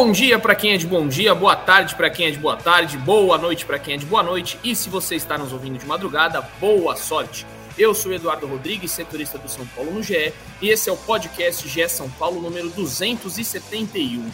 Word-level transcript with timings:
Bom 0.00 0.12
dia 0.12 0.38
para 0.38 0.54
quem 0.54 0.74
é 0.74 0.76
de 0.76 0.86
bom 0.86 1.08
dia, 1.08 1.34
boa 1.34 1.56
tarde 1.56 1.96
para 1.96 2.08
quem 2.08 2.28
é 2.28 2.30
de 2.30 2.38
boa 2.38 2.56
tarde, 2.56 2.96
boa 2.96 3.36
noite 3.36 3.66
para 3.66 3.80
quem 3.80 3.94
é 3.94 3.96
de 3.96 4.06
boa 4.06 4.22
noite 4.22 4.56
e 4.62 4.72
se 4.76 4.88
você 4.88 5.16
está 5.16 5.36
nos 5.36 5.52
ouvindo 5.52 5.76
de 5.76 5.84
madrugada, 5.84 6.40
boa 6.60 6.94
sorte. 6.94 7.44
Eu 7.76 7.92
sou 7.92 8.12
Eduardo 8.12 8.46
Rodrigues, 8.46 8.92
setorista 8.92 9.38
do 9.38 9.48
São 9.48 9.66
Paulo 9.66 9.90
no 9.90 10.00
GE, 10.00 10.32
e 10.62 10.68
esse 10.68 10.88
é 10.88 10.92
o 10.92 10.96
podcast 10.96 11.68
GE 11.68 11.88
São 11.88 12.08
Paulo 12.10 12.40
número 12.40 12.70
271. 12.70 14.30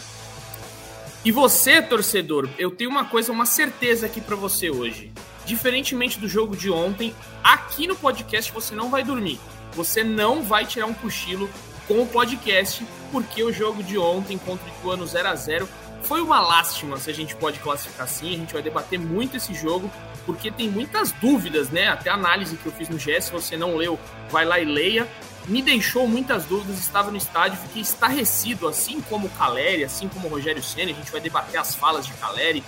E 1.24 1.32
você, 1.32 1.80
torcedor, 1.80 2.46
eu 2.59 2.70
tenho 2.70 2.91
uma 2.91 3.06
coisa, 3.06 3.33
uma 3.33 3.46
certeza 3.46 4.05
aqui 4.05 4.20
para 4.20 4.37
você 4.37 4.69
hoje. 4.69 5.12
Diferentemente 5.46 6.20
do 6.20 6.28
jogo 6.28 6.55
de 6.55 6.70
ontem, 6.70 7.15
aqui 7.42 7.87
no 7.87 7.96
podcast 7.96 8.52
você 8.52 8.74
não 8.74 8.91
vai 8.91 9.02
dormir. 9.02 9.41
Você 9.73 10.05
não 10.05 10.42
vai 10.42 10.66
tirar 10.66 10.84
um 10.84 10.92
cochilo 10.92 11.48
com 11.88 12.02
o 12.02 12.06
podcast, 12.06 12.84
porque 13.14 13.45
o 13.45 13.52
jogo 13.52 13.80
de 13.80 13.96
ontem 13.96 14.36
contra 14.36 14.66
o 14.66 14.68
Ituano 14.68 15.06
0 15.06 15.28
a 15.28 15.36
0 15.36 15.68
foi 16.02 16.20
uma 16.20 16.41
lástima, 16.41 16.98
se 16.98 17.09
a 17.09 17.14
gente 17.14 17.36
pode 17.36 17.60
classificar 17.60 18.06
assim. 18.06 18.34
A 18.34 18.38
gente 18.38 18.52
vai 18.52 18.60
debater 18.60 18.98
muito 18.98 19.36
esse 19.36 19.55
jogo, 19.55 19.88
porque 20.27 20.50
tem 20.50 20.68
muitas 20.68 21.12
dúvidas, 21.12 21.70
né? 21.70 21.86
Até 21.86 22.10
a 22.10 22.14
análise 22.14 22.56
que 22.56 22.66
eu 22.66 22.72
fiz 22.72 22.88
no 22.88 22.96
GS, 22.96 23.27
se 23.27 23.30
você 23.30 23.56
não 23.56 23.77
leu, 23.77 23.96
vai 24.32 24.45
lá 24.45 24.58
e 24.58 24.64
leia. 24.64 25.08
Me 25.46 25.62
deixou 25.62 26.08
muitas 26.08 26.45
dúvidas, 26.45 26.80
estava 26.80 27.12
no 27.12 27.16
estádio, 27.16 27.56
fiquei 27.69 27.82
estarrecido, 27.82 28.66
assim 28.66 29.00
como 29.02 29.28
o 29.28 29.30
Caleri, 29.30 29.84
assim 29.84 30.08
como 30.08 30.27
o 30.27 30.30
Rogério 30.30 30.62
Senna. 30.62 30.91
A 30.91 30.94
gente 30.94 31.12
vai 31.12 31.20
debater 31.20 31.60
as 31.60 31.77
falas 31.77 32.05
de 32.05 32.12
Caleri, 32.14 32.64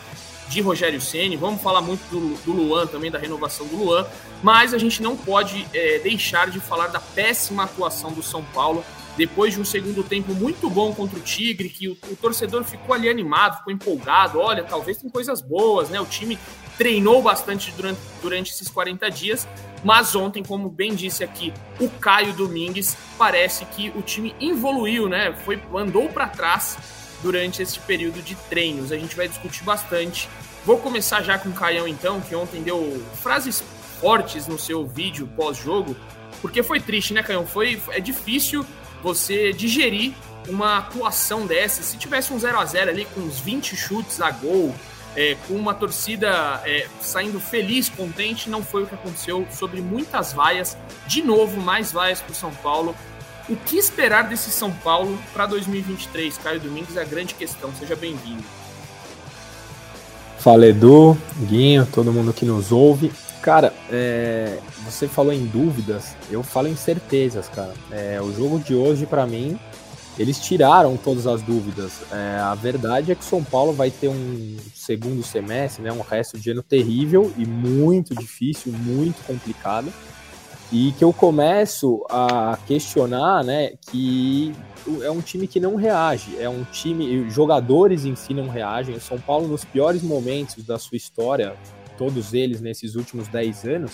de 0.48 0.60
Rogério 0.60 1.00
Ceni. 1.00 1.36
Vamos 1.36 1.60
falar 1.60 1.80
muito 1.80 2.08
do, 2.08 2.36
do, 2.44 2.52
Luan 2.52 2.86
também, 2.86 3.10
da 3.10 3.18
renovação 3.18 3.66
do 3.66 3.76
Luan. 3.76 4.06
Mas 4.44 4.72
a 4.72 4.78
gente 4.78 5.02
não 5.02 5.16
pode 5.16 5.66
é, 5.74 5.98
deixar 5.98 6.48
de 6.50 6.60
falar 6.60 6.86
da 6.86 7.00
péssima 7.00 7.64
atuação 7.64 8.12
do 8.12 8.22
São 8.22 8.44
Paulo 8.44 8.84
depois 9.16 9.54
de 9.54 9.60
um 9.60 9.64
segundo 9.64 10.02
tempo 10.02 10.34
muito 10.34 10.68
bom 10.68 10.94
contra 10.94 11.18
o 11.18 11.22
Tigre, 11.22 11.68
que 11.68 11.88
o, 11.88 11.92
o, 12.10 12.16
torcedor 12.16 12.64
ficou 12.64 12.94
ali 12.94 13.08
animado, 13.08 13.58
ficou 13.58 13.72
empolgado. 13.72 14.38
Olha, 14.38 14.62
talvez 14.62 14.98
tem 14.98 15.08
coisas 15.08 15.40
boas, 15.40 15.88
né? 15.88 16.00
O 16.00 16.06
time 16.06 16.38
treinou 16.76 17.22
bastante 17.22 17.72
durante, 17.72 18.00
durante 18.20 18.52
esses 18.52 18.68
40 18.68 19.10
dias, 19.10 19.48
mas 19.82 20.14
ontem, 20.14 20.42
como 20.42 20.68
bem 20.68 20.94
disse 20.94 21.24
aqui 21.24 21.52
o 21.80 21.88
Caio 21.88 22.34
Domingues, 22.34 22.96
parece 23.16 23.64
que 23.64 23.90
o 23.96 24.02
time 24.02 24.34
evoluiu, 24.40 25.08
né? 25.08 25.32
Foi 25.44 25.60
andou 25.74 26.08
para 26.08 26.28
trás 26.28 26.76
durante 27.22 27.62
esse 27.62 27.80
período 27.80 28.20
de 28.22 28.34
treinos. 28.50 28.92
A 28.92 28.98
gente 28.98 29.16
vai 29.16 29.26
discutir 29.26 29.64
bastante. 29.64 30.28
Vou 30.66 30.78
começar 30.78 31.22
já 31.22 31.38
com 31.38 31.48
o 31.48 31.52
Caião 31.52 31.88
então, 31.88 32.20
que 32.20 32.34
ontem 32.34 32.62
deu 32.62 33.02
frases 33.14 33.62
fortes 33.98 34.46
no 34.46 34.58
seu 34.58 34.86
vídeo 34.86 35.26
pós-jogo, 35.34 35.96
porque 36.42 36.62
foi 36.62 36.80
triste, 36.80 37.14
né, 37.14 37.22
Caião? 37.22 37.46
Foi 37.46 37.80
é 37.90 38.00
difícil 38.00 38.66
você 39.06 39.52
digerir 39.52 40.14
uma 40.48 40.78
atuação 40.78 41.46
dessa. 41.46 41.80
Se 41.80 41.96
tivesse 41.96 42.32
um 42.32 42.40
0 42.40 42.58
a 42.58 42.64
0 42.64 42.90
ali 42.90 43.04
com 43.04 43.20
uns 43.20 43.38
20 43.38 43.76
chutes 43.76 44.20
a 44.20 44.32
gol, 44.32 44.74
é, 45.14 45.36
com 45.46 45.54
uma 45.54 45.72
torcida 45.72 46.60
é, 46.64 46.88
saindo 47.00 47.38
feliz, 47.38 47.88
contente, 47.88 48.50
não 48.50 48.64
foi 48.64 48.82
o 48.82 48.86
que 48.86 48.96
aconteceu 48.96 49.46
sobre 49.52 49.80
muitas 49.80 50.32
vaias. 50.32 50.76
De 51.06 51.22
novo, 51.22 51.60
mais 51.60 51.92
vaias 51.92 52.20
para 52.20 52.32
o 52.32 52.34
São 52.34 52.52
Paulo. 52.56 52.96
O 53.48 53.54
que 53.54 53.76
esperar 53.76 54.28
desse 54.28 54.50
São 54.50 54.72
Paulo 54.72 55.16
para 55.32 55.46
2023? 55.46 56.36
Caio 56.38 56.58
Domingos 56.58 56.96
é 56.96 57.02
a 57.02 57.04
grande 57.04 57.34
questão. 57.34 57.70
Seja 57.78 57.94
bem-vindo. 57.94 58.42
Fala 60.40 60.66
Edu, 60.66 61.16
Guinho, 61.42 61.86
todo 61.86 62.12
mundo 62.12 62.32
que 62.32 62.44
nos 62.44 62.72
ouve. 62.72 63.12
Cara, 63.46 63.72
é, 63.88 64.58
você 64.84 65.06
falou 65.06 65.32
em 65.32 65.46
dúvidas, 65.46 66.16
eu 66.28 66.42
falo 66.42 66.66
em 66.66 66.74
certezas, 66.74 67.48
cara. 67.48 67.72
É, 67.92 68.20
o 68.20 68.32
jogo 68.32 68.58
de 68.58 68.74
hoje, 68.74 69.06
para 69.06 69.24
mim, 69.24 69.56
eles 70.18 70.40
tiraram 70.40 70.96
todas 70.96 71.28
as 71.28 71.42
dúvidas. 71.42 71.92
É, 72.10 72.40
a 72.40 72.56
verdade 72.56 73.12
é 73.12 73.14
que 73.14 73.24
São 73.24 73.44
Paulo 73.44 73.72
vai 73.72 73.88
ter 73.88 74.08
um 74.08 74.56
segundo 74.74 75.22
semestre, 75.22 75.80
né, 75.80 75.92
um 75.92 76.00
resto 76.00 76.36
de 76.36 76.50
ano 76.50 76.60
terrível 76.60 77.32
e 77.38 77.46
muito 77.46 78.16
difícil, 78.16 78.72
muito 78.72 79.24
complicado. 79.24 79.92
E 80.72 80.90
que 80.98 81.04
eu 81.04 81.12
começo 81.12 82.04
a 82.10 82.58
questionar, 82.66 83.44
né, 83.44 83.74
que 83.92 84.52
é 85.02 85.10
um 85.12 85.20
time 85.20 85.46
que 85.46 85.60
não 85.60 85.76
reage, 85.76 86.36
é 86.40 86.48
um 86.48 86.64
time, 86.64 87.30
jogadores 87.30 88.04
em 88.04 88.16
si 88.16 88.34
não 88.34 88.48
reagem. 88.48 88.96
O 88.96 89.00
São 89.00 89.20
Paulo, 89.20 89.46
nos 89.46 89.64
piores 89.64 90.02
momentos 90.02 90.64
da 90.64 90.80
sua 90.80 90.96
história, 90.96 91.54
todos 91.96 92.34
eles 92.34 92.60
nesses 92.60 92.94
últimos 92.94 93.28
10 93.28 93.64
anos, 93.64 93.92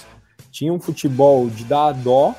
tinham 0.50 0.76
um 0.76 0.80
futebol 0.80 1.48
de 1.48 1.64
dar 1.64 1.92
dó, 1.92 2.34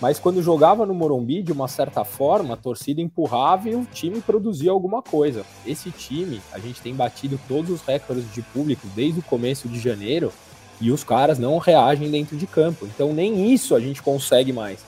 mas 0.00 0.18
quando 0.18 0.42
jogava 0.42 0.86
no 0.86 0.94
Morumbi, 0.94 1.42
de 1.42 1.52
uma 1.52 1.68
certa 1.68 2.04
forma, 2.04 2.54
a 2.54 2.56
torcida 2.56 3.02
empurrava 3.02 3.68
e 3.68 3.74
o 3.74 3.84
time 3.84 4.20
produzia 4.20 4.70
alguma 4.70 5.02
coisa. 5.02 5.44
Esse 5.66 5.90
time, 5.90 6.40
a 6.52 6.58
gente 6.58 6.80
tem 6.80 6.94
batido 6.94 7.38
todos 7.46 7.70
os 7.70 7.82
recordes 7.82 8.32
de 8.32 8.40
público 8.40 8.86
desde 8.96 9.20
o 9.20 9.22
começo 9.22 9.68
de 9.68 9.78
janeiro 9.78 10.32
e 10.80 10.90
os 10.90 11.04
caras 11.04 11.38
não 11.38 11.58
reagem 11.58 12.10
dentro 12.10 12.36
de 12.36 12.46
campo. 12.46 12.86
Então 12.86 13.12
nem 13.12 13.52
isso 13.52 13.74
a 13.74 13.80
gente 13.80 14.02
consegue 14.02 14.52
mais. 14.52 14.80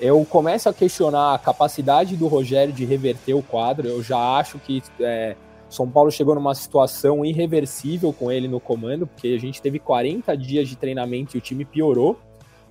Eu 0.00 0.24
começo 0.24 0.68
a 0.68 0.72
questionar 0.72 1.34
a 1.34 1.38
capacidade 1.38 2.16
do 2.16 2.28
Rogério 2.28 2.72
de 2.72 2.84
reverter 2.84 3.34
o 3.34 3.42
quadro. 3.42 3.88
Eu 3.88 4.02
já 4.02 4.18
acho 4.38 4.58
que 4.60 4.82
é, 5.00 5.36
são 5.72 5.88
Paulo 5.88 6.10
chegou 6.10 6.34
numa 6.34 6.54
situação 6.54 7.24
irreversível 7.24 8.12
com 8.12 8.30
ele 8.30 8.46
no 8.46 8.60
comando, 8.60 9.06
porque 9.06 9.28
a 9.28 9.38
gente 9.38 9.62
teve 9.62 9.78
40 9.78 10.36
dias 10.36 10.68
de 10.68 10.76
treinamento 10.76 11.34
e 11.34 11.38
o 11.38 11.40
time 11.40 11.64
piorou. 11.64 12.18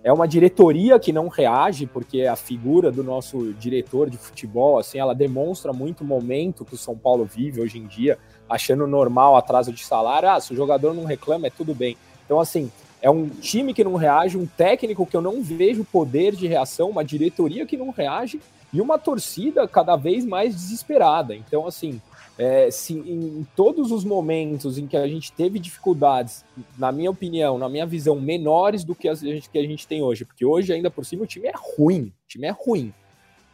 É 0.03 0.13
uma 0.13 0.28
diretoria 0.28 1.00
que 1.00 1.11
não 1.11 1.28
reage, 1.28 1.88
porque 1.88 2.23
a 2.23 2.35
figura 2.35 2.91
do 2.91 3.03
nosso 3.03 3.53
diretor 3.53 4.07
de 4.09 4.17
futebol, 4.17 4.78
assim, 4.78 5.00
ela 5.00 5.16
demonstra 5.16 5.73
muito 5.73 6.01
o 6.01 6.07
momento 6.07 6.63
que 6.63 6.75
o 6.75 6.78
São 6.78 6.95
Paulo 6.95 7.25
vive 7.25 7.61
hoje 7.61 7.79
em 7.79 7.88
dia, 7.88 8.19
achando 8.47 8.85
normal 8.85 9.35
atraso 9.35 9.72
de 9.72 9.84
salário. 9.84 10.29
Ah, 10.29 10.40
se 10.40 10.53
o 10.53 10.56
jogador 10.56 10.94
não 10.94 11.03
reclama, 11.03 11.47
é 11.47 11.51
tudo 11.51 11.73
bem. 11.73 11.97
Então, 12.25 12.40
assim, 12.40 12.72
é 13.01 13.09
um 13.09 13.28
time 13.29 13.73
que 13.73 13.84
não 13.84 13.95
reage, 13.95 14.38
um 14.38 14.45
técnico 14.45 15.07
que 15.07 15.17
eu 15.17 15.22
não 15.22 15.41
vejo 15.41 15.84
poder 15.84 16.35
de 16.35 16.47
reação, 16.47 16.90
uma 16.90 17.03
diretoria 17.03 17.66
que 17.66 17.78
não 17.78 17.90
reage 17.90 18.40
e 18.72 18.79
uma 18.79 18.97
torcida 18.97 19.67
cada 19.67 19.95
vez 19.95 20.23
mais 20.23 20.56
desesperada. 20.56 21.35
Então, 21.35 21.66
assim, 21.66 22.00
é, 22.37 22.71
se 22.71 22.93
em 22.93 23.45
todos 23.55 23.91
os 23.91 24.03
momentos 24.03 24.77
em 24.77 24.87
que 24.87 24.97
a 24.97 25.07
gente 25.07 25.31
teve 25.31 25.59
dificuldades, 25.59 26.43
na 26.77 26.91
minha 26.91 27.11
opinião, 27.11 27.57
na 27.57 27.69
minha 27.69 27.85
visão, 27.85 28.19
menores 28.19 28.83
do 28.83 28.95
que 28.95 29.07
a 29.07 29.13
gente, 29.13 29.49
que 29.49 29.59
a 29.59 29.63
gente 29.63 29.87
tem 29.87 30.01
hoje, 30.01 30.25
porque 30.25 30.45
hoje, 30.45 30.73
ainda 30.73 30.89
por 30.89 31.05
cima, 31.05 31.23
o 31.23 31.27
time 31.27 31.47
é 31.47 31.53
ruim, 31.55 32.13
o 32.25 32.27
time 32.27 32.47
é 32.47 32.51
ruim. 32.51 32.93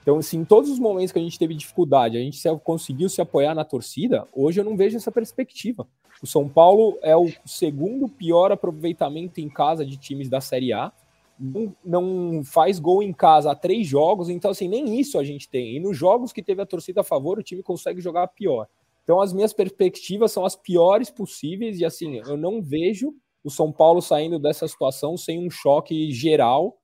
Então, 0.02 0.20
assim, 0.20 0.38
em 0.38 0.46
todos 0.46 0.70
os 0.70 0.80
momentos 0.80 1.12
que 1.12 1.20
a 1.20 1.22
gente 1.22 1.38
teve 1.38 1.54
dificuldade, 1.54 2.18
a 2.18 2.22
gente 2.22 2.38
se, 2.38 2.50
conseguiu 2.60 3.10
se 3.10 3.20
apoiar 3.20 3.54
na 3.54 3.66
torcida, 3.66 4.26
hoje 4.34 4.60
eu 4.60 4.64
não 4.64 4.78
vejo 4.78 4.96
essa 4.96 5.12
perspectiva. 5.12 5.86
O 6.22 6.26
São 6.26 6.48
Paulo 6.48 6.98
é 7.02 7.16
o 7.16 7.30
segundo 7.46 8.08
pior 8.08 8.52
aproveitamento 8.52 9.42
em 9.42 9.50
casa 9.50 9.86
de 9.86 9.98
times 9.98 10.30
da 10.30 10.40
Série 10.40 10.72
A, 10.72 10.92
não, 11.40 11.76
não, 11.84 12.44
faz 12.44 12.80
gol 12.80 13.04
em 13.04 13.14
casa 13.14 13.52
há 13.52 13.56
três 13.56 13.88
jogos, 13.88 14.30
então 14.30 14.52
assim, 14.52 14.68
nem 14.68 15.00
isso 15.00 15.20
a 15.20 15.24
gente 15.24 15.50
tem. 15.50 15.76
E 15.76 15.80
nos 15.80 15.98
jogos 15.98 16.34
que 16.34 16.44
teve 16.44 16.62
a 16.62 16.66
torcida 16.66 17.02
a 17.02 17.04
favor, 17.04 17.38
o 17.38 17.44
time 17.44 17.62
consegue 17.62 18.02
jogar 18.02 18.28
pior. 18.28 18.68
Então 19.04 19.22
as 19.22 19.32
minhas 19.32 19.54
perspectivas 19.54 20.32
são 20.32 20.46
as 20.46 20.56
piores 20.56 21.10
possíveis 21.10 21.80
e 21.80 21.86
assim, 21.86 22.18
eu 22.18 22.36
não 22.36 22.62
vejo 22.62 23.14
o 23.44 23.50
São 23.50 23.72
Paulo 23.72 24.02
saindo 24.02 24.38
dessa 24.38 24.68
situação 24.68 25.16
sem 25.16 25.40
um 25.40 25.50
choque 25.50 26.12
geral 26.12 26.78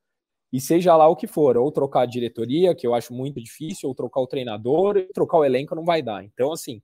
e 0.52 0.62
seja 0.62 0.96
lá 0.96 1.08
o 1.08 1.16
que 1.16 1.28
for, 1.28 1.58
ou 1.58 1.72
trocar 1.72 2.02
a 2.02 2.06
diretoria, 2.06 2.76
que 2.76 2.86
eu 2.86 2.94
acho 2.94 3.14
muito 3.14 3.42
difícil, 3.42 3.90
ou 3.90 3.96
trocar 3.96 4.22
o 4.22 4.28
treinador, 4.28 5.08
trocar 5.14 5.40
o 5.40 5.44
elenco 5.44 5.76
não 5.76 5.84
vai 5.84 6.02
dar. 6.02 6.24
Então 6.24 6.52
assim, 6.52 6.82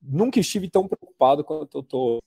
nunca 0.00 0.38
estive 0.38 0.68
tão 0.70 0.86
preocupado 0.86 1.42
quanto 1.42 1.78
eu 1.78 1.82
tô 1.82 2.18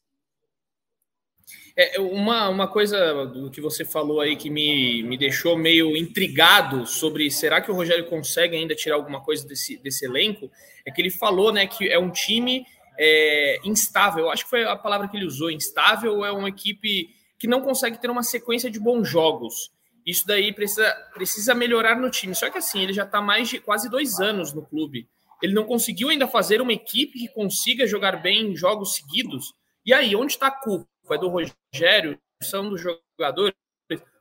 é, 1.77 1.99
uma, 1.99 2.47
uma 2.47 2.67
coisa 2.67 3.25
do 3.25 3.51
que 3.51 3.59
você 3.59 3.83
falou 3.83 4.21
aí 4.21 4.35
que 4.37 4.49
me, 4.49 5.03
me 5.03 5.17
deixou 5.17 5.57
meio 5.57 5.95
intrigado 5.97 6.87
sobre 6.87 7.29
será 7.29 7.59
que 7.59 7.69
o 7.69 7.75
Rogério 7.75 8.05
consegue 8.05 8.55
ainda 8.55 8.73
tirar 8.73 8.95
alguma 8.95 9.21
coisa 9.21 9.45
desse, 9.45 9.75
desse 9.77 10.05
elenco 10.05 10.49
é 10.85 10.91
que 10.91 11.01
ele 11.01 11.09
falou 11.09 11.51
né, 11.51 11.67
que 11.67 11.89
é 11.89 11.99
um 11.99 12.09
time 12.09 12.65
é, 12.97 13.59
instável. 13.65 14.29
Acho 14.29 14.45
que 14.45 14.49
foi 14.49 14.63
a 14.63 14.75
palavra 14.75 15.07
que 15.07 15.17
ele 15.17 15.25
usou: 15.25 15.51
instável 15.51 16.23
é 16.23 16.31
uma 16.31 16.49
equipe 16.49 17.09
que 17.37 17.47
não 17.47 17.61
consegue 17.61 17.99
ter 17.99 18.09
uma 18.09 18.23
sequência 18.23 18.71
de 18.71 18.79
bons 18.79 19.07
jogos. 19.07 19.71
Isso 20.05 20.25
daí 20.25 20.53
precisa, 20.53 20.89
precisa 21.13 21.53
melhorar 21.55 21.99
no 21.99 22.09
time. 22.09 22.35
Só 22.35 22.49
que 22.49 22.57
assim, 22.57 22.83
ele 22.83 22.93
já 22.93 23.03
está 23.03 23.21
mais 23.21 23.49
de 23.49 23.59
quase 23.59 23.89
dois 23.89 24.19
anos 24.19 24.53
no 24.53 24.65
clube. 24.65 25.09
Ele 25.41 25.53
não 25.53 25.65
conseguiu 25.65 26.09
ainda 26.09 26.27
fazer 26.27 26.61
uma 26.61 26.71
equipe 26.71 27.19
que 27.19 27.27
consiga 27.27 27.85
jogar 27.85 28.21
bem 28.21 28.51
em 28.51 28.55
jogos 28.55 28.95
seguidos. 28.95 29.53
E 29.85 29.93
aí, 29.93 30.15
onde 30.15 30.33
está 30.33 30.47
a 30.47 30.51
culpa? 30.51 30.87
É 31.13 31.17
do 31.17 31.29
Rogério, 31.29 32.19
são 32.41 32.69
dos 32.69 32.81
jogadores. 32.81 33.55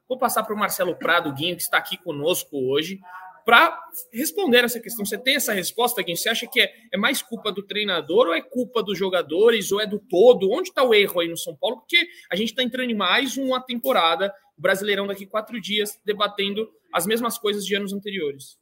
Vou 0.09 0.19
passar 0.19 0.43
para 0.43 0.55
o 0.55 0.59
Marcelo 0.59 0.97
Prado, 0.97 1.33
Guinho, 1.33 1.57
que 1.57 1.63
está 1.63 1.79
aqui 1.79 1.97
conosco 1.97 2.57
hoje, 2.57 3.01
para 3.45 3.79
responder 4.13 4.65
essa 4.65 4.81
questão. 4.81 5.05
Você 5.05 5.19
tem 5.19 5.37
essa 5.37 5.53
resposta, 5.53 6.03
Guinho? 6.03 6.17
Você 6.17 6.29
acha 6.29 6.47
que 6.47 6.61
é, 6.61 6.73
é, 6.93 6.97
mais 6.97 7.23
culpa 7.23 7.53
do 7.53 7.63
treinador 7.63 8.29
ou 8.29 8.35
é 8.35 8.41
culpa 8.41 8.83
dos 8.83 8.99
jogadores 8.99 9.71
ou 9.71 9.81
é 9.81 9.87
do 9.87 9.99
todo? 9.99 10.51
Onde 10.51 10.71
está 10.71 10.83
o 10.83 10.95
erro 10.95 11.21
aí 11.21 11.29
no 11.29 11.37
São 11.37 11.57
Paulo? 11.57 11.79
Porque 11.79 12.07
a 12.31 12.37
gente 12.37 12.49
está 12.51 12.63
entrando 12.63 12.91
em 12.91 12.97
mais 12.97 13.37
uma 13.37 13.61
temporada, 13.61 14.35
o 14.57 14.61
Brasileirão 14.61 15.07
daqui 15.07 15.27
quatro 15.27 15.61
dias, 15.61 16.01
debatendo 16.05 16.69
as 16.93 17.07
mesmas 17.07 17.39
coisas 17.39 17.65
de 17.65 17.75
anos 17.75 17.93
anteriores. 17.93 18.59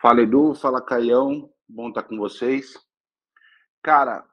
Fala, 0.00 0.20
Edu. 0.20 0.54
Fala, 0.54 0.82
Caião. 0.82 1.50
Bom 1.68 1.88
estar 1.88 2.02
com 2.02 2.16
vocês. 2.16 2.74
Cara, 3.82 4.24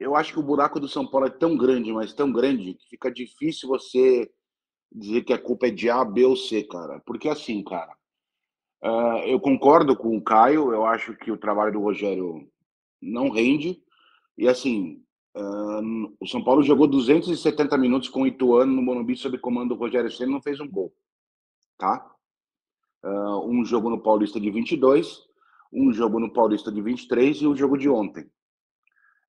eu 0.00 0.16
acho 0.16 0.32
que 0.32 0.38
o 0.40 0.42
buraco 0.42 0.80
do 0.80 0.88
São 0.88 1.06
Paulo 1.06 1.26
é 1.26 1.30
tão 1.30 1.54
grande, 1.54 1.92
mas 1.92 2.14
tão 2.14 2.32
grande, 2.32 2.72
que 2.72 2.88
fica 2.88 3.12
difícil 3.12 3.68
você 3.68 4.30
dizer 4.90 5.22
que 5.22 5.32
a 5.32 5.38
culpa 5.38 5.66
é 5.66 5.70
de 5.70 5.90
A, 5.90 6.02
B 6.02 6.24
ou 6.24 6.34
C, 6.34 6.64
cara. 6.64 7.00
Porque 7.04 7.28
assim, 7.28 7.62
cara, 7.62 7.94
uh, 8.82 9.18
eu 9.26 9.38
concordo 9.38 9.94
com 9.94 10.16
o 10.16 10.22
Caio, 10.22 10.72
eu 10.72 10.86
acho 10.86 11.14
que 11.16 11.30
o 11.30 11.36
trabalho 11.36 11.72
do 11.72 11.80
Rogério 11.80 12.50
não 13.00 13.28
rende. 13.28 13.80
E 14.38 14.48
assim, 14.48 15.04
uh, 15.36 16.16
o 16.18 16.26
São 16.26 16.42
Paulo 16.42 16.62
jogou 16.62 16.86
270 16.86 17.76
minutos 17.76 18.08
com 18.08 18.22
o 18.22 18.26
Ituano 18.26 18.72
no 18.72 18.82
Morumbi 18.82 19.14
sob 19.16 19.38
comando 19.38 19.74
do 19.74 19.78
Rogério 19.78 20.10
Senna 20.10 20.30
e 20.30 20.34
não 20.34 20.42
fez 20.42 20.60
um 20.60 20.68
gol, 20.68 20.92
tá? 21.76 22.10
Uh, 23.04 23.46
um 23.46 23.64
jogo 23.66 23.90
no 23.90 24.02
Paulista 24.02 24.40
de 24.40 24.50
22, 24.50 25.20
um 25.70 25.92
jogo 25.92 26.18
no 26.18 26.32
Paulista 26.32 26.72
de 26.72 26.80
23 26.80 27.36
e 27.36 27.46
o 27.46 27.52
um 27.52 27.56
jogo 27.56 27.76
de 27.76 27.88
ontem. 27.88 28.30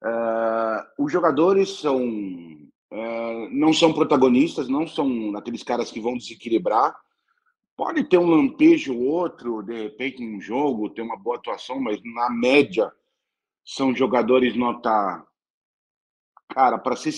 Uh, 0.03 0.50
os 0.97 1.11
jogadores 1.11 1.79
são 1.79 2.03
uh, 2.05 3.49
não 3.51 3.73
são 3.73 3.93
protagonistas, 3.93 4.67
não 4.67 4.87
são 4.87 5.35
aqueles 5.35 5.63
caras 5.63 5.91
que 5.91 5.99
vão 5.99 6.17
desequilibrar. 6.17 6.95
Pode 7.75 8.03
ter 8.03 8.17
um 8.17 8.29
lampejo 8.29 8.95
ou 8.95 9.03
outro, 9.05 9.63
de 9.63 9.83
repente, 9.83 10.21
em 10.21 10.37
um 10.37 10.41
jogo, 10.41 10.89
ter 10.89 11.01
uma 11.01 11.17
boa 11.17 11.37
atuação, 11.37 11.79
mas 11.79 11.99
na 12.03 12.29
média 12.29 12.91
são 13.65 13.95
jogadores 13.95 14.55
nota. 14.55 15.25
Cara, 16.49 16.77
para 16.77 16.95
ser, 16.95 17.13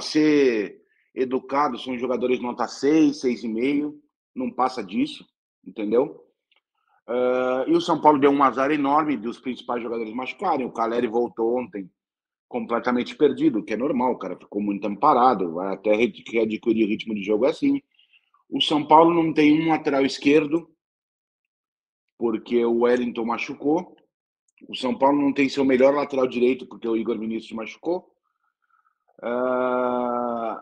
ser 0.00 0.82
educado, 1.14 1.78
são 1.78 1.98
jogadores 1.98 2.40
nota 2.40 2.66
6, 2.66 3.20
6,5, 3.22 3.94
não 4.34 4.50
passa 4.50 4.82
disso 4.82 5.26
entendeu? 5.68 6.24
Uh, 7.06 7.68
e 7.68 7.72
o 7.72 7.80
São 7.80 8.00
Paulo 8.00 8.18
deu 8.18 8.30
um 8.30 8.42
azar 8.42 8.70
enorme 8.70 9.16
dos 9.16 9.38
principais 9.38 9.82
jogadores 9.82 10.12
machucarem. 10.12 10.66
O 10.66 10.72
Caleri 10.72 11.06
voltou 11.06 11.58
ontem 11.58 11.90
completamente 12.48 13.14
perdido, 13.14 13.62
que 13.62 13.74
é 13.74 13.76
normal, 13.76 14.12
o 14.12 14.18
cara 14.18 14.36
ficou 14.36 14.60
muito 14.60 14.86
amparado, 14.86 15.60
até 15.60 15.92
adquirir 15.92 16.84
o 16.84 16.88
ritmo 16.88 17.14
de 17.14 17.22
jogo 17.22 17.44
assim. 17.44 17.82
O 18.48 18.60
São 18.60 18.84
Paulo 18.86 19.12
não 19.12 19.32
tem 19.32 19.60
um 19.60 19.68
lateral 19.68 20.04
esquerdo, 20.04 20.70
porque 22.16 22.64
o 22.64 22.80
Wellington 22.80 23.24
machucou. 23.24 23.94
O 24.66 24.74
São 24.74 24.96
Paulo 24.96 25.20
não 25.20 25.32
tem 25.32 25.48
seu 25.48 25.64
melhor 25.64 25.94
lateral 25.94 26.26
direito, 26.26 26.66
porque 26.66 26.88
o 26.88 26.96
Igor 26.96 27.18
Vinícius 27.18 27.52
machucou. 27.52 28.10
Uh, 29.20 30.58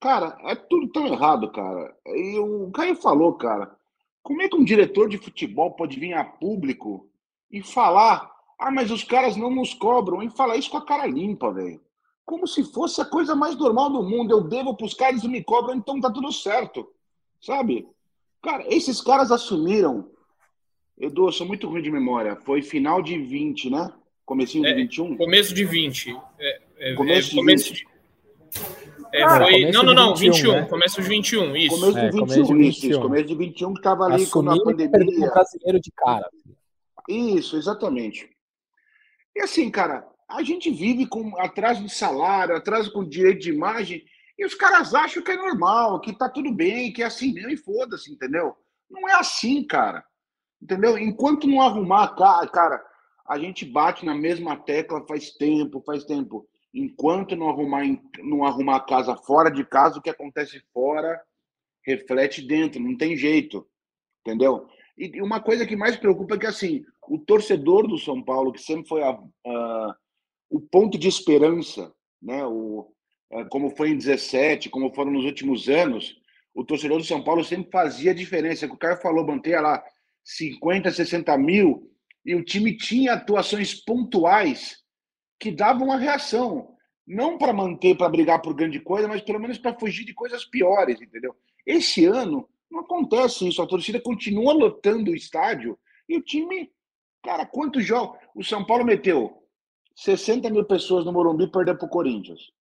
cara, 0.00 0.38
é 0.44 0.54
tudo 0.54 0.88
tão 0.92 1.06
errado, 1.08 1.50
cara. 1.50 1.94
E 2.06 2.38
o 2.38 2.70
Caio 2.70 2.94
falou, 2.94 3.34
cara, 3.34 3.76
como 4.22 4.40
é 4.42 4.48
que 4.48 4.56
um 4.56 4.64
diretor 4.64 5.08
de 5.08 5.18
futebol 5.18 5.74
pode 5.74 5.98
vir 5.98 6.14
a 6.14 6.24
público 6.24 7.10
e 7.50 7.62
falar: 7.62 8.30
ah, 8.58 8.70
mas 8.70 8.90
os 8.90 9.04
caras 9.04 9.36
não 9.36 9.50
nos 9.50 9.72
cobram, 9.72 10.22
e 10.22 10.30
falar 10.30 10.56
isso 10.56 10.70
com 10.70 10.78
a 10.78 10.84
cara 10.84 11.06
limpa, 11.06 11.52
velho? 11.52 11.80
Como 12.24 12.46
se 12.46 12.64
fosse 12.64 13.00
a 13.00 13.04
coisa 13.04 13.34
mais 13.34 13.56
normal 13.56 13.88
do 13.88 14.02
mundo. 14.02 14.32
Eu 14.32 14.42
devo 14.42 14.76
para 14.76 14.84
os 14.84 14.92
caras 14.92 15.22
e 15.22 15.28
me 15.28 15.42
cobram, 15.42 15.74
então 15.76 16.00
tá 16.00 16.10
tudo 16.10 16.30
certo. 16.30 16.86
Sabe? 17.40 17.88
Cara, 18.42 18.64
esses 18.68 19.00
caras 19.00 19.30
assumiram. 19.30 20.10
Edu, 20.98 21.28
eu 21.28 21.32
sou 21.32 21.46
muito 21.46 21.68
ruim 21.68 21.80
de 21.80 21.90
memória. 21.90 22.36
Foi 22.36 22.60
final 22.60 23.00
de 23.00 23.16
20, 23.18 23.70
né? 23.70 23.92
Comecinho 24.26 24.64
de 24.64 24.70
é, 24.70 24.74
21? 24.74 25.16
Começo 25.16 25.54
de 25.54 25.64
20. 25.64 26.20
É, 26.38 26.60
é, 26.78 26.94
começo, 26.94 27.28
é, 27.28 27.30
de, 27.30 27.36
começo 27.36 27.72
20. 27.72 27.78
de 27.78 27.98
é, 29.12 29.22
ah, 29.22 29.38
foi... 29.38 29.70
Não, 29.70 29.82
não, 29.82 29.94
não, 29.94 30.14
21, 30.14 30.32
21 30.32 30.52
né? 30.52 30.66
começo 30.66 31.00
de 31.00 31.08
21, 31.08 31.56
isso. 31.56 31.80
Começo 31.80 31.94
de 31.94 32.00
21, 32.00 32.06
é, 32.06 32.10
começo 32.10 32.34
de 32.34 32.54
21. 32.54 32.90
Isso, 32.90 33.00
começo 33.00 33.24
de 33.24 33.34
21 33.34 33.72
que 33.72 33.80
estava 33.80 34.04
ali 34.04 34.26
com 34.26 34.50
a 34.50 34.62
pandemia. 34.62 35.28
O 35.28 35.32
brasileiro 35.32 35.80
de 35.80 35.90
cara. 35.92 36.28
Isso, 37.08 37.56
exatamente. 37.56 38.28
E 39.36 39.42
assim, 39.42 39.70
cara, 39.70 40.06
a 40.28 40.42
gente 40.42 40.70
vive 40.70 41.06
com 41.06 41.38
atrás 41.40 41.80
de 41.80 41.88
salário, 41.88 42.56
atrás 42.56 42.88
com 42.88 43.08
direito 43.08 43.40
de 43.40 43.50
imagem, 43.50 44.04
e 44.38 44.44
os 44.44 44.54
caras 44.54 44.94
acham 44.94 45.22
que 45.22 45.30
é 45.30 45.36
normal, 45.36 46.00
que 46.00 46.16
tá 46.16 46.28
tudo 46.28 46.52
bem, 46.52 46.92
que 46.92 47.02
é 47.02 47.06
assim 47.06 47.32
mesmo, 47.32 47.50
e 47.50 47.56
foda-se, 47.56 48.12
entendeu? 48.12 48.54
Não 48.90 49.08
é 49.08 49.14
assim, 49.14 49.64
cara. 49.64 50.04
Entendeu? 50.60 50.98
Enquanto 50.98 51.46
não 51.46 51.60
arrumar, 51.60 52.14
cara, 52.16 52.84
a 53.26 53.38
gente 53.38 53.64
bate 53.64 54.04
na 54.04 54.14
mesma 54.14 54.56
tecla 54.56 55.06
faz 55.06 55.30
tempo, 55.32 55.82
faz 55.84 56.04
tempo 56.04 56.48
enquanto 56.72 57.36
não 57.36 57.48
arrumar, 57.48 57.82
não 58.18 58.44
arrumar 58.44 58.76
a 58.76 58.80
casa 58.84 59.16
fora 59.16 59.50
de 59.50 59.64
casa, 59.64 59.98
o 59.98 60.02
que 60.02 60.10
acontece 60.10 60.62
fora 60.72 61.20
reflete 61.84 62.46
dentro, 62.46 62.80
não 62.80 62.96
tem 62.96 63.16
jeito, 63.16 63.66
entendeu? 64.20 64.66
E 64.96 65.22
uma 65.22 65.40
coisa 65.40 65.66
que 65.66 65.76
mais 65.76 65.96
preocupa 65.96 66.34
é 66.34 66.38
que, 66.38 66.46
assim, 66.46 66.84
o 67.08 67.18
torcedor 67.18 67.86
do 67.86 67.98
São 67.98 68.22
Paulo, 68.22 68.52
que 68.52 68.60
sempre 68.60 68.88
foi 68.88 69.02
a, 69.02 69.18
a, 69.46 69.96
o 70.50 70.60
ponto 70.60 70.98
de 70.98 71.08
esperança, 71.08 71.92
né? 72.22 72.44
O, 72.46 72.92
a, 73.32 73.44
como 73.46 73.70
foi 73.76 73.90
em 73.90 73.96
17, 73.96 74.68
como 74.70 74.94
foram 74.94 75.12
nos 75.12 75.24
últimos 75.24 75.68
anos, 75.68 76.16
o 76.54 76.64
torcedor 76.64 76.98
do 76.98 77.04
São 77.04 77.22
Paulo 77.22 77.44
sempre 77.44 77.70
fazia 77.70 78.14
diferença. 78.14 78.66
O 78.66 78.76
cara 78.76 78.96
falou, 78.96 79.26
manter 79.26 79.60
lá 79.60 79.82
50, 80.24 80.90
60 80.90 81.36
mil, 81.38 81.90
e 82.24 82.34
o 82.34 82.44
time 82.44 82.76
tinha 82.76 83.14
atuações 83.14 83.74
pontuais 83.74 84.82
que 85.38 85.50
davam 85.50 85.86
uma 85.86 85.96
reação. 85.96 86.74
Não 87.06 87.38
para 87.38 87.54
manter, 87.54 87.96
para 87.96 88.08
brigar 88.08 88.42
por 88.42 88.54
grande 88.54 88.80
coisa, 88.80 89.08
mas 89.08 89.22
pelo 89.22 89.40
menos 89.40 89.56
para 89.56 89.78
fugir 89.78 90.04
de 90.04 90.12
coisas 90.12 90.44
piores, 90.44 91.00
entendeu? 91.00 91.34
Esse 91.64 92.04
ano 92.04 92.46
não 92.70 92.80
acontece 92.80 93.48
isso. 93.48 93.62
A 93.62 93.66
torcida 93.66 94.00
continua 94.00 94.52
lotando 94.52 95.10
o 95.10 95.16
estádio 95.16 95.78
e 96.08 96.16
o 96.16 96.22
time. 96.22 96.70
Cara, 97.22 97.46
quantos 97.46 97.84
jogos. 97.84 98.18
O 98.34 98.44
São 98.44 98.64
Paulo 98.64 98.84
meteu 98.84 99.42
60 99.94 100.48
mil 100.50 100.64
pessoas 100.64 101.04
no 101.04 101.12
Morumbi 101.12 101.44
e 101.44 101.50
perdeu 101.50 101.76
para 101.76 101.86
o 101.86 101.90
Corinthians. 101.90 102.52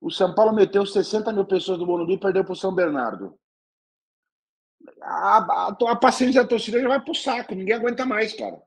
O 0.00 0.10
São 0.10 0.34
Paulo 0.34 0.52
meteu 0.52 0.86
60 0.86 1.32
mil 1.32 1.44
pessoas 1.44 1.78
no 1.78 1.86
Morumbi 1.86 2.14
e 2.14 2.20
perdeu 2.20 2.44
para 2.44 2.52
o 2.52 2.56
São 2.56 2.74
Bernardo. 2.74 3.38
A, 5.02 5.38
a, 5.38 5.68
a, 5.68 5.96
paciência 5.96 6.42
da 6.42 6.48
torcida 6.48 6.80
já 6.80 6.88
vai 6.88 7.00
pro 7.00 7.14
saco, 7.14 7.54
ninguém 7.54 7.74
aguenta 7.74 8.06
mais, 8.06 8.32
cara. 8.32 8.60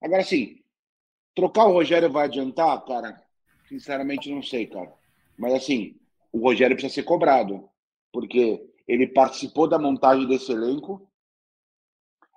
Agora, 0.00 0.24
sim, 0.24 0.62
Trocar 1.34 1.66
o 1.66 1.72
Rogério 1.72 2.10
vai 2.10 2.26
adiantar, 2.26 2.84
cara? 2.84 3.20
Sinceramente, 3.68 4.30
não 4.30 4.42
sei, 4.42 4.66
cara. 4.66 4.92
Mas 5.36 5.54
assim, 5.54 5.98
o 6.30 6.38
Rogério 6.38 6.76
precisa 6.76 6.94
ser 6.94 7.04
cobrado, 7.04 7.68
porque 8.12 8.62
ele 8.86 9.06
participou 9.06 9.66
da 9.66 9.78
montagem 9.78 10.28
desse 10.28 10.52
elenco. 10.52 11.10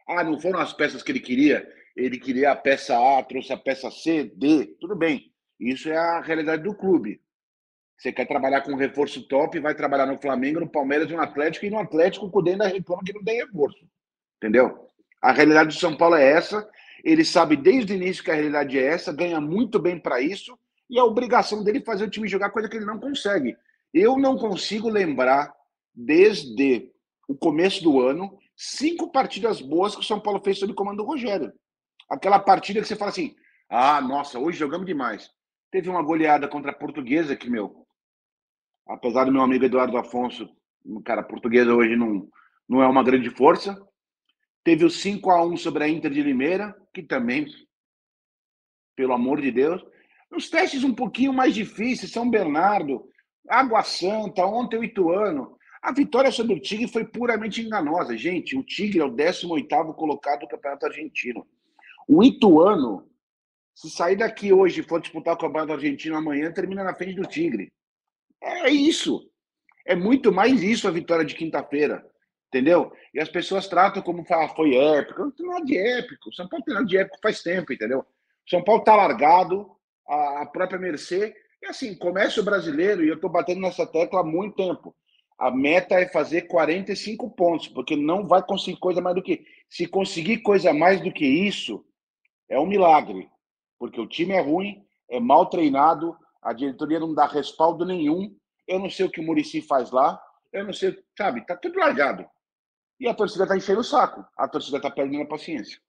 Ah, 0.08 0.24
não 0.24 0.40
foram 0.40 0.60
as 0.60 0.72
peças 0.72 1.04
que 1.04 1.12
ele 1.12 1.20
queria? 1.20 1.68
Ele 1.96 2.20
queria 2.20 2.52
a 2.52 2.56
peça 2.56 2.98
A, 2.98 3.24
trouxe 3.24 3.54
a 3.54 3.58
peça 3.58 3.90
C, 3.90 4.26
D, 4.36 4.76
tudo 4.80 4.96
bem. 4.96 5.32
Isso 5.60 5.90
é 5.90 5.98
a 5.98 6.22
realidade 6.22 6.64
do 6.64 6.76
clube. 6.76 7.22
Você 7.98 8.12
quer 8.12 8.28
trabalhar 8.28 8.62
com 8.62 8.74
um 8.74 8.78
reforço 8.78 9.26
top, 9.28 9.58
vai 9.60 9.74
trabalhar 9.74 10.06
no 10.06 10.20
Flamengo, 10.20 10.60
no 10.60 10.70
Palmeiras 10.70 11.10
no 11.10 11.22
Atlético, 11.22 11.66
e 11.66 11.70
no 11.70 11.80
Atlético 11.80 12.26
o 12.26 12.32
Cudê 12.32 12.52
ainda 12.52 12.68
reclama 12.68 13.04
que 13.06 13.14
não 13.14 13.24
tem 13.24 13.38
reforço. 13.38 13.88
Entendeu? 14.38 14.90
A 15.22 15.32
realidade 15.32 15.70
do 15.70 15.80
São 15.80 15.96
Paulo 15.96 16.16
é 16.16 16.30
essa, 16.30 16.70
ele 17.04 17.24
sabe 17.24 17.56
desde 17.56 17.94
o 17.94 17.96
início 17.96 18.24
que 18.24 18.32
a 18.32 18.36
realidade 18.36 18.78
é 18.78 18.84
essa, 18.84 19.14
ganha 19.14 19.40
muito 19.40 19.80
bem 19.80 19.98
para 19.98 20.20
isso, 20.20 20.58
e 20.90 21.00
a 21.00 21.06
obrigação 21.06 21.64
dele 21.64 21.80
é 21.80 21.82
fazer 21.82 22.04
o 22.04 22.10
time 22.10 22.28
jogar 22.28 22.50
coisa 22.50 22.68
que 22.68 22.76
ele 22.76 22.86
não 22.86 23.00
consegue. 23.00 23.56
Eu 23.94 24.18
não 24.18 24.38
consigo 24.38 24.90
lembrar, 24.90 25.54
desde 25.94 26.92
o 27.28 27.36
começo 27.36 27.82
do 27.82 28.02
ano, 28.02 28.38
cinco 28.56 29.12
partidas 29.12 29.62
boas 29.62 29.96
que 29.96 30.02
o 30.02 30.06
São 30.06 30.20
Paulo 30.20 30.42
fez 30.44 30.60
sob 30.60 30.74
o 30.74 30.76
comando 30.76 30.98
do 30.98 31.06
Rogério. 31.06 31.52
Aquela 32.10 32.40
partida 32.40 32.82
que 32.82 32.88
você 32.88 32.96
fala 32.96 33.12
assim: 33.12 33.36
ah, 33.70 34.02
nossa, 34.02 34.40
hoje 34.40 34.58
jogamos 34.58 34.86
demais. 34.86 35.30
Teve 35.72 35.90
uma 35.90 36.02
goleada 36.02 36.48
contra 36.48 36.72
a 36.72 36.76
Portuguesa 36.76 37.36
que, 37.36 37.50
meu, 37.50 37.86
apesar 38.88 39.26
do 39.26 39.32
meu 39.32 39.42
amigo 39.42 39.66
Eduardo 39.66 39.98
Afonso, 39.98 40.50
cara, 41.04 41.22
a 41.22 41.26
Portuguesa 41.26 41.74
hoje 41.74 41.96
não, 41.96 42.30
não 42.70 42.82
é 42.82 42.88
uma 42.88 43.04
grande 43.04 43.30
força, 43.30 43.76
Teve 44.66 44.84
o 44.84 44.90
5 44.90 45.30
a 45.30 45.46
1 45.46 45.58
sobre 45.58 45.84
a 45.84 45.88
Inter 45.88 46.10
de 46.10 46.24
Limeira, 46.24 46.76
que 46.92 47.04
também, 47.04 47.46
pelo 48.96 49.14
amor 49.14 49.40
de 49.40 49.52
Deus. 49.52 49.86
Os 50.36 50.50
testes 50.50 50.84
um 50.84 50.94
pouquinho 50.94 51.32
mais 51.32 51.54
difíceis, 51.54 52.12
São 52.12 52.28
Bernardo, 52.28 53.08
Água 53.48 53.84
Santa, 53.84 54.44
ontem 54.44 54.80
o 54.80 54.84
Ituano. 54.84 55.56
A 55.84 55.94
vitória 55.94 56.32
sobre 56.32 56.56
o 56.56 56.60
Tigre 56.60 56.88
foi 56.88 57.06
puramente 57.06 57.62
enganosa. 57.62 58.18
Gente, 58.18 58.58
o 58.58 58.64
Tigre 58.64 59.02
é 59.02 59.06
o 59.06 59.16
18º 59.16 59.94
colocado 59.94 60.40
do 60.40 60.48
Campeonato 60.48 60.88
Argentino. 60.88 61.46
O 62.08 62.24
Ituano, 62.24 63.10
se 63.74 63.90
sair 63.90 64.16
daqui 64.16 64.54
hoje 64.54 64.82
e 64.82 64.84
for 64.84 65.02
disputar 65.02 65.34
o 65.34 65.38
Campeonato 65.38 65.74
Argentino 65.74 66.16
amanhã, 66.16 66.52
termina 66.52 66.84
na 66.84 66.96
frente 66.96 67.16
do 67.16 67.28
Tigre. 67.28 67.72
É 68.42 68.70
isso. 68.70 69.30
É 69.86 69.96
muito 69.96 70.32
mais 70.32 70.62
isso 70.62 70.88
a 70.88 70.92
vitória 70.92 71.26
de 71.26 71.36
quinta-feira 71.36 72.06
entendeu? 72.56 72.92
E 73.14 73.20
as 73.20 73.28
pessoas 73.28 73.68
tratam 73.68 74.02
como 74.02 74.26
ah, 74.30 74.48
foi 74.50 74.76
épico. 74.76 75.22
Não 75.22 75.32
tem 75.32 75.46
nada 75.46 75.66
de 75.66 75.78
épico. 75.78 76.34
São 76.34 76.48
Paulo 76.48 76.64
tem 76.64 76.74
nada 76.74 76.86
de 76.86 76.98
épico 76.98 77.20
faz 77.22 77.42
tempo, 77.42 77.74
entendeu? 77.74 78.06
São 78.50 78.64
Paulo 78.64 78.84
tá 78.84 78.96
largado, 78.96 79.70
a, 80.08 80.42
a 80.42 80.46
própria 80.46 80.80
mercê. 80.80 81.36
E 81.62 81.68
assim, 81.68 81.96
comércio 81.98 82.44
brasileiro, 82.44 83.04
e 83.04 83.10
eu 83.10 83.20
tô 83.20 83.28
batendo 83.28 83.62
nessa 83.62 83.86
tecla 83.86 84.22
há 84.22 84.24
muito 84.24 84.56
tempo. 84.56 84.96
A 85.38 85.52
meta 85.52 85.96
é 85.96 86.08
fazer 86.08 86.44
45 86.44 87.30
pontos, 87.32 87.68
porque 87.68 87.96
não 87.96 88.26
vai 88.26 88.42
conseguir 88.42 88.80
coisa 88.80 89.02
mais 89.02 89.16
do 89.16 89.22
que. 89.22 89.46
Se 89.70 89.86
conseguir 89.86 90.38
coisa 90.38 90.74
mais 90.74 91.02
do 91.02 91.12
que 91.12 91.26
isso, 91.26 91.84
é 92.50 92.60
um 92.60 92.66
milagre. 92.66 93.30
Porque 93.78 94.00
o 94.00 94.08
time 94.08 94.34
é 94.34 94.42
ruim, 94.42 94.84
é 95.10 95.20
mal 95.20 95.48
treinado, 95.48 96.18
a 96.42 96.54
diretoria 96.54 97.00
não 97.00 97.14
dá 97.14 97.26
respaldo 97.26 97.86
nenhum. 97.86 98.36
Eu 98.68 98.80
não 98.80 98.90
sei 98.90 99.06
o 99.06 99.10
que 99.10 99.20
o 99.20 99.24
Murici 99.24 99.62
faz 99.62 99.92
lá, 99.92 100.22
eu 100.52 100.64
não 100.64 100.74
sei, 100.74 100.98
sabe, 101.18 101.46
tá 101.46 101.56
tudo 101.56 101.78
largado. 101.78 102.26
E 103.00 103.08
a 103.08 103.14
torcida 103.14 103.46
tá 103.46 103.58
enchendo 103.58 103.82
o 103.82 103.84
saco, 103.84 104.26
a 104.38 104.48
torcida 104.48 104.80
tá 104.80 104.90
perdendo 104.90 105.24
a 105.24 105.28
paciência. 105.28 105.80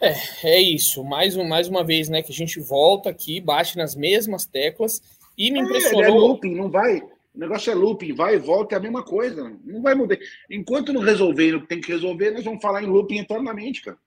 É, 0.00 0.14
é 0.44 0.60
isso. 0.60 1.04
Mais, 1.04 1.36
um, 1.36 1.46
mais 1.46 1.68
uma 1.68 1.84
vez, 1.84 2.08
né, 2.08 2.22
que 2.22 2.32
a 2.32 2.34
gente 2.34 2.60
volta 2.60 3.10
aqui, 3.10 3.40
bate 3.40 3.76
nas 3.76 3.94
mesmas 3.94 4.44
teclas 4.44 5.00
e 5.36 5.50
me 5.50 5.60
impressionou. 5.60 6.04
É, 6.04 6.08
é 6.08 6.10
looping, 6.10 6.54
não 6.54 6.70
vai. 6.70 7.00
O 7.00 7.38
negócio 7.38 7.70
é 7.70 7.74
looping, 7.74 8.14
vai 8.14 8.34
e 8.34 8.38
volta, 8.38 8.74
é 8.74 8.78
a 8.78 8.80
mesma 8.80 9.04
coisa. 9.04 9.56
Não 9.64 9.82
vai 9.82 9.94
mudar. 9.94 10.18
Enquanto 10.50 10.92
não 10.92 11.00
resolver 11.00 11.54
o 11.54 11.60
que 11.62 11.68
tem 11.68 11.80
que 11.80 11.92
resolver, 11.92 12.30
nós 12.32 12.44
vamos 12.44 12.62
falar 12.62 12.82
em 12.82 12.86
looping 12.86 13.18
eternamente, 13.18 13.82
cara. 13.82 13.98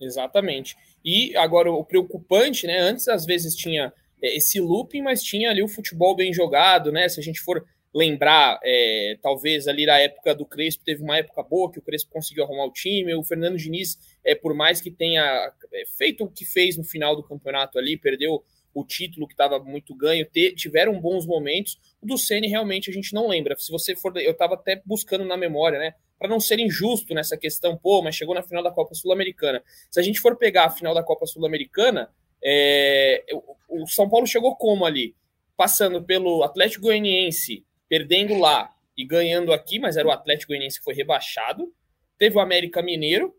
Exatamente. 0.00 0.76
E 1.04 1.36
agora 1.36 1.70
o 1.70 1.84
preocupante, 1.84 2.66
né? 2.66 2.78
Antes 2.78 3.08
às 3.08 3.24
vezes 3.24 3.54
tinha 3.54 3.92
é, 4.22 4.36
esse 4.36 4.60
looping, 4.60 5.02
mas 5.02 5.22
tinha 5.22 5.50
ali 5.50 5.62
o 5.62 5.68
futebol 5.68 6.14
bem 6.16 6.32
jogado, 6.32 6.90
né? 6.90 7.08
Se 7.08 7.20
a 7.20 7.22
gente 7.22 7.40
for 7.40 7.64
lembrar, 7.94 8.58
é, 8.64 9.16
talvez 9.22 9.68
ali 9.68 9.86
na 9.86 9.98
época 10.00 10.34
do 10.34 10.44
Crespo, 10.44 10.84
teve 10.84 11.02
uma 11.02 11.16
época 11.16 11.42
boa 11.44 11.70
que 11.70 11.78
o 11.78 11.82
Crespo 11.82 12.10
conseguiu 12.10 12.42
arrumar 12.42 12.64
o 12.64 12.72
time, 12.72 13.14
o 13.14 13.22
Fernando 13.22 13.56
Diniz, 13.56 13.96
é, 14.24 14.34
por 14.34 14.52
mais 14.52 14.80
que 14.80 14.90
tenha 14.90 15.22
é, 15.72 15.84
feito 15.96 16.24
o 16.24 16.28
que 16.28 16.44
fez 16.44 16.76
no 16.76 16.82
final 16.82 17.14
do 17.14 17.22
campeonato 17.22 17.78
ali, 17.78 17.96
perdeu 17.96 18.42
o 18.74 18.84
título 18.84 19.28
que 19.28 19.34
estava 19.34 19.60
muito 19.60 19.94
ganho, 19.94 20.26
ter, 20.26 20.52
tiveram 20.54 21.00
bons 21.00 21.24
momentos, 21.24 21.78
o 22.02 22.06
do 22.06 22.18
Ceni 22.18 22.48
realmente 22.48 22.90
a 22.90 22.92
gente 22.92 23.14
não 23.14 23.28
lembra. 23.28 23.54
Se 23.56 23.70
você 23.70 23.94
for, 23.94 24.16
eu 24.16 24.32
estava 24.32 24.54
até 24.54 24.82
buscando 24.84 25.24
na 25.24 25.36
memória, 25.36 25.78
né, 25.78 25.94
para 26.18 26.28
não 26.28 26.40
ser 26.40 26.58
injusto 26.58 27.14
nessa 27.14 27.36
questão, 27.36 27.76
pô, 27.76 28.02
mas 28.02 28.14
chegou 28.14 28.34
na 28.34 28.42
final 28.42 28.62
da 28.62 28.70
Copa 28.70 28.94
Sul-Americana. 28.94 29.62
Se 29.90 30.00
a 30.00 30.02
gente 30.02 30.20
for 30.20 30.36
pegar 30.36 30.66
a 30.66 30.70
final 30.70 30.94
da 30.94 31.02
Copa 31.02 31.26
Sul-Americana, 31.26 32.10
é, 32.42 33.24
o 33.68 33.86
São 33.86 34.08
Paulo 34.08 34.26
chegou 34.26 34.56
como 34.56 34.84
ali? 34.84 35.14
Passando 35.56 36.02
pelo 36.02 36.42
Atlético 36.42 36.84
Goianiense, 36.84 37.64
perdendo 37.88 38.38
lá 38.38 38.70
e 38.96 39.04
ganhando 39.04 39.52
aqui, 39.52 39.78
mas 39.78 39.96
era 39.96 40.06
o 40.06 40.10
Atlético 40.10 40.50
Goianiense 40.50 40.78
que 40.78 40.84
foi 40.84 40.94
rebaixado. 40.94 41.72
Teve 42.18 42.36
o 42.36 42.40
América 42.40 42.82
Mineiro, 42.82 43.34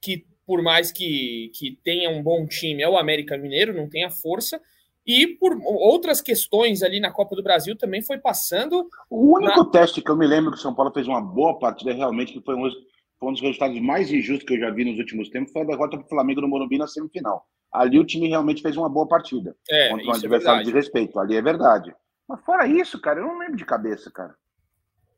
que 0.00 0.26
por 0.46 0.62
mais 0.62 0.92
que, 0.92 1.50
que 1.54 1.78
tenha 1.82 2.10
um 2.10 2.22
bom 2.22 2.46
time, 2.46 2.82
é 2.82 2.88
o 2.88 2.98
América 2.98 3.36
Mineiro, 3.36 3.74
não 3.74 3.88
tem 3.88 4.04
a 4.04 4.10
força. 4.10 4.60
E 5.06 5.26
por 5.26 5.58
outras 5.62 6.20
questões 6.20 6.82
ali 6.82 6.98
na 6.98 7.12
Copa 7.12 7.36
do 7.36 7.42
Brasil 7.42 7.76
também 7.76 8.00
foi 8.00 8.18
passando. 8.18 8.88
O 9.10 9.36
único 9.36 9.64
na... 9.64 9.70
teste 9.70 10.00
que 10.00 10.10
eu 10.10 10.16
me 10.16 10.26
lembro 10.26 10.52
que 10.52 10.58
o 10.58 10.60
São 10.60 10.74
Paulo 10.74 10.92
fez 10.92 11.06
uma 11.06 11.20
boa 11.20 11.58
partida 11.58 11.92
realmente, 11.92 12.32
que 12.32 12.40
foi 12.40 12.54
um, 12.54 12.70
foi 13.18 13.28
um 13.28 13.32
dos 13.32 13.42
resultados 13.42 13.78
mais 13.80 14.10
injustos 14.10 14.46
que 14.46 14.54
eu 14.54 14.60
já 14.60 14.70
vi 14.70 14.84
nos 14.84 14.98
últimos 14.98 15.28
tempos, 15.28 15.52
foi 15.52 15.62
a 15.62 15.66
derrota 15.66 15.98
para 15.98 16.06
o 16.06 16.08
Flamengo 16.08 16.40
no 16.40 16.48
Morumbi 16.48 16.78
na 16.78 16.86
semifinal. 16.86 17.46
Ali 17.70 17.98
o 17.98 18.04
time 18.04 18.28
realmente 18.28 18.62
fez 18.62 18.76
uma 18.76 18.88
boa 18.88 19.06
partida. 19.06 19.54
É, 19.68 19.90
contra 19.90 20.06
um 20.06 20.12
é 20.12 20.16
adversário 20.16 20.60
é 20.60 20.64
de 20.64 20.70
respeito. 20.70 21.18
Ali 21.18 21.36
é 21.36 21.42
verdade. 21.42 21.94
Mas 22.26 22.40
fora 22.44 22.66
isso, 22.66 23.00
cara, 23.00 23.20
eu 23.20 23.26
não 23.26 23.38
lembro 23.38 23.56
de 23.56 23.64
cabeça, 23.64 24.10
cara. 24.10 24.34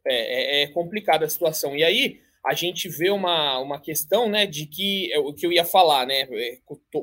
É, 0.07 0.63
é, 0.63 0.63
é 0.63 0.67
complicada 0.69 1.27
a 1.27 1.29
situação. 1.29 1.77
E 1.77 1.85
aí, 1.85 2.19
a 2.45 2.55
gente 2.55 2.89
vê 2.89 3.11
uma, 3.11 3.59
uma 3.59 3.81
questão, 3.81 4.29
né, 4.29 4.47
de 4.47 4.67
que 4.67 5.13
é 5.13 5.19
o 5.19 5.35
que 5.35 5.47
eu 5.47 5.53
ia 5.53 5.65
falar, 5.65 6.07
né, 6.07 6.27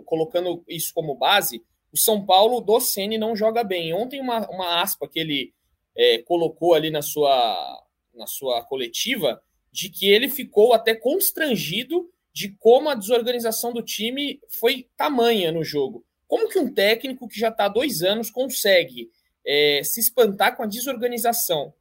colocando 0.06 0.64
isso 0.68 0.94
como 0.94 1.16
base, 1.16 1.64
o 1.94 1.98
São 1.98 2.26
Paulo 2.26 2.60
do 2.60 2.80
Ceni 2.80 3.20
não 3.20 3.36
joga 3.36 3.64
bem. 3.64 3.94
Ontem 3.94 4.20
uma, 4.20 4.50
uma 4.50 4.82
aspa 4.82 5.08
que 5.08 5.20
ele 5.20 5.54
é, 5.96 6.18
colocou 6.20 6.74
ali 6.74 6.90
na 6.90 7.04
sua, 7.04 7.84
na 8.16 8.26
sua 8.26 8.64
coletiva 8.64 9.40
de 9.72 9.90
que 9.90 10.10
ele 10.10 10.28
ficou 10.28 10.74
até 10.74 10.96
constrangido 10.96 12.10
de 12.34 12.50
como 12.50 12.90
a 12.90 12.96
desorganização 12.96 13.72
do 13.72 13.84
time 13.84 14.40
foi 14.60 14.88
tamanha 14.98 15.52
no 15.52 15.64
jogo. 15.64 16.04
Como 16.28 16.50
que 16.50 16.58
um 16.58 16.74
técnico 16.74 17.28
que 17.28 17.40
já 17.40 17.50
está 17.50 17.66
há 17.66 17.70
dois 17.70 18.02
anos 18.02 18.32
consegue 18.32 19.12
é, 19.46 19.82
se 19.84 20.00
espantar 20.00 20.58
com 20.58 20.64
a 20.64 20.68
desorganização. 20.68 21.74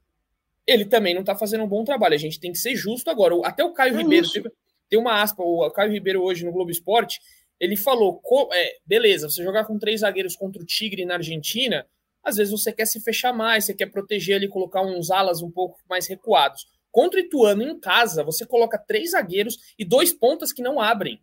Ele 0.65 0.85
também 0.85 1.13
não 1.13 1.21
está 1.21 1.35
fazendo 1.35 1.63
um 1.63 1.67
bom 1.67 1.83
trabalho. 1.83 2.13
A 2.13 2.19
gente 2.19 2.39
tem 2.39 2.51
que 2.51 2.59
ser 2.59 2.75
justo 2.75 3.09
agora. 3.09 3.35
Até 3.43 3.63
o 3.63 3.73
Caio 3.73 3.95
é 3.95 3.97
Ribeiro 3.97 4.29
tem, 4.29 4.43
tem, 4.89 4.99
uma 4.99 5.21
aspa, 5.21 5.41
o 5.41 5.69
Caio 5.71 5.91
Ribeiro 5.91 6.21
hoje 6.21 6.45
no 6.45 6.51
Globo 6.51 6.69
Esporte, 6.69 7.19
ele 7.63 7.75
falou: 7.75 8.21
é, 8.51 8.77
beleza, 8.85 9.29
você 9.29 9.43
jogar 9.43 9.65
com 9.65 9.77
três 9.77 10.01
zagueiros 10.01 10.35
contra 10.35 10.61
o 10.61 10.65
Tigre 10.65 11.05
na 11.05 11.15
Argentina, 11.15 11.85
às 12.23 12.37
vezes 12.37 12.51
você 12.51 12.71
quer 12.71 12.85
se 12.85 12.99
fechar 12.99 13.33
mais, 13.33 13.65
você 13.65 13.73
quer 13.73 13.87
proteger 13.87 14.37
ali, 14.37 14.47
colocar 14.47 14.81
uns 14.81 15.11
alas 15.11 15.41
um 15.41 15.51
pouco 15.51 15.79
mais 15.89 16.07
recuados. 16.07 16.67
Contra 16.91 17.19
o 17.19 17.23
Ituano 17.23 17.63
em 17.63 17.79
casa, 17.79 18.23
você 18.23 18.45
coloca 18.45 18.77
três 18.77 19.11
zagueiros 19.11 19.57
e 19.77 19.85
dois 19.85 20.13
pontas 20.13 20.51
que 20.51 20.61
não 20.61 20.79
abrem. 20.79 21.21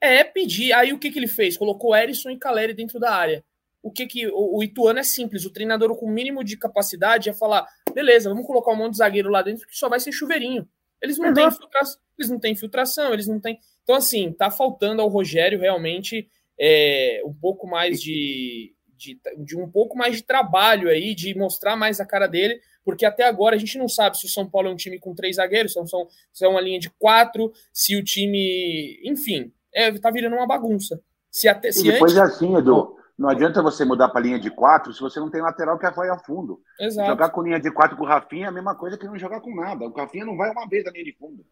É 0.00 0.24
pedir. 0.24 0.72
Aí 0.72 0.92
o 0.92 0.98
que, 0.98 1.10
que 1.10 1.18
ele 1.18 1.28
fez? 1.28 1.56
Colocou 1.56 1.94
Erisson 1.94 2.30
e 2.30 2.38
Caleri 2.38 2.74
dentro 2.74 2.98
da 2.98 3.12
área 3.12 3.44
o 3.86 3.92
que 3.92 4.04
que 4.04 4.26
o, 4.26 4.56
o 4.56 4.64
Ituano 4.64 4.98
é 4.98 5.04
simples, 5.04 5.44
o 5.44 5.50
treinador 5.52 5.94
com 5.96 6.06
o 6.06 6.10
mínimo 6.10 6.42
de 6.42 6.56
capacidade 6.56 7.30
é 7.30 7.32
falar, 7.32 7.64
beleza, 7.94 8.28
vamos 8.28 8.44
colocar 8.44 8.72
um 8.72 8.76
monte 8.76 8.92
de 8.92 8.98
zagueiro 8.98 9.30
lá 9.30 9.42
dentro 9.42 9.64
que 9.64 9.76
só 9.76 9.88
vai 9.88 10.00
ser 10.00 10.10
chuveirinho. 10.10 10.68
Eles 11.00 11.16
não, 11.18 11.28
uhum. 11.28 11.34
têm, 11.34 11.46
infiltração, 11.46 12.00
eles 12.18 12.30
não 12.30 12.40
têm 12.40 12.52
infiltração, 12.52 13.12
eles 13.12 13.28
não 13.28 13.38
têm. 13.38 13.60
Então, 13.86 13.94
assim, 13.94 14.32
tá 14.32 14.50
faltando 14.50 15.00
ao 15.00 15.06
Rogério 15.06 15.60
realmente 15.60 16.28
é, 16.58 17.22
um 17.24 17.32
pouco 17.32 17.68
mais 17.68 18.02
de, 18.02 18.74
de, 18.96 19.16
de, 19.38 19.56
um 19.56 19.70
pouco 19.70 19.96
mais 19.96 20.16
de 20.16 20.24
trabalho 20.24 20.88
aí, 20.88 21.14
de 21.14 21.38
mostrar 21.38 21.76
mais 21.76 22.00
a 22.00 22.04
cara 22.04 22.26
dele, 22.26 22.60
porque 22.84 23.06
até 23.06 23.22
agora 23.28 23.54
a 23.54 23.58
gente 23.60 23.78
não 23.78 23.88
sabe 23.88 24.18
se 24.18 24.26
o 24.26 24.28
São 24.28 24.44
Paulo 24.50 24.66
é 24.66 24.72
um 24.72 24.76
time 24.76 24.98
com 24.98 25.14
três 25.14 25.36
zagueiros, 25.36 25.72
se, 25.72 25.86
são, 25.86 26.08
se 26.32 26.44
é 26.44 26.48
uma 26.48 26.60
linha 26.60 26.80
de 26.80 26.90
quatro, 26.98 27.52
se 27.72 27.94
o 27.94 28.02
time. 28.02 29.00
Enfim, 29.04 29.52
é, 29.72 29.96
tá 30.00 30.10
virando 30.10 30.34
uma 30.34 30.48
bagunça. 30.48 31.00
Se 31.30 31.46
até, 31.46 31.70
se 31.70 31.86
e 31.86 31.92
depois 31.92 32.16
antes... 32.16 32.32
é 32.32 32.34
assim, 32.34 32.56
Edu. 32.56 32.96
Não 33.16 33.28
adianta 33.28 33.62
você 33.62 33.84
mudar 33.84 34.08
para 34.08 34.20
linha 34.20 34.38
de 34.38 34.50
quatro 34.50 34.92
se 34.92 35.00
você 35.00 35.20
não 35.20 35.30
tem 35.30 35.40
lateral 35.40 35.78
que 35.78 35.88
vai 35.90 36.10
a 36.10 36.18
fundo. 36.18 36.60
Exato. 36.78 37.08
Jogar 37.08 37.30
com 37.30 37.42
linha 37.42 37.60
de 37.60 37.70
quatro 37.70 37.96
com 37.96 38.02
o 38.02 38.06
Rafinha 38.06 38.46
é 38.46 38.48
a 38.48 38.52
mesma 38.52 38.74
coisa 38.74 38.98
que 38.98 39.06
não 39.06 39.16
jogar 39.16 39.40
com 39.40 39.54
nada. 39.54 39.86
O 39.86 39.92
Rafinha 39.92 40.24
não 40.24 40.36
vai 40.36 40.50
uma 40.50 40.68
vez 40.68 40.84
da 40.84 40.90
linha 40.90 41.04
de 41.04 41.16
fundo. 41.16 41.46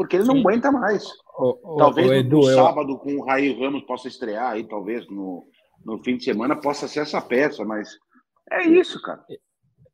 Porque 0.00 0.16
ele 0.16 0.24
Sim. 0.24 0.32
não 0.32 0.40
aguenta 0.40 0.72
mais. 0.72 1.04
talvez 1.76 2.06
no, 2.06 2.14
Edu, 2.14 2.36
no 2.38 2.42
sábado 2.44 2.98
com 2.98 3.16
o 3.16 3.22
Raí 3.22 3.52
Ramos 3.52 3.82
possa 3.82 4.08
estrear 4.08 4.52
aí, 4.52 4.64
talvez 4.64 5.06
no, 5.10 5.44
no 5.84 6.02
fim 6.02 6.16
de 6.16 6.24
semana 6.24 6.56
possa 6.56 6.88
ser 6.88 7.00
essa 7.00 7.20
peça, 7.20 7.66
mas 7.66 7.90
é 8.50 8.66
isso, 8.66 8.98
cara. 9.02 9.22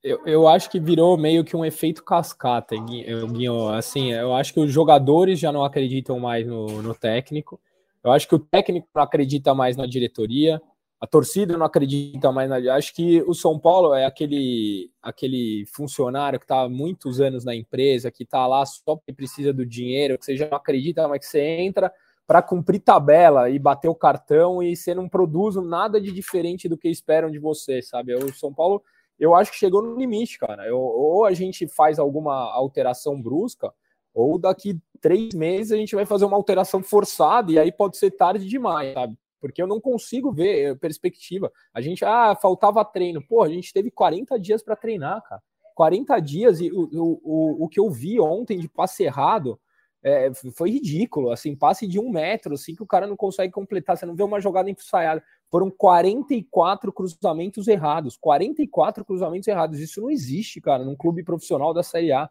Eu, 0.04 0.20
eu 0.24 0.46
acho 0.46 0.70
que 0.70 0.78
virou 0.78 1.18
meio 1.18 1.42
que 1.42 1.56
um 1.56 1.64
efeito 1.64 2.04
cascata, 2.04 2.76
Guinho. 2.76 3.68
Assim, 3.70 4.12
eu 4.12 4.32
acho 4.32 4.54
que 4.54 4.60
os 4.60 4.70
jogadores 4.70 5.40
já 5.40 5.50
não 5.50 5.64
acreditam 5.64 6.20
mais 6.20 6.46
no, 6.46 6.80
no 6.80 6.94
técnico. 6.94 7.60
Eu 8.04 8.12
acho 8.12 8.28
que 8.28 8.34
o 8.36 8.38
técnico 8.38 8.86
não 8.94 9.02
acredita 9.02 9.52
mais 9.56 9.76
na 9.76 9.88
diretoria 9.88 10.62
a 11.00 11.06
torcida 11.06 11.56
não 11.56 11.66
acredita 11.66 12.32
mais 12.32 12.48
na. 12.48 12.56
Acho 12.74 12.94
que 12.94 13.22
o 13.22 13.34
São 13.34 13.58
Paulo 13.58 13.94
é 13.94 14.06
aquele, 14.06 14.90
aquele 15.02 15.66
funcionário 15.74 16.38
que 16.38 16.44
está 16.44 16.62
há 16.62 16.68
muitos 16.68 17.20
anos 17.20 17.44
na 17.44 17.54
empresa, 17.54 18.10
que 18.10 18.22
está 18.22 18.46
lá 18.46 18.64
só 18.64 18.96
porque 18.96 19.12
precisa 19.12 19.52
do 19.52 19.66
dinheiro, 19.66 20.18
que 20.18 20.24
você 20.24 20.36
já 20.36 20.48
não 20.48 20.56
acredita 20.56 21.06
mais 21.06 21.20
que 21.20 21.26
você 21.26 21.40
entra 21.40 21.92
para 22.26 22.42
cumprir 22.42 22.80
tabela 22.80 23.50
e 23.50 23.58
bater 23.58 23.88
o 23.88 23.94
cartão 23.94 24.62
e 24.62 24.74
você 24.74 24.94
não 24.94 25.08
produz 25.08 25.54
nada 25.56 26.00
de 26.00 26.10
diferente 26.10 26.68
do 26.68 26.78
que 26.78 26.88
esperam 26.88 27.30
de 27.30 27.38
você, 27.38 27.82
sabe? 27.82 28.14
O 28.14 28.34
São 28.34 28.52
Paulo, 28.52 28.82
eu 29.18 29.34
acho 29.34 29.52
que 29.52 29.58
chegou 29.58 29.82
no 29.82 29.96
limite, 29.96 30.38
cara. 30.38 30.66
Eu, 30.66 30.78
ou 30.78 31.24
a 31.24 31.32
gente 31.32 31.68
faz 31.68 31.98
alguma 31.98 32.52
alteração 32.52 33.20
brusca, 33.20 33.72
ou 34.14 34.38
daqui 34.38 34.80
três 35.00 35.34
meses 35.34 35.72
a 35.72 35.76
gente 35.76 35.94
vai 35.94 36.06
fazer 36.06 36.24
uma 36.24 36.36
alteração 36.36 36.82
forçada 36.82 37.52
e 37.52 37.58
aí 37.58 37.70
pode 37.70 37.98
ser 37.98 38.10
tarde 38.10 38.48
demais, 38.48 38.94
sabe? 38.94 39.16
Porque 39.48 39.62
eu 39.62 39.66
não 39.66 39.80
consigo 39.80 40.32
ver 40.32 40.70
eh, 40.70 40.74
perspectiva. 40.74 41.50
A 41.72 41.80
gente, 41.80 42.04
ah, 42.04 42.36
faltava 42.40 42.84
treino. 42.84 43.22
Pô, 43.26 43.42
a 43.42 43.48
gente 43.48 43.72
teve 43.72 43.90
40 43.90 44.38
dias 44.38 44.62
para 44.62 44.76
treinar, 44.76 45.22
cara. 45.22 45.42
40 45.74 46.18
dias 46.20 46.60
e 46.60 46.70
o, 46.72 46.88
o, 47.22 47.64
o 47.64 47.68
que 47.68 47.78
eu 47.78 47.90
vi 47.90 48.18
ontem 48.18 48.58
de 48.58 48.66
passe 48.66 49.04
errado 49.04 49.60
é, 50.02 50.32
foi 50.54 50.70
ridículo. 50.70 51.30
Assim, 51.30 51.54
passe 51.56 51.86
de 51.86 51.98
um 51.98 52.10
metro, 52.10 52.54
assim, 52.54 52.74
que 52.74 52.82
o 52.82 52.86
cara 52.86 53.06
não 53.06 53.16
consegue 53.16 53.52
completar. 53.52 53.96
Você 53.96 54.06
não 54.06 54.14
vê 54.14 54.22
uma 54.22 54.40
jogada 54.40 54.70
ensaiada. 54.70 55.22
Foram 55.50 55.70
44 55.70 56.92
cruzamentos 56.92 57.66
errados. 57.68 58.16
44 58.16 59.04
cruzamentos 59.04 59.48
errados. 59.48 59.80
Isso 59.80 60.00
não 60.00 60.10
existe, 60.10 60.60
cara, 60.60 60.84
num 60.84 60.96
clube 60.96 61.24
profissional 61.24 61.74
da 61.74 61.82
Série 61.82 62.12
A. 62.12 62.30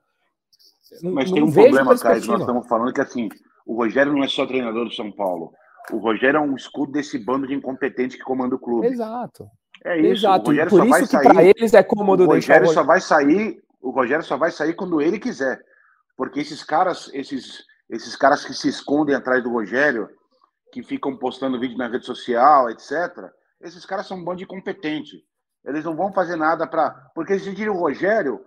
Não, 1.02 1.12
Mas 1.12 1.32
tem 1.32 1.44
um 1.44 1.52
problema, 1.52 1.98
Caio, 1.98 2.26
nós 2.26 2.40
estamos 2.40 2.68
falando 2.68 2.94
que 2.94 3.02
assim, 3.02 3.28
o 3.66 3.76
Rogério 3.76 4.14
não 4.14 4.24
é 4.24 4.28
só 4.28 4.46
treinador 4.46 4.86
do 4.86 4.94
São 4.94 5.12
Paulo. 5.12 5.52
O 5.92 5.98
Rogério 5.98 6.38
é 6.38 6.42
um 6.42 6.56
escudo 6.56 6.92
desse 6.92 7.18
bando 7.18 7.48
de 7.48 7.54
incompetentes 7.54 8.18
que 8.18 8.24
comanda 8.24 8.56
o 8.56 8.60
clube. 8.60 8.88
Exato. 8.88 9.48
É 9.84 9.98
isso. 10.00 10.26
Exato. 10.26 10.46
O 10.46 10.54
Rogério 10.54 10.70
Por 10.70 10.80
só 10.80 10.86
vai 10.86 11.06
sair. 11.06 11.24
Para 11.24 11.44
eles 11.44 11.74
é 11.74 11.84
cômodo 11.84 12.24
o 12.24 12.28
Rogério 12.28 12.68
só 12.68 12.84
vai 12.84 13.02
sair. 13.02 13.64
O 13.82 13.92
Rogério 13.92 14.26
só 14.26 14.38
vai 14.38 14.52
sair 14.52 14.74
quando 14.74 15.00
ele 15.00 15.20
quiser, 15.20 15.62
porque 16.18 16.40
esses 16.40 16.64
caras, 16.64 17.10
esses 17.14 17.64
esses 17.90 18.16
caras 18.16 18.44
que 18.44 18.54
se 18.54 18.68
escondem 18.68 19.16
atrás 19.16 19.44
do 19.44 19.52
Rogério, 19.52 20.10
que 20.72 20.84
ficam 20.84 21.18
postando 21.18 21.60
vídeo 21.60 21.78
na 21.78 21.88
rede 21.88 22.06
social, 22.06 22.70
etc. 22.70 22.92
Esses 23.62 23.86
caras 23.86 24.08
são 24.08 24.18
um 24.18 24.24
bando 24.24 24.38
de 24.38 24.44
incompetente. 24.44 25.24
Eles 25.64 25.86
não 25.86 25.96
vão 25.96 26.12
fazer 26.12 26.36
nada 26.36 26.68
para, 26.68 26.92
porque 27.14 27.40
se 27.40 27.54
tiram 27.56 27.76
o 27.76 27.80
Rogério, 27.80 28.40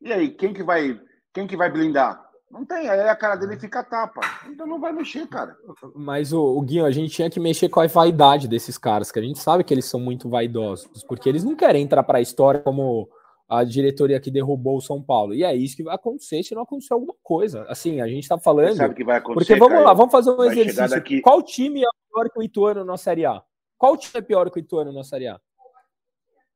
e 0.00 0.12
aí 0.12 0.30
quem 0.30 0.52
que 0.52 0.62
vai, 0.62 0.98
quem 1.32 1.46
que 1.46 1.56
vai 1.56 1.70
blindar? 1.70 2.20
Não 2.50 2.64
tem, 2.64 2.88
aí 2.88 3.08
a 3.08 3.14
cara 3.14 3.36
dele 3.36 3.56
fica 3.56 3.84
tapa. 3.84 4.20
Então 4.48 4.66
não 4.66 4.80
vai 4.80 4.92
mexer, 4.92 5.26
cara. 5.28 5.56
Mas 5.94 6.32
o, 6.32 6.42
o 6.42 6.60
Guinho, 6.62 6.84
a 6.84 6.90
gente 6.90 7.14
tinha 7.14 7.30
que 7.30 7.38
mexer 7.38 7.68
com 7.68 7.80
a 7.80 7.86
vaidade 7.86 8.48
desses 8.48 8.76
caras, 8.76 9.12
que 9.12 9.18
a 9.20 9.22
gente 9.22 9.38
sabe 9.38 9.62
que 9.62 9.72
eles 9.72 9.84
são 9.84 10.00
muito 10.00 10.28
vaidosos, 10.28 11.04
porque 11.04 11.28
eles 11.28 11.44
não 11.44 11.54
querem 11.54 11.84
entrar 11.84 12.02
para 12.02 12.18
a 12.18 12.20
história 12.20 12.60
como 12.60 13.08
a 13.48 13.62
diretoria 13.62 14.20
que 14.20 14.30
derrubou 14.30 14.76
o 14.76 14.80
São 14.80 15.00
Paulo. 15.00 15.32
E 15.32 15.44
é 15.44 15.54
isso 15.54 15.76
que 15.76 15.84
vai 15.84 15.94
acontecer 15.94 16.42
se 16.42 16.54
não 16.54 16.62
acontecer 16.62 16.92
alguma 16.92 17.14
coisa. 17.22 17.64
Assim, 17.68 18.00
a 18.00 18.08
gente 18.08 18.28
tá 18.28 18.38
falando. 18.38 18.70
Você 18.70 18.76
sabe 18.76 18.94
que 18.94 19.04
vai 19.04 19.18
acontecer. 19.18 19.54
Porque 19.54 19.60
vamos 19.60 19.84
lá, 19.84 19.92
vamos 19.92 20.12
fazer 20.12 20.30
um 20.30 20.44
exercício. 20.44 20.88
Daqui... 20.88 21.20
Qual 21.20 21.42
time 21.42 21.82
é 21.82 21.88
pior 22.12 22.30
que 22.30 22.38
o 22.38 22.42
Ituano 22.42 22.84
na 22.84 22.96
Série 22.96 23.26
A? 23.26 23.42
Qual 23.78 23.96
time 23.96 24.18
é 24.18 24.22
pior 24.22 24.50
que 24.50 24.58
o 24.58 24.60
Ituano 24.60 24.92
na 24.92 25.02
Série 25.04 25.28
A? 25.28 25.40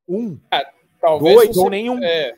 Um. 0.07 0.39
É, 0.53 0.65
talvez 1.01 1.35
dois 1.35 1.57
ou 1.57 1.69
nenhum. 1.69 2.01
É, 2.01 2.33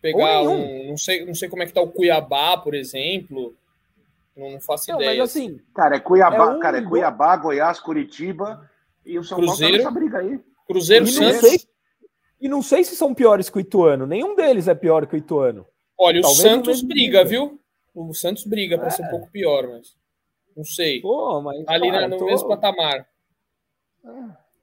pegar 0.00 0.42
um, 0.42 0.88
não 0.88 0.96
sei, 0.96 1.24
não 1.24 1.34
sei 1.34 1.48
como 1.48 1.62
é 1.62 1.66
que 1.66 1.72
tá 1.72 1.80
o 1.80 1.90
Cuiabá, 1.90 2.56
por 2.56 2.74
exemplo. 2.74 3.54
Não, 4.36 4.52
não 4.52 4.60
faço 4.60 4.90
não, 4.90 5.00
ideia. 5.00 5.20
Mas 5.20 5.30
assim, 5.30 5.60
cara, 5.74 5.96
é 5.96 6.00
Cuiabá, 6.00 6.36
é 6.36 6.56
um, 6.56 6.60
cara, 6.60 6.78
é 6.78 6.82
Cuiabá, 6.82 7.36
Goiás, 7.36 7.80
Curitiba 7.80 8.70
e 9.04 9.18
o 9.18 9.24
São 9.24 9.38
Cruzeiro, 9.38 9.82
Paulo 9.82 9.94
tá 9.94 10.00
briga 10.00 10.18
aí. 10.18 10.40
Cruzeiro, 10.66 11.04
e 11.04 11.08
Santos. 11.08 11.40
Sei, 11.40 11.60
e 12.40 12.48
não 12.48 12.62
sei 12.62 12.84
se 12.84 12.94
são 12.94 13.14
piores 13.14 13.48
que 13.48 13.56
o 13.56 13.60
Ituano. 13.60 14.06
Nenhum 14.06 14.34
deles 14.34 14.68
é 14.68 14.74
pior 14.74 15.06
que 15.06 15.14
o 15.14 15.18
Ituano. 15.18 15.66
Olha, 15.98 16.20
Talvez 16.20 16.38
o 16.38 16.42
Santos 16.42 16.82
briga, 16.82 17.24
viu? 17.24 17.58
O 17.94 18.12
Santos 18.12 18.44
briga 18.44 18.76
para 18.76 18.88
é. 18.88 18.90
ser 18.90 19.02
um 19.04 19.08
pouco 19.08 19.30
pior, 19.30 19.66
mas 19.68 19.96
não 20.54 20.64
sei. 20.64 21.00
Pô, 21.00 21.40
mas, 21.40 21.66
Ali 21.66 21.90
cara, 21.90 22.08
no 22.08 22.18
tô... 22.18 22.26
mesmo 22.26 22.48
patamar. 22.48 23.06
É, 24.04 24.10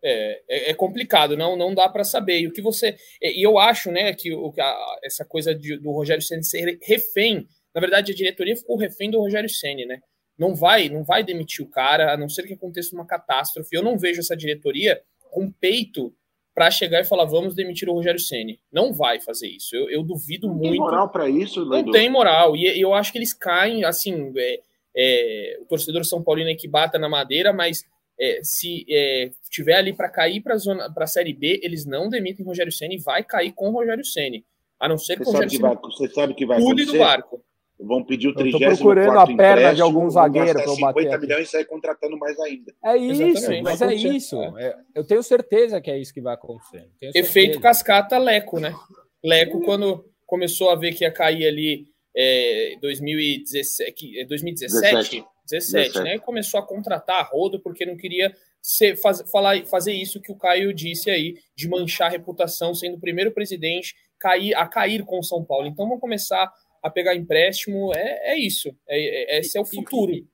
é, 0.04 0.72
é, 0.72 0.74
complicado, 0.74 1.38
não 1.38 1.56
não 1.56 1.74
dá 1.74 1.88
para 1.88 2.04
saber. 2.04 2.42
E 2.42 2.48
o 2.48 2.52
que 2.52 2.62
você 2.62 2.96
e 3.22 3.46
eu 3.46 3.58
acho, 3.58 3.92
né, 3.92 4.14
que 4.14 4.34
o, 4.34 4.54
a, 4.60 5.00
essa 5.04 5.24
coisa 5.24 5.56
de, 5.56 5.78
do 5.78 5.92
Rogério 5.92 6.22
Ceni 6.22 6.44
ser 6.44 6.78
refém, 6.82 7.48
na 7.74 7.80
verdade 7.82 8.12
a 8.12 8.16
diretoria 8.16 8.56
ficou 8.56 8.78
refém 8.78 9.10
do 9.10 9.20
Rogério 9.20 9.50
Ceni, 9.50 9.86
né? 9.86 10.00
Não 10.38 10.54
vai 10.56 10.90
não 10.90 11.04
vai 11.04 11.24
demitir 11.24 11.66
o 11.66 11.70
cara, 11.70 12.14
a 12.14 12.18
não 12.18 12.28
ser 12.28 12.44
que 12.44 12.54
aconteça 12.54 12.94
uma 12.96 13.06
catástrofe. 13.06 13.76
Eu 13.76 13.84
não 13.84 13.98
vejo 13.98 14.20
essa 14.20 14.36
diretoria 14.36 15.02
com 15.32 15.52
peito 15.52 16.14
para 16.54 16.70
chegar 16.70 17.02
e 17.02 17.06
falar 17.06 17.26
vamos 17.26 17.56
demitir 17.56 17.90
o 17.90 17.94
Rogério 17.94 18.20
Ceni. 18.20 18.60
Não 18.72 18.94
vai 18.94 19.20
fazer 19.20 19.48
isso. 19.48 19.76
Eu, 19.76 19.90
eu 19.90 20.04
duvido 20.04 20.48
não 20.48 20.56
muito. 20.56 20.72
Tem 20.72 20.80
moral 20.80 21.10
para 21.10 21.30
isso, 21.30 21.66
Não 21.66 21.92
tem 21.92 22.10
moral. 22.10 22.56
E 22.56 22.80
eu 22.80 22.94
acho 22.94 23.12
que 23.12 23.18
eles 23.18 23.34
caem 23.34 23.84
assim. 23.84 24.32
É, 24.38 24.60
é, 24.96 25.58
o 25.60 25.66
torcedor 25.66 26.06
São 26.06 26.24
Paulino 26.24 26.50
é 26.50 26.56
que 26.56 26.68
bata 26.68 27.00
na 27.00 27.10
madeira, 27.10 27.52
mas 27.52 27.84
é, 28.24 28.40
se 28.42 28.86
é, 28.90 29.30
tiver 29.50 29.76
ali 29.76 29.94
para 29.94 30.08
cair 30.08 30.42
para 30.42 30.56
a 30.56 31.08
Série 31.08 31.34
B, 31.34 31.60
eles 31.62 31.86
não 31.86 32.08
demitem 32.08 32.46
Rogério 32.46 32.72
Ceni 32.72 32.98
vai 32.98 33.22
cair 33.22 33.52
com 33.52 33.70
o 33.70 33.72
Rogério 33.74 34.06
Ceni. 34.06 34.46
A 34.80 34.88
não 34.88 34.98
ser 34.98 35.18
que 35.18 35.24
o 35.24 35.26
Rogério 35.26 35.50
Ceni 35.50 35.62
você 35.62 36.08
sabe 36.08 36.34
que 36.34 36.46
vai 36.46 36.58
pule 36.58 36.86
do 36.86 36.98
barco. 36.98 37.44
Vão 37.78 38.02
pedir 38.06 38.30
o 38.30 38.34
30 38.34 38.58
procurando 38.58 39.20
a 39.20 39.26
perna 39.36 39.74
de 39.74 39.82
algum 39.82 40.10
zagueiro 40.10 40.54
para 40.54 40.76
bater. 40.80 41.04
50 41.04 41.18
milhões 41.18 41.48
e 41.48 41.52
sair 41.52 41.66
contratando 41.66 42.18
mais 42.18 42.40
ainda. 42.40 42.74
É 42.86 42.96
isso, 42.96 43.52
mas 43.62 43.82
é 43.82 43.94
isso. 43.94 44.42
É. 44.58 44.74
Eu 44.96 45.04
tenho 45.04 45.22
certeza 45.22 45.82
que 45.82 45.92
é 45.92 46.00
isso 46.00 46.14
que 46.14 46.22
vai 46.22 46.36
acontecer. 46.36 46.88
Efeito 47.02 47.60
cascata 47.60 48.18
Leco, 48.18 48.58
né? 48.60 48.74
Leco, 49.22 49.60
quando 49.66 50.06
começou 50.26 50.70
a 50.70 50.76
ver 50.76 50.94
que 50.94 51.04
ia 51.04 51.12
cair 51.12 51.46
ali 51.46 51.88
é, 52.16 52.78
2017, 52.80 54.26
2017 54.28 55.26
17, 55.50 56.00
né? 56.00 56.16
E 56.16 56.20
começou 56.20 56.60
a 56.60 56.66
contratar 56.66 57.20
a 57.20 57.24
rodo 57.24 57.60
porque 57.60 57.86
não 57.86 57.98
queria 57.98 58.34
ser, 58.62 58.96
faz, 58.96 59.22
falar, 59.30 59.66
fazer 59.66 59.94
isso 59.94 60.22
que 60.22 60.32
o 60.32 60.38
Caio 60.38 60.74
disse 60.74 61.10
aí, 61.10 61.36
de 61.56 61.68
manchar 61.68 62.08
a 62.08 62.12
reputação, 62.12 62.74
sendo 62.74 62.96
o 62.96 63.00
primeiro 63.00 63.32
presidente 63.32 63.94
cair, 64.18 64.56
a 64.56 64.66
cair 64.66 65.04
com 65.04 65.20
o 65.20 65.24
São 65.24 65.44
Paulo. 65.44 65.68
Então 65.68 65.86
vamos 65.86 66.00
começar 66.00 66.50
a 66.82 66.90
pegar 66.90 67.14
empréstimo. 67.14 67.94
É, 67.94 68.34
é 68.34 68.40
isso. 68.40 68.70
É, 68.88 69.36
é, 69.36 69.40
esse 69.40 69.58
é 69.58 69.62
o 69.62 69.66
futuro. 69.66 70.14
E, 70.14 70.26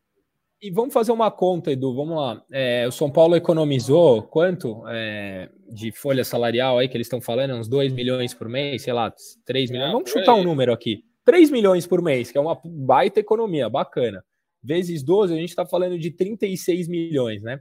e, 0.62 0.68
e, 0.68 0.72
vamos 0.72 0.94
fazer 0.94 1.12
uma 1.12 1.32
conta, 1.32 1.72
Edu. 1.72 1.96
Vamos 1.96 2.16
lá. 2.16 2.44
É, 2.52 2.88
o 2.88 2.92
São 2.92 3.12
Paulo 3.12 3.36
economizou 3.36 4.22
quanto 4.22 4.88
é, 4.88 5.50
de 5.72 5.92
folha 5.92 6.24
salarial 6.24 6.78
aí 6.78 6.88
que 6.88 6.96
eles 6.96 7.08
estão 7.08 7.20
falando? 7.20 7.56
Uns 7.56 7.68
2 7.68 7.92
milhões 7.94 8.36
por 8.36 8.48
mês, 8.48 8.84
sei 8.84 8.94
lá, 8.94 9.12
3 9.46 9.72
milhões. 9.72 9.92
vamos 9.92 10.12
chutar 10.12 10.36
um 10.36 10.44
número 10.44 10.72
aqui. 10.72 11.04
3 11.26 11.50
milhões 11.50 11.88
por 11.88 12.02
mês, 12.02 12.32
que 12.32 12.38
é 12.38 12.42
uma 12.42 12.60
baita 12.64 13.20
economia, 13.20 13.70
bacana 13.70 14.24
vezes 14.62 15.04
12, 15.04 15.34
a 15.34 15.38
gente 15.38 15.50
está 15.50 15.66
falando 15.66 15.98
de 15.98 16.12
36 16.12 16.88
milhões, 16.88 17.42
né? 17.42 17.60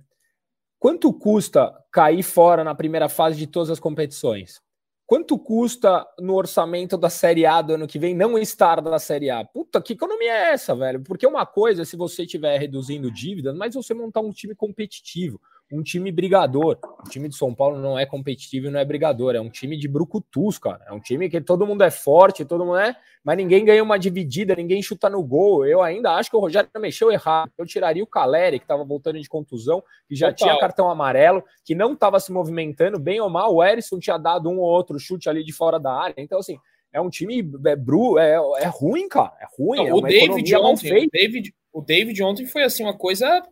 Quanto 0.78 1.12
custa 1.12 1.72
cair 1.90 2.22
fora 2.22 2.62
na 2.62 2.74
primeira 2.74 3.08
fase 3.08 3.36
de 3.36 3.46
todas 3.46 3.70
as 3.70 3.80
competições? 3.80 4.60
Quanto 5.06 5.38
custa 5.38 6.06
no 6.18 6.34
orçamento 6.34 6.96
da 6.96 7.08
Série 7.08 7.46
A 7.46 7.62
do 7.62 7.72
ano 7.74 7.86
que 7.86 7.98
vem 7.98 8.14
não 8.14 8.38
estar 8.38 8.80
da 8.80 8.98
Série 8.98 9.30
A? 9.30 9.44
Puta, 9.44 9.80
que 9.80 9.94
economia 9.94 10.30
é 10.30 10.52
essa, 10.52 10.76
velho? 10.76 11.02
Porque 11.02 11.26
uma 11.26 11.46
coisa 11.46 11.82
é 11.82 11.84
se 11.84 11.96
você 11.96 12.24
estiver 12.24 12.58
reduzindo 12.58 13.10
dívidas, 13.10 13.56
mas 13.56 13.74
você 13.74 13.94
montar 13.94 14.20
um 14.20 14.30
time 14.30 14.54
competitivo 14.54 15.40
um 15.72 15.82
time 15.82 16.10
brigador. 16.10 16.78
O 17.04 17.08
time 17.08 17.28
de 17.28 17.36
São 17.36 17.54
Paulo 17.54 17.78
não 17.78 17.98
é 17.98 18.06
competitivo 18.06 18.68
e 18.68 18.70
não 18.70 18.80
é 18.80 18.84
brigador, 18.84 19.34
é 19.34 19.40
um 19.40 19.50
time 19.50 19.76
de 19.76 19.86
brucutus, 19.86 20.58
cara. 20.58 20.84
É 20.86 20.92
um 20.92 21.00
time 21.00 21.28
que 21.28 21.40
todo 21.40 21.66
mundo 21.66 21.82
é 21.82 21.90
forte, 21.90 22.44
todo 22.44 22.64
mundo 22.64 22.78
é, 22.78 22.96
mas 23.22 23.36
ninguém 23.36 23.64
ganha 23.64 23.82
uma 23.82 23.98
dividida, 23.98 24.54
ninguém 24.54 24.82
chuta 24.82 25.10
no 25.10 25.22
gol. 25.22 25.66
Eu 25.66 25.82
ainda 25.82 26.12
acho 26.12 26.30
que 26.30 26.36
o 26.36 26.40
Rogério 26.40 26.68
mexeu 26.78 27.12
errado. 27.12 27.50
Eu 27.58 27.66
tiraria 27.66 28.02
o 28.02 28.06
Caleri, 28.06 28.58
que 28.58 28.64
estava 28.64 28.84
voltando 28.84 29.20
de 29.20 29.28
contusão, 29.28 29.82
que 30.08 30.14
já 30.14 30.28
Total. 30.32 30.48
tinha 30.48 30.60
cartão 30.60 30.90
amarelo, 30.90 31.44
que 31.64 31.74
não 31.74 31.92
estava 31.92 32.18
se 32.18 32.32
movimentando, 32.32 32.98
bem 32.98 33.20
ou 33.20 33.28
mal. 33.28 33.54
O 33.54 33.62
Erisson 33.62 33.98
tinha 33.98 34.16
dado 34.16 34.48
um 34.48 34.58
ou 34.58 34.66
outro 34.66 34.98
chute 34.98 35.28
ali 35.28 35.44
de 35.44 35.52
fora 35.52 35.78
da 35.78 35.92
área. 35.92 36.14
Então, 36.16 36.38
assim, 36.38 36.58
é 36.92 37.00
um 37.00 37.10
time 37.10 37.48
é, 37.66 37.76
bru, 37.76 38.18
é, 38.18 38.34
é 38.60 38.66
ruim, 38.66 39.08
cara. 39.08 39.34
É 39.40 39.46
ruim. 39.58 39.78
Não, 39.78 39.88
é 39.88 39.94
o 39.94 40.00
David 40.00 40.56
ontem, 40.56 41.06
o 41.06 41.10
David, 41.10 41.54
o 41.72 41.82
David 41.82 42.22
ontem 42.22 42.46
foi 42.46 42.62
assim 42.62 42.82
uma 42.82 42.96
coisa 42.96 43.42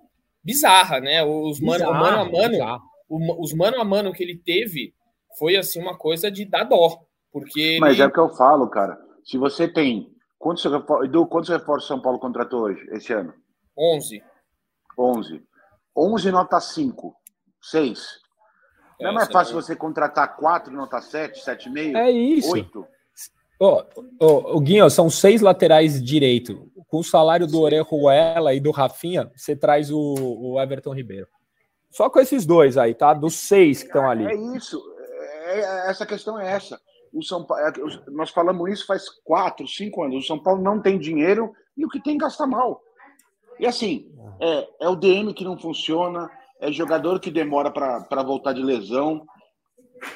bizarra, 0.47 1.01
né? 1.01 1.25
Os 1.25 1.61
mano, 1.61 1.93
mano 1.93 2.21
a 2.21 2.25
mano, 2.25 2.83
o, 3.09 3.43
os 3.43 3.53
mano 3.53 3.81
a 3.81 3.85
mano 3.85 4.13
que 4.13 4.23
ele 4.23 4.39
teve 4.39 4.95
foi 5.37 5.57
assim 5.57 5.81
uma 5.81 5.99
coisa 5.99 6.31
de 6.31 6.45
dar 6.45 6.63
dó, 6.63 7.01
porque 7.33 7.79
Mas 7.81 7.95
ele... 7.95 8.03
é 8.03 8.07
o 8.07 8.13
que 8.13 8.21
eu 8.21 8.31
falo, 8.31 8.69
cara. 8.69 8.97
Se 9.25 9.37
você 9.37 9.67
tem 9.67 10.09
quantos 10.39 10.65
Edu, 10.65 11.27
quantos 11.27 11.51
reforços 11.51 11.89
São 11.89 12.01
Paulo 12.01 12.21
contratou 12.21 12.63
hoje 12.63 12.81
esse 12.93 13.13
ano? 13.13 13.35
11. 13.77 14.23
11. 14.97 15.43
11 15.97 16.31
nota 16.31 16.61
5, 16.61 17.15
6. 17.61 18.07
Não 19.01 19.11
é 19.11 19.13
mais 19.13 19.29
fácil 19.31 19.55
você 19.55 19.75
contratar 19.75 20.37
4 20.37 20.73
nota 20.73 21.01
7, 21.01 21.45
7,5? 21.45 21.97
É 21.97 22.11
isso. 22.11 22.53
8. 22.53 22.87
Ô, 23.59 23.83
oh, 24.21 24.57
oh, 24.57 24.61
Guinho, 24.61 24.89
são 24.91 25.09
seis 25.09 25.41
laterais 25.41 26.03
direito. 26.03 26.71
Com 26.89 26.99
o 26.99 27.05
salário 27.05 27.47
do 27.47 27.61
Orejuela 27.61 28.55
e 28.55 28.61
do 28.61 28.71
Rafinha, 28.71 29.31
você 29.35 29.57
traz 29.57 29.91
o, 29.91 29.99
o, 29.99 30.61
Everton 30.61 30.95
Ribeiro. 30.95 31.27
Só 31.91 32.11
com 32.11 32.21
esses 32.21 32.45
dois 32.45 32.77
aí, 32.77 32.95
tá? 32.95 33.15
Dos 33.15 33.35
seis 33.35 33.83
que 33.83 33.89
estão 33.89 34.09
ali. 34.09 34.27
É 34.27 34.57
isso. 34.57 34.81
É, 35.47 35.61
é, 35.61 35.91
essa 35.91 36.05
questão 36.05 36.39
é 36.39 36.53
essa. 36.53 36.79
O 37.13 37.23
São 37.23 37.45
Paulo, 37.45 37.65
é, 37.65 37.73
nós 38.11 38.31
falamos 38.31 38.71
isso 38.71 38.87
faz 38.87 39.09
quatro, 39.25 39.67
cinco 39.67 40.03
anos. 40.03 40.25
O 40.25 40.27
São 40.27 40.39
Paulo 40.39 40.63
não 40.63 40.81
tem 40.81 40.99
dinheiro 40.99 41.53
e 41.77 41.85
o 41.85 41.89
que 41.89 42.03
tem 42.03 42.19
gasta 42.19 42.47
mal. 42.47 42.83
E 43.59 43.67
assim, 43.67 44.13
é, 44.39 44.69
é 44.83 44.89
o 44.89 44.97
DM 44.97 45.33
que 45.33 45.45
não 45.45 45.59
funciona, 45.59 46.31
é 46.61 46.71
jogador 46.71 47.19
que 47.19 47.31
demora 47.31 47.71
para 47.71 48.23
voltar 48.23 48.53
de 48.53 48.63
lesão. 48.63 49.27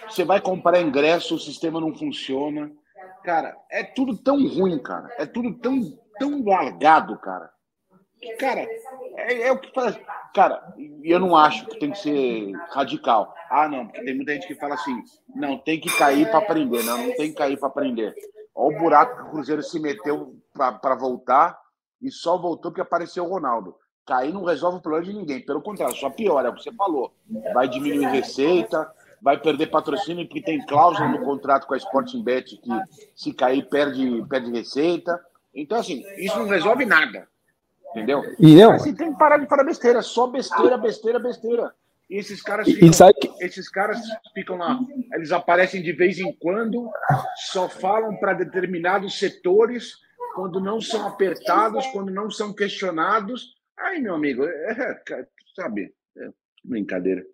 Você 0.09 0.25
vai 0.25 0.41
comprar 0.41 0.81
ingresso, 0.81 1.35
o 1.35 1.41
sistema 1.41 1.81
não 1.81 1.95
funciona. 1.95 2.71
Cara, 3.23 3.57
é 3.71 3.83
tudo 3.83 4.17
tão 4.17 4.37
ruim, 4.47 4.79
cara. 4.79 5.15
É 5.19 5.27
tudo 5.27 5.55
tão, 5.59 5.81
tão 6.19 6.45
largado, 6.45 7.19
cara. 7.19 7.51
Cara, 8.39 8.61
é, 9.17 9.49
é 9.49 9.53
o 9.53 9.59
que 9.59 9.73
faz. 9.73 9.99
Cara, 10.35 10.75
eu 11.03 11.19
não 11.19 11.35
acho 11.35 11.67
que 11.67 11.79
tem 11.79 11.91
que 11.91 11.99
ser 11.99 12.53
radical. 12.71 13.35
Ah, 13.51 13.69
não, 13.69 13.87
porque 13.87 14.05
tem 14.05 14.15
muita 14.15 14.33
gente 14.35 14.47
que 14.47 14.55
fala 14.55 14.75
assim: 14.75 15.03
não, 15.35 15.59
tem 15.59 15.81
que 15.81 15.91
cair 15.97 16.29
para 16.31 16.39
aprender. 16.39 16.83
Não, 16.85 16.99
não 16.99 17.17
tem 17.17 17.31
que 17.31 17.39
cair 17.39 17.59
para 17.59 17.69
aprender. 17.69 18.15
Olha 18.55 18.77
o 18.77 18.79
buraco 18.79 19.17
que 19.17 19.23
o 19.23 19.31
Cruzeiro 19.31 19.63
se 19.63 19.81
meteu 19.81 20.37
para 20.53 20.95
voltar 20.95 21.59
e 22.01 22.11
só 22.11 22.37
voltou 22.37 22.71
porque 22.71 22.83
apareceu 22.83 23.25
o 23.25 23.29
Ronaldo. 23.29 23.75
Cair 24.07 24.33
não 24.33 24.45
resolve 24.45 24.79
o 24.79 24.83
problema 24.83 25.07
de 25.07 25.15
ninguém. 25.15 25.45
Pelo 25.45 25.63
contrário, 25.63 25.95
só 25.97 26.11
piora, 26.11 26.49
é 26.49 26.51
o 26.51 26.55
que 26.55 26.63
você 26.63 26.73
falou. 26.73 27.15
Vai 27.55 27.69
diminuir 27.69 28.07
receita, 28.07 28.91
vai 29.23 29.41
perder 29.41 29.67
patrocínio 29.67 30.27
porque 30.27 30.43
tem 30.43 30.65
cláusula 30.67 31.09
no 31.09 31.25
contrato 31.25 31.67
com 31.67 31.75
a 31.75 31.77
Sporting 31.77 32.23
Bet 32.23 32.57
que 32.57 32.71
se 33.15 33.33
cair 33.33 33.69
perde, 33.69 34.25
perde 34.29 34.51
receita. 34.51 35.21
Então, 35.55 35.79
assim, 35.79 36.03
isso 36.17 36.39
não 36.39 36.47
resolve 36.47 36.85
nada. 36.85 37.29
Entendeu? 37.91 38.23
E 38.39 38.59
eu... 38.59 38.71
Assim, 38.73 38.95
tem 38.95 39.13
que 39.13 39.19
parar 39.19 39.39
de 39.39 39.47
falar 39.47 39.65
besteira, 39.65 40.01
só 40.01 40.27
besteira, 40.29 40.79
besteira, 40.79 41.19
besteira. 41.19 41.75
E 42.09 42.17
esses 42.17 42.43
caras 42.43 42.67
ficam, 42.67 42.91
que... 43.13 43.45
esses 43.45 43.69
caras 43.69 44.01
ficam 44.35 44.57
lá, 44.57 44.79
eles 45.15 45.31
aparecem 45.31 45.81
de 45.81 45.93
vez 45.93 46.19
em 46.19 46.33
quando, 46.33 46.91
só 47.53 47.69
falam 47.69 48.17
para 48.17 48.33
determinados 48.33 49.17
setores, 49.19 49.95
quando 50.35 50.61
não 50.61 50.81
são 50.81 51.07
apertados, 51.07 51.87
quando 51.89 52.11
não 52.11 52.29
são 52.29 52.53
questionados. 52.53 53.55
Ai, 53.79 53.99
meu 53.99 54.15
amigo, 54.15 54.45
é, 54.45 55.03
é 55.11 55.27
sabe, 55.55 55.95
é 56.17 56.29
brincadeira. 56.65 57.25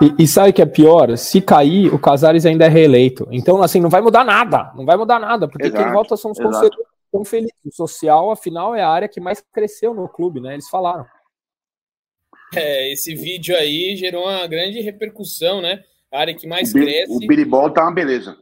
E, 0.00 0.22
e 0.22 0.26
sabe 0.26 0.50
o 0.50 0.52
que 0.52 0.62
é 0.62 0.66
pior? 0.66 1.16
Se 1.16 1.40
cair, 1.40 1.92
o 1.92 1.98
Casares 1.98 2.46
ainda 2.46 2.64
é 2.64 2.68
reeleito. 2.68 3.26
Então, 3.30 3.62
assim, 3.62 3.80
não 3.80 3.90
vai 3.90 4.00
mudar 4.00 4.24
nada. 4.24 4.72
Não 4.74 4.84
vai 4.84 4.96
mudar 4.96 5.18
nada, 5.18 5.48
porque 5.48 5.66
exato, 5.66 5.82
quem 5.82 5.92
volta 5.92 6.16
são 6.16 6.30
os 6.30 6.38
conselheiros. 6.38 6.78
estão 7.04 7.24
felizes. 7.24 7.54
O 7.66 7.72
social, 7.72 8.30
afinal, 8.30 8.74
é 8.74 8.82
a 8.82 8.88
área 8.88 9.08
que 9.08 9.20
mais 9.20 9.42
cresceu 9.52 9.92
no 9.92 10.08
clube, 10.08 10.40
né? 10.40 10.54
Eles 10.54 10.68
falaram. 10.68 11.04
É, 12.54 12.92
esse 12.92 13.14
vídeo 13.14 13.56
aí 13.56 13.94
gerou 13.96 14.24
uma 14.24 14.46
grande 14.46 14.80
repercussão, 14.80 15.60
né? 15.60 15.84
A 16.10 16.20
área 16.20 16.34
que 16.34 16.46
mais 16.46 16.70
o 16.70 16.72
cresce. 16.74 17.12
O 17.12 17.18
biribol 17.26 17.70
tá 17.70 17.82
uma 17.82 17.94
beleza. 17.94 18.36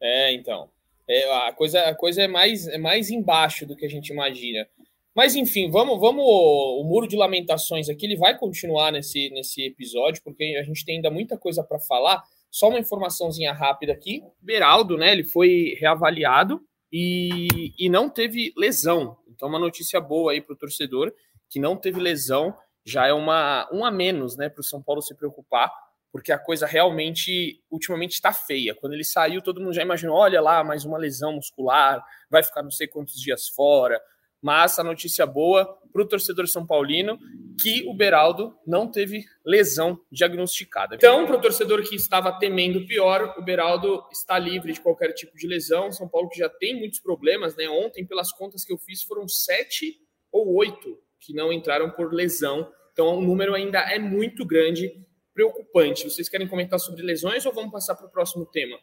É, 0.00 0.32
então. 0.32 0.68
É, 1.08 1.48
a, 1.48 1.52
coisa, 1.52 1.80
a 1.82 1.94
coisa 1.94 2.22
é 2.22 2.28
mais, 2.28 2.66
é 2.68 2.78
mais 2.78 3.10
embaixo 3.10 3.66
do 3.66 3.76
que 3.76 3.86
a 3.86 3.88
gente 3.88 4.12
imagina. 4.12 4.66
Mas 5.14 5.34
enfim, 5.34 5.70
vamos, 5.70 6.00
vamos. 6.00 6.24
O 6.24 6.84
muro 6.84 7.06
de 7.06 7.16
lamentações 7.16 7.88
aqui 7.88 8.06
ele 8.06 8.16
vai 8.16 8.36
continuar 8.38 8.90
nesse, 8.90 9.28
nesse 9.30 9.62
episódio, 9.62 10.22
porque 10.22 10.56
a 10.58 10.62
gente 10.62 10.84
tem 10.84 10.96
ainda 10.96 11.10
muita 11.10 11.36
coisa 11.36 11.62
para 11.62 11.78
falar. 11.78 12.22
Só 12.50 12.68
uma 12.68 12.78
informaçãozinha 12.78 13.52
rápida 13.52 13.92
aqui. 13.92 14.22
Beraldo, 14.40 14.96
né? 14.96 15.12
Ele 15.12 15.24
foi 15.24 15.76
reavaliado 15.78 16.60
e, 16.92 17.72
e 17.78 17.88
não 17.88 18.08
teve 18.08 18.52
lesão. 18.56 19.16
Então, 19.28 19.48
uma 19.48 19.58
notícia 19.58 20.00
boa 20.00 20.32
aí 20.32 20.40
para 20.40 20.52
o 20.52 20.58
torcedor 20.58 21.12
que 21.48 21.58
não 21.58 21.76
teve 21.76 22.00
lesão 22.00 22.56
já 22.84 23.06
é 23.06 23.12
uma 23.12 23.68
um 23.72 23.84
a 23.84 23.90
menos, 23.90 24.36
né, 24.36 24.48
para 24.48 24.60
o 24.60 24.64
São 24.64 24.82
Paulo 24.82 25.02
se 25.02 25.14
preocupar, 25.14 25.70
porque 26.10 26.32
a 26.32 26.38
coisa 26.38 26.66
realmente 26.66 27.62
ultimamente 27.70 28.12
está 28.12 28.32
feia. 28.32 28.74
Quando 28.74 28.94
ele 28.94 29.04
saiu, 29.04 29.40
todo 29.40 29.60
mundo 29.60 29.72
já 29.72 29.82
imaginou, 29.82 30.16
olha 30.16 30.40
lá, 30.40 30.64
mais 30.64 30.84
uma 30.84 30.98
lesão 30.98 31.34
muscular, 31.34 32.04
vai 32.30 32.42
ficar 32.42 32.62
não 32.62 32.70
sei 32.70 32.86
quantos 32.86 33.20
dias 33.20 33.48
fora. 33.48 34.00
Mas 34.42 34.78
a 34.78 34.82
notícia 34.82 35.24
boa 35.24 35.78
para 35.92 36.02
o 36.02 36.08
torcedor 36.08 36.48
são 36.48 36.66
paulino 36.66 37.18
que 37.60 37.86
o 37.86 37.94
Beraldo 37.94 38.56
não 38.66 38.90
teve 38.90 39.24
lesão 39.44 40.00
diagnosticada. 40.10 40.96
Então, 40.96 41.26
para 41.26 41.36
o 41.36 41.40
torcedor 41.40 41.82
que 41.82 41.94
estava 41.94 42.32
temendo 42.32 42.84
pior, 42.86 43.34
o 43.38 43.42
Beraldo 43.42 44.02
está 44.10 44.38
livre 44.38 44.72
de 44.72 44.80
qualquer 44.80 45.12
tipo 45.12 45.36
de 45.36 45.46
lesão. 45.46 45.92
São 45.92 46.08
Paulo 46.08 46.28
que 46.28 46.38
já 46.38 46.48
tem 46.48 46.78
muitos 46.78 46.98
problemas, 46.98 47.54
né? 47.54 47.68
Ontem, 47.68 48.04
pelas 48.04 48.32
contas 48.32 48.64
que 48.64 48.72
eu 48.72 48.78
fiz, 48.78 49.02
foram 49.02 49.28
sete 49.28 50.00
ou 50.32 50.54
oito 50.56 50.98
que 51.20 51.32
não 51.32 51.52
entraram 51.52 51.90
por 51.90 52.12
lesão. 52.12 52.68
Então, 52.92 53.18
o 53.18 53.22
número 53.22 53.54
ainda 53.54 53.78
é 53.78 53.98
muito 53.98 54.44
grande, 54.44 54.92
preocupante. 55.32 56.10
Vocês 56.10 56.28
querem 56.28 56.48
comentar 56.48 56.80
sobre 56.80 57.02
lesões 57.02 57.46
ou 57.46 57.52
vamos 57.52 57.70
passar 57.70 57.94
para 57.94 58.06
o 58.06 58.10
próximo 58.10 58.44
tema? 58.46 58.76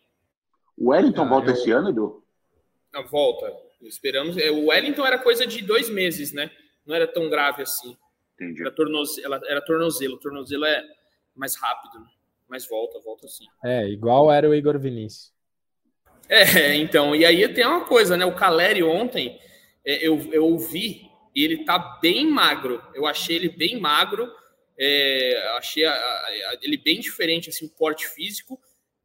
O 0.77 0.91
Wellington 0.91 1.23
ah, 1.23 1.29
volta 1.29 1.49
eu... 1.49 1.53
esse 1.53 1.71
ano, 1.71 1.89
Edu? 1.89 2.23
Na 2.93 3.01
volta. 3.01 3.68
Esperamos. 3.81 4.37
É, 4.37 4.51
o 4.51 4.67
Wellington 4.67 5.05
era 5.05 5.17
coisa 5.17 5.45
de 5.47 5.61
dois 5.61 5.89
meses, 5.89 6.33
né? 6.33 6.51
Não 6.85 6.95
era 6.95 7.07
tão 7.07 7.29
grave 7.29 7.61
assim. 7.61 7.95
Entendi. 8.35 8.61
Era 8.61 8.71
tornozelo, 8.71 9.33
era 9.45 9.61
tornozelo. 9.61 10.15
O 10.15 10.19
tornozelo 10.19 10.65
é 10.65 10.83
mais 11.35 11.55
rápido, 11.55 11.99
né? 11.99 12.07
mas 12.49 12.67
volta, 12.67 12.99
volta 12.99 13.27
sim. 13.27 13.45
É, 13.63 13.87
igual 13.87 14.31
era 14.31 14.49
o 14.49 14.55
Igor 14.55 14.77
Vinícius. 14.79 15.31
É, 16.27 16.75
então, 16.75 17.15
e 17.15 17.25
aí 17.25 17.47
tem 17.53 17.65
uma 17.65 17.85
coisa, 17.85 18.17
né? 18.17 18.25
O 18.25 18.35
Caleri 18.35 18.83
ontem, 18.83 19.39
é, 19.85 20.05
eu, 20.05 20.17
eu 20.33 20.45
ouvi 20.45 21.09
e 21.35 21.43
ele 21.43 21.63
tá 21.63 21.99
bem 22.01 22.25
magro. 22.25 22.83
Eu 22.93 23.05
achei 23.05 23.35
ele 23.35 23.49
bem 23.49 23.79
magro, 23.79 24.31
é, 24.77 25.55
achei 25.57 25.85
a, 25.85 25.93
a, 25.93 26.57
ele 26.61 26.77
bem 26.77 26.99
diferente, 26.99 27.49
assim, 27.49 27.65
o 27.65 27.69
porte 27.69 28.07
físico. 28.07 28.59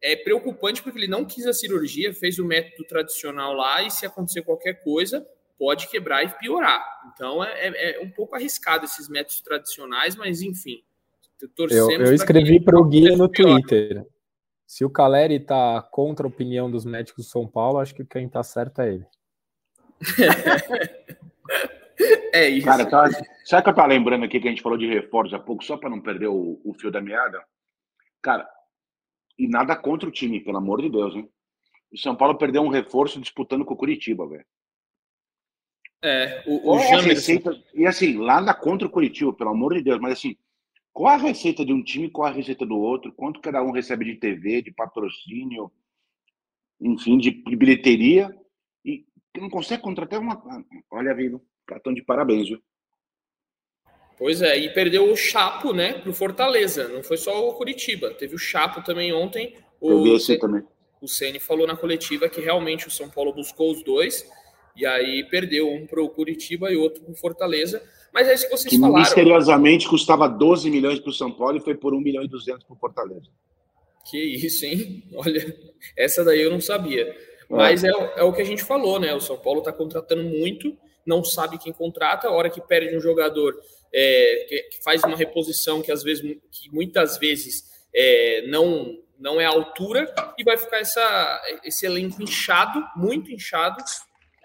É 0.04 0.16
preocupante 0.16 0.82
porque 0.82 0.98
ele 0.98 1.08
não 1.08 1.24
quis 1.24 1.46
a 1.46 1.52
cirurgia, 1.52 2.12
fez 2.12 2.38
o 2.38 2.44
método 2.44 2.84
tradicional 2.86 3.54
lá 3.54 3.82
e 3.82 3.90
se 3.90 4.04
acontecer 4.04 4.42
qualquer 4.42 4.82
coisa, 4.84 5.26
pode 5.58 5.88
quebrar 5.88 6.22
e 6.22 6.28
piorar. 6.38 6.84
Então 7.12 7.42
é, 7.42 7.68
é, 7.68 7.96
é 7.96 8.00
um 8.04 8.10
pouco 8.10 8.34
arriscado 8.34 8.84
esses 8.84 9.08
métodos 9.08 9.40
tradicionais, 9.40 10.14
mas 10.14 10.42
enfim. 10.42 10.82
Eu, 11.70 11.90
eu 11.90 12.14
escrevi 12.14 12.60
para 12.60 12.78
o 12.78 12.84
Guia 12.84 13.16
no 13.16 13.28
pior. 13.28 13.60
Twitter. 13.60 14.06
Se 14.66 14.84
o 14.84 14.90
Caleri 14.90 15.40
tá 15.40 15.82
contra 15.90 16.26
a 16.26 16.28
opinião 16.28 16.70
dos 16.70 16.84
médicos 16.84 17.24
de 17.24 17.30
São 17.30 17.46
Paulo, 17.46 17.78
acho 17.78 17.94
que 17.94 18.04
quem 18.04 18.28
tá 18.28 18.42
certo 18.42 18.80
é 18.80 18.94
ele. 18.94 19.06
É 22.32 22.48
isso. 22.48 22.66
Cara, 22.66 22.84
tá, 22.84 23.08
sabe 23.44 23.62
que 23.62 23.70
eu 23.70 23.74
tava 23.74 23.86
lembrando 23.86 24.24
aqui 24.24 24.40
que 24.40 24.48
a 24.48 24.50
gente 24.50 24.62
falou 24.62 24.76
de 24.76 24.88
reforço 24.88 25.36
há 25.36 25.38
pouco, 25.38 25.64
só 25.64 25.76
para 25.76 25.88
não 25.88 26.00
perder 26.00 26.26
o, 26.26 26.60
o, 26.64 26.74
fio 26.74 26.90
da 26.90 27.00
meada? 27.00 27.40
Cara, 28.20 28.48
e 29.38 29.48
nada 29.48 29.76
contra 29.76 30.08
o 30.08 30.12
time, 30.12 30.40
pelo 30.40 30.58
amor 30.58 30.80
de 30.82 30.88
Deus, 30.88 31.14
hein? 31.14 31.28
O 31.92 31.98
São 31.98 32.16
Paulo 32.16 32.36
perdeu 32.36 32.62
um 32.62 32.68
reforço 32.68 33.20
disputando 33.20 33.64
com 33.64 33.74
o 33.74 33.76
Curitiba, 33.76 34.26
velho. 34.26 34.44
É, 36.02 36.42
o, 36.46 36.72
o 36.72 36.78
é 36.78 37.00
receita, 37.00 37.50
E 37.72 37.86
assim, 37.86 38.14
nada 38.18 38.52
contra 38.52 38.86
o 38.86 38.90
Curitiba, 38.90 39.32
pelo 39.32 39.50
amor 39.50 39.74
de 39.74 39.82
Deus, 39.82 39.98
mas 40.00 40.12
assim, 40.12 40.36
qual 40.92 41.14
a 41.14 41.16
receita 41.16 41.64
de 41.64 41.72
um 41.72 41.82
time, 41.82 42.10
qual 42.10 42.28
a 42.28 42.32
receita 42.32 42.66
do 42.66 42.76
outro, 42.76 43.12
quanto 43.12 43.40
cada 43.40 43.62
um 43.62 43.70
recebe 43.70 44.04
de 44.04 44.16
TV, 44.16 44.60
de 44.62 44.70
patrocínio, 44.70 45.72
enfim, 46.80 47.16
de 47.16 47.30
bilheteria, 47.56 48.28
e 48.84 49.06
não 49.36 49.48
consegue 49.48 49.82
contratar 49.82 50.20
uma. 50.20 50.42
Olha, 50.90 51.14
vivo. 51.14 51.44
Cartão 51.66 51.94
de 51.94 52.02
parabéns, 52.02 52.48
viu? 52.48 52.62
Pois 54.16 54.42
é, 54.42 54.56
e 54.56 54.72
perdeu 54.72 55.10
o 55.10 55.16
Chapo, 55.16 55.72
né, 55.72 55.94
pro 55.94 56.12
Fortaleza. 56.12 56.88
Não 56.88 57.02
foi 57.02 57.16
só 57.16 57.48
o 57.48 57.54
Curitiba, 57.54 58.10
teve 58.14 58.34
o 58.34 58.38
Chapo 58.38 58.82
também 58.82 59.12
ontem. 59.12 59.54
O 59.80 60.02
vi 60.02 60.14
esse 60.14 60.38
também. 60.38 60.62
O 61.00 61.08
Ceni 61.08 61.38
falou 61.38 61.66
na 61.66 61.76
coletiva 61.76 62.28
que 62.28 62.40
realmente 62.40 62.88
o 62.88 62.90
São 62.90 63.10
Paulo 63.10 63.32
buscou 63.32 63.70
os 63.72 63.82
dois 63.82 64.26
e 64.76 64.86
aí 64.86 65.24
perdeu 65.24 65.70
um 65.70 65.86
pro 65.86 66.08
Curitiba 66.08 66.72
e 66.72 66.76
outro 66.76 67.02
pro 67.02 67.14
Fortaleza. 67.14 67.82
Mas 68.12 68.28
é 68.28 68.34
isso 68.34 68.44
que 68.44 68.56
vocês 68.56 68.70
que 68.70 68.78
falaram. 68.78 69.00
misteriosamente 69.00 69.88
custava 69.88 70.28
12 70.28 70.70
milhões 70.70 71.00
pro 71.00 71.12
São 71.12 71.32
Paulo 71.32 71.58
e 71.58 71.60
foi 71.60 71.74
por 71.74 71.92
1 71.92 72.00
milhão 72.00 72.22
e 72.22 72.28
200 72.28 72.64
pro 72.64 72.76
Fortaleza. 72.76 73.28
Que 74.08 74.18
isso, 74.18 74.64
hein? 74.64 75.02
Olha, 75.14 75.54
essa 75.96 76.24
daí 76.24 76.40
eu 76.40 76.50
não 76.50 76.60
sabia. 76.60 77.02
É. 77.02 77.16
Mas 77.50 77.82
é, 77.82 77.90
é 78.16 78.22
o 78.22 78.32
que 78.32 78.40
a 78.40 78.46
gente 78.46 78.62
falou, 78.62 79.00
né? 79.00 79.12
O 79.14 79.20
São 79.20 79.36
Paulo 79.36 79.60
tá 79.60 79.72
contratando 79.72 80.22
muito 80.22 80.74
não 81.06 81.22
sabe 81.22 81.58
quem 81.58 81.72
contrata, 81.72 82.28
a 82.28 82.32
hora 82.32 82.50
que 82.50 82.60
perde 82.60 82.96
um 82.96 83.00
jogador 83.00 83.54
é, 83.94 84.46
que, 84.48 84.62
que, 84.64 84.82
faz 84.82 85.04
uma 85.04 85.16
reposição 85.16 85.80
que 85.80 85.92
às 85.92 86.02
vezes, 86.02 86.22
que 86.50 86.68
muitas 86.72 87.16
vezes 87.16 87.64
é, 87.94 88.44
não 88.48 88.98
não 89.16 89.40
é 89.40 89.46
a 89.46 89.50
altura 89.50 90.12
e 90.36 90.42
vai 90.42 90.58
ficar 90.58 90.78
essa, 90.78 91.42
esse 91.62 91.86
elenco 91.86 92.20
inchado, 92.20 92.84
muito 92.96 93.30
inchado 93.30 93.82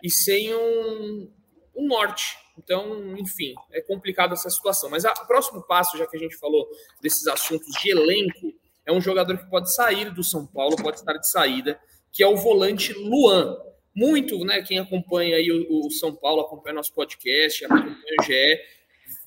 e 0.03 0.09
sem 0.09 0.53
um, 0.53 1.31
um 1.75 1.87
norte. 1.87 2.37
Então, 2.57 3.17
enfim, 3.17 3.55
é 3.71 3.81
complicado 3.81 4.33
essa 4.33 4.49
situação. 4.49 4.89
Mas 4.89 5.03
o 5.05 5.27
próximo 5.27 5.65
passo, 5.65 5.97
já 5.97 6.05
que 6.05 6.15
a 6.15 6.19
gente 6.19 6.37
falou 6.37 6.67
desses 7.01 7.25
assuntos 7.27 7.67
de 7.81 7.89
elenco, 7.89 8.53
é 8.85 8.91
um 8.91 9.01
jogador 9.01 9.37
que 9.37 9.49
pode 9.49 9.73
sair 9.73 10.13
do 10.13 10.23
São 10.23 10.45
Paulo, 10.45 10.75
pode 10.75 10.97
estar 10.97 11.13
de 11.13 11.29
saída, 11.29 11.79
que 12.11 12.23
é 12.23 12.27
o 12.27 12.37
volante 12.37 12.93
Luan 12.93 13.57
muito, 13.95 14.37
né? 14.45 14.61
Quem 14.61 14.79
acompanha 14.79 15.35
aí 15.35 15.51
o, 15.51 15.87
o 15.87 15.91
São 15.91 16.15
Paulo, 16.15 16.41
acompanha 16.41 16.75
nosso 16.75 16.93
podcast, 16.93 17.65
acompanha 17.65 17.97
o 18.19 18.23
GE, 18.23 18.59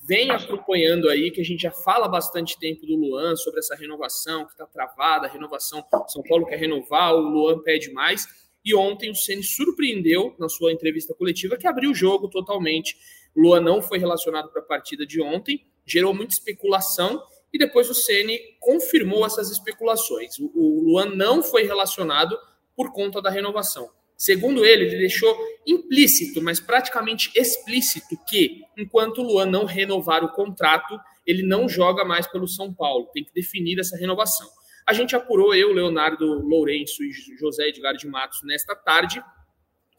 vem 0.03 0.31
acompanhando 0.31 1.09
aí, 1.09 1.31
que 1.31 1.41
a 1.41 1.45
gente 1.45 1.62
já 1.62 1.71
fala 1.71 2.09
bastante 2.09 2.59
tempo 2.59 2.85
do 2.85 2.97
Luan 2.97 3.37
sobre 3.37 3.61
essa 3.61 3.77
renovação 3.77 4.45
que 4.45 4.53
está 4.53 4.67
travada, 4.67 5.27
a 5.27 5.31
renovação, 5.31 5.85
São 6.09 6.23
Paulo 6.23 6.47
quer 6.47 6.59
renovar, 6.59 7.15
o 7.15 7.21
Luan 7.21 7.61
pede 7.61 7.93
mais. 7.93 8.27
E 8.65 8.75
ontem 8.75 9.11
o 9.11 9.15
Ceni 9.15 9.43
surpreendeu 9.43 10.35
na 10.38 10.49
sua 10.49 10.73
entrevista 10.73 11.15
coletiva 11.15 11.57
que 11.57 11.67
abriu 11.67 11.91
o 11.91 11.95
jogo 11.95 12.29
totalmente. 12.29 12.97
Luan 13.37 13.61
não 13.61 13.81
foi 13.81 13.99
relacionado 13.99 14.51
para 14.51 14.61
a 14.61 14.65
partida 14.65 15.07
de 15.07 15.21
ontem, 15.21 15.65
gerou 15.87 16.15
muita 16.15 16.35
especulação 16.35 17.23
e 17.53 17.59
depois 17.59 17.91
o 17.91 17.95
Ceni 17.95 18.38
confirmou 18.61 19.27
essas 19.27 19.51
especulações. 19.51 20.38
O 20.38 20.83
Luan 20.85 21.15
não 21.15 21.43
foi 21.43 21.65
relacionado 21.65 22.37
por 22.75 22.93
conta 22.93 23.21
da 23.21 23.31
renovação. 23.31 23.91
Segundo 24.22 24.64
ele, 24.64 24.85
ele 24.85 24.98
deixou 24.98 25.37
implícito, 25.66 26.40
mas 26.40 26.61
praticamente 26.61 27.32
explícito, 27.35 28.16
que 28.28 28.61
enquanto 28.78 29.18
o 29.18 29.24
Luan 29.24 29.46
não 29.46 29.64
renovar 29.64 30.22
o 30.22 30.30
contrato, 30.30 30.96
ele 31.26 31.42
não 31.42 31.68
joga 31.68 32.04
mais 32.04 32.24
pelo 32.28 32.46
São 32.46 32.72
Paulo. 32.72 33.11
Tem 33.12 33.24
que 33.24 33.35
definir 33.35 33.80
essa 33.80 33.96
renovação. 33.96 34.48
A 34.87 34.92
gente 34.92 35.16
apurou, 35.16 35.52
eu, 35.56 35.72
Leonardo 35.72 36.24
Lourenço 36.24 37.02
e 37.02 37.11
José 37.37 37.66
Edgar 37.66 37.96
de 37.96 38.06
Matos, 38.06 38.38
nesta 38.44 38.76
tarde, 38.76 39.20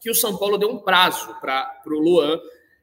que 0.00 0.10
o 0.10 0.14
São 0.14 0.38
Paulo 0.38 0.56
deu 0.56 0.70
um 0.70 0.78
prazo 0.78 1.38
para 1.38 1.82
o 1.84 1.98
Luan 1.98 2.40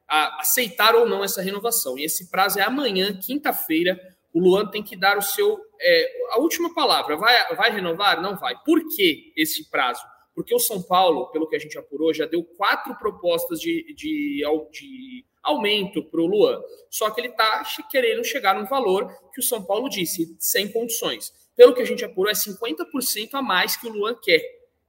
aceitar 0.07 0.93
ou 0.93 1.09
não 1.09 1.23
essa 1.23 1.41
renovação. 1.41 1.97
E 1.97 2.05
esse 2.05 2.29
prazo 2.29 2.59
é 2.59 2.61
amanhã, 2.61 3.17
quinta-feira. 3.17 3.99
O 4.31 4.39
Luan 4.39 4.67
tem 4.67 4.83
que 4.83 4.95
dar 4.95 5.17
o 5.17 5.23
seu. 5.23 5.59
É, 5.81 6.11
a 6.33 6.39
última 6.39 6.71
palavra. 6.75 7.17
Vai, 7.17 7.55
vai 7.55 7.71
renovar? 7.71 8.21
Não 8.21 8.37
vai. 8.37 8.53
Por 8.63 8.79
que 8.95 9.33
esse 9.35 9.67
prazo? 9.71 10.10
Porque 10.33 10.55
o 10.55 10.59
São 10.59 10.81
Paulo, 10.81 11.27
pelo 11.31 11.47
que 11.47 11.55
a 11.55 11.59
gente 11.59 11.77
apurou, 11.77 12.13
já 12.13 12.25
deu 12.25 12.43
quatro 12.43 12.95
propostas 12.97 13.59
de, 13.59 13.93
de, 13.95 14.43
de 14.71 15.25
aumento 15.43 16.03
para 16.03 16.21
o 16.21 16.25
Luan. 16.25 16.61
Só 16.89 17.09
que 17.09 17.21
ele 17.21 17.27
está 17.29 17.63
querendo 17.89 18.23
chegar 18.23 18.55
num 18.55 18.65
valor 18.65 19.07
que 19.33 19.39
o 19.39 19.43
São 19.43 19.63
Paulo 19.63 19.89
disse, 19.89 20.35
sem 20.39 20.71
condições. 20.71 21.33
Pelo 21.55 21.73
que 21.73 21.81
a 21.81 21.85
gente 21.85 22.05
apurou, 22.05 22.31
é 22.31 22.33
50% 22.33 23.29
a 23.33 23.41
mais 23.41 23.75
que 23.75 23.87
o 23.87 23.91
Luan 23.91 24.15
quer 24.15 24.41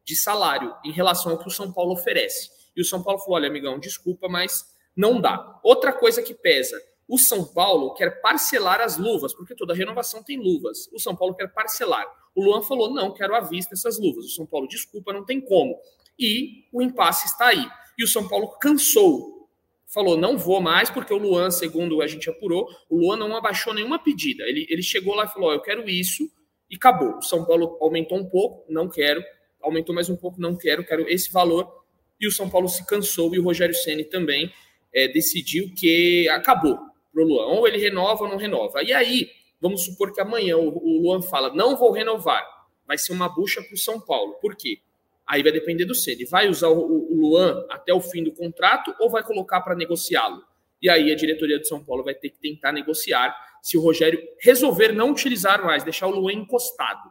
de 0.05 0.17
salário 0.17 0.75
em 0.85 0.93
relação 0.93 1.33
ao 1.33 1.39
que 1.39 1.49
o 1.49 1.51
São 1.51 1.73
Paulo 1.73 1.93
oferece. 1.93 2.51
E 2.77 2.81
o 2.81 2.85
São 2.85 3.03
Paulo 3.03 3.19
falou: 3.21 3.37
olha, 3.37 3.49
amigão, 3.49 3.79
desculpa, 3.79 4.29
mas 4.29 4.65
não 4.97 5.21
dá. 5.21 5.61
Outra 5.63 5.93
coisa 5.93 6.23
que 6.23 6.35
pesa: 6.35 6.81
o 7.09 7.19
São 7.19 7.45
Paulo 7.45 7.95
quer 7.95 8.21
parcelar 8.21 8.81
as 8.81 8.97
luvas, 8.97 9.35
porque 9.35 9.55
toda 9.55 9.75
renovação 9.75 10.23
tem 10.23 10.39
luvas. 10.39 10.89
O 10.93 10.99
São 10.99 11.15
Paulo 11.15 11.35
quer 11.35 11.53
parcelar. 11.53 12.07
O 12.35 12.43
Luan 12.43 12.63
falou: 12.63 12.93
não, 12.93 13.13
quero 13.13 13.35
à 13.35 13.41
vista 13.41 13.75
essas 13.75 13.99
luvas. 13.99 14.25
O 14.25 14.31
São 14.31 14.47
Paulo, 14.47 14.67
desculpa, 14.67 15.13
não 15.13 15.25
tem 15.25 15.41
como. 15.41 15.79
E 16.19 16.65
o 16.73 16.81
impasse 16.81 17.27
está 17.27 17.49
aí. 17.49 17.67
E 17.99 18.05
o 18.05 18.09
São 18.09 18.27
Paulo 18.29 18.49
cansou. 18.59 19.49
Falou, 19.87 20.17
não 20.17 20.39
vou 20.39 20.59
mais, 20.59 20.89
porque 20.89 21.13
o 21.13 21.19
Luan, 21.19 21.51
segundo 21.51 22.01
a 22.01 22.07
gente 22.07 22.31
apurou, 22.31 22.67
o 22.89 22.97
Luan 22.97 23.19
não 23.19 23.37
abaixou 23.37 23.75
nenhuma 23.75 23.99
pedida. 23.99 24.43
Ele, 24.45 24.67
ele 24.71 24.83
chegou 24.83 25.15
lá 25.15 25.25
e 25.25 25.29
falou: 25.29 25.51
oh, 25.51 25.53
eu 25.53 25.61
quero 25.61 25.87
isso, 25.89 26.31
e 26.71 26.77
acabou. 26.77 27.19
O 27.19 27.23
São 27.23 27.45
Paulo 27.45 27.77
aumentou 27.81 28.17
um 28.17 28.25
pouco, 28.25 28.65
não 28.73 28.89
quero. 28.89 29.23
Aumentou 29.61 29.95
mais 29.95 30.09
um 30.09 30.17
pouco, 30.17 30.41
não 30.41 30.57
quero, 30.57 30.85
quero 30.85 31.07
esse 31.09 31.31
valor. 31.31 31.85
E 32.19 32.27
o 32.27 32.33
São 32.33 32.49
Paulo 32.49 32.69
se 32.69 32.87
cansou 32.87 33.35
e 33.35 33.39
o 33.39 33.43
Rogério 33.43 33.75
Ceni 33.75 34.05
também 34.05 34.51
é, 34.95 35.09
decidiu 35.09 35.73
que 35.75 36.29
acabou 36.31 36.92
pro 37.13 37.25
Luan. 37.25 37.47
Ou 37.47 37.69
ele 37.69 37.79
renova 37.79 38.25
ou 38.25 38.31
não 38.31 38.37
renova. 38.37 38.83
E 38.83 38.93
aí, 38.93 39.31
vamos 39.61 39.85
supor 39.85 40.13
que 40.13 40.21
amanhã 40.21 40.57
o, 40.57 40.69
o 40.69 41.03
Luan 41.03 41.23
fala: 41.23 41.53
não 41.55 41.77
vou 41.77 41.93
renovar. 41.93 42.45
Vai 42.87 42.99
ser 42.99 43.13
uma 43.13 43.29
bucha 43.29 43.63
para 43.63 43.75
o 43.75 43.79
São 43.79 44.01
Paulo. 44.01 44.35
Por 44.41 44.57
quê? 44.57 44.81
Aí 45.27 45.43
vai 45.43 45.53
depender 45.53 45.85
do 45.85 45.95
Ceni. 45.95 46.25
Vai 46.25 46.49
usar 46.49 46.69
o, 46.69 46.81
o 46.81 47.17
Luan 47.21 47.65
até 47.71 47.93
o 47.95 48.01
fim 48.01 48.25
do 48.25 48.33
contrato 48.33 48.95
ou 49.01 49.09
vai 49.09 49.23
colocar 49.23 49.61
para 49.61 49.75
negociá-lo? 49.75 50.43
E 50.81 50.91
aí 50.91 51.13
a 51.13 51.15
diretoria 51.15 51.59
do 51.61 51.67
São 51.67 51.83
Paulo 51.83 52.03
vai 52.03 52.15
ter 52.15 52.31
que 52.31 52.41
tentar 52.41 52.73
negociar 52.73 53.35
se 53.63 53.79
o 53.79 53.81
Rogério 53.81 54.21
resolver 54.41 54.93
não 54.93 55.13
utilizar 55.13 55.65
mais, 55.65 55.85
deixar 55.85 56.09
o 56.09 56.11
Luan 56.11 56.33
encostado. 56.33 57.09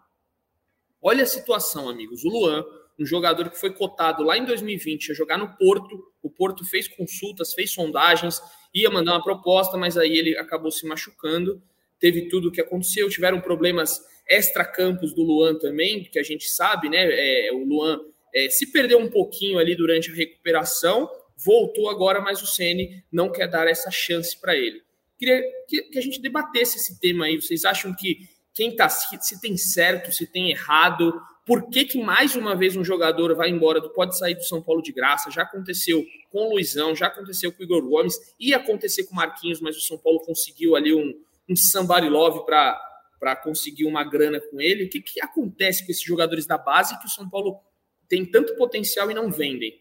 Olha 1.01 1.23
a 1.23 1.25
situação, 1.25 1.89
amigos. 1.89 2.25
O 2.25 2.29
Luan, 2.29 2.65
um 2.99 3.05
jogador 3.05 3.49
que 3.49 3.57
foi 3.57 3.73
cotado 3.73 4.23
lá 4.23 4.37
em 4.37 4.45
2020 4.45 5.13
a 5.13 5.15
jogar 5.15 5.37
no 5.37 5.55
Porto, 5.57 6.03
o 6.21 6.29
Porto 6.29 6.65
fez 6.65 6.87
consultas, 6.89 7.53
fez 7.53 7.71
sondagens, 7.71 8.41
ia 8.73 8.89
mandar 8.89 9.13
uma 9.13 9.23
proposta, 9.23 9.77
mas 9.77 9.97
aí 9.97 10.17
ele 10.17 10.37
acabou 10.37 10.71
se 10.71 10.85
machucando. 10.85 11.61
Teve 11.99 12.29
tudo 12.29 12.49
o 12.49 12.51
que 12.51 12.61
aconteceu, 12.61 13.09
tiveram 13.09 13.39
problemas 13.41 13.99
extra-campos 14.27 15.13
do 15.13 15.23
Luan 15.23 15.57
também, 15.57 16.03
que 16.03 16.19
a 16.19 16.23
gente 16.23 16.49
sabe, 16.49 16.89
né? 16.89 17.07
É, 17.09 17.51
o 17.51 17.63
Luan 17.63 17.99
é, 18.33 18.49
se 18.49 18.71
perdeu 18.71 18.97
um 18.97 19.09
pouquinho 19.09 19.59
ali 19.59 19.75
durante 19.75 20.09
a 20.09 20.15
recuperação, 20.15 21.09
voltou 21.37 21.89
agora, 21.89 22.21
mas 22.21 22.41
o 22.41 22.47
Ceni 22.47 23.03
não 23.11 23.31
quer 23.31 23.47
dar 23.47 23.67
essa 23.67 23.91
chance 23.91 24.39
para 24.39 24.55
ele. 24.55 24.81
Queria 25.17 25.43
que, 25.67 25.81
que, 25.83 25.99
a 25.99 26.01
gente 26.01 26.19
debatesse 26.19 26.77
esse 26.77 26.99
tema 26.99 27.25
aí. 27.25 27.39
Vocês 27.39 27.65
acham 27.65 27.93
que 27.93 28.27
quem 28.53 28.75
tá 28.75 28.89
se, 28.89 29.05
se 29.21 29.39
tem 29.39 29.57
certo, 29.57 30.11
se 30.11 30.25
tem 30.25 30.49
errado? 30.49 31.13
Por 31.51 31.69
que, 31.69 31.83
que 31.83 32.01
mais 32.01 32.33
uma 32.33 32.55
vez 32.55 32.77
um 32.77 32.83
jogador 32.85 33.35
vai 33.35 33.49
embora, 33.49 33.81
pode 33.89 34.17
sair 34.17 34.35
do 34.35 34.43
São 34.45 34.61
Paulo 34.61 34.81
de 34.81 34.93
graça? 34.93 35.29
Já 35.29 35.41
aconteceu 35.41 36.01
com 36.29 36.47
o 36.47 36.51
Luizão, 36.51 36.95
já 36.95 37.07
aconteceu 37.07 37.51
com 37.51 37.59
o 37.59 37.65
Igor 37.65 37.85
Gomes, 37.85 38.15
ia 38.39 38.55
acontecer 38.55 39.03
com 39.03 39.11
o 39.11 39.17
Marquinhos, 39.17 39.59
mas 39.59 39.75
o 39.75 39.81
São 39.81 39.97
Paulo 39.97 40.21
conseguiu 40.21 40.77
ali 40.77 40.93
um, 40.93 41.13
um 41.49 41.53
somebody 41.53 42.07
love 42.07 42.45
para 42.45 43.35
conseguir 43.43 43.83
uma 43.83 44.01
grana 44.01 44.39
com 44.39 44.61
ele. 44.61 44.85
O 44.85 44.89
que, 44.89 45.01
que 45.01 45.21
acontece 45.21 45.85
com 45.85 45.91
esses 45.91 46.05
jogadores 46.05 46.45
da 46.45 46.57
base 46.57 46.97
que 46.97 47.05
o 47.05 47.09
São 47.09 47.29
Paulo 47.29 47.59
tem 48.07 48.23
tanto 48.23 48.55
potencial 48.55 49.11
e 49.11 49.13
não 49.13 49.29
vendem? 49.29 49.77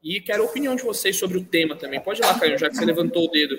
E 0.00 0.20
quero 0.20 0.44
a 0.44 0.46
opinião 0.46 0.76
de 0.76 0.84
vocês 0.84 1.16
sobre 1.16 1.36
o 1.38 1.44
tema 1.44 1.74
também. 1.74 2.00
Pode 2.00 2.20
ir 2.20 2.24
lá, 2.24 2.38
Caio, 2.38 2.56
já 2.56 2.70
que 2.70 2.76
você 2.76 2.84
levantou 2.84 3.24
o 3.24 3.30
dedo. 3.32 3.58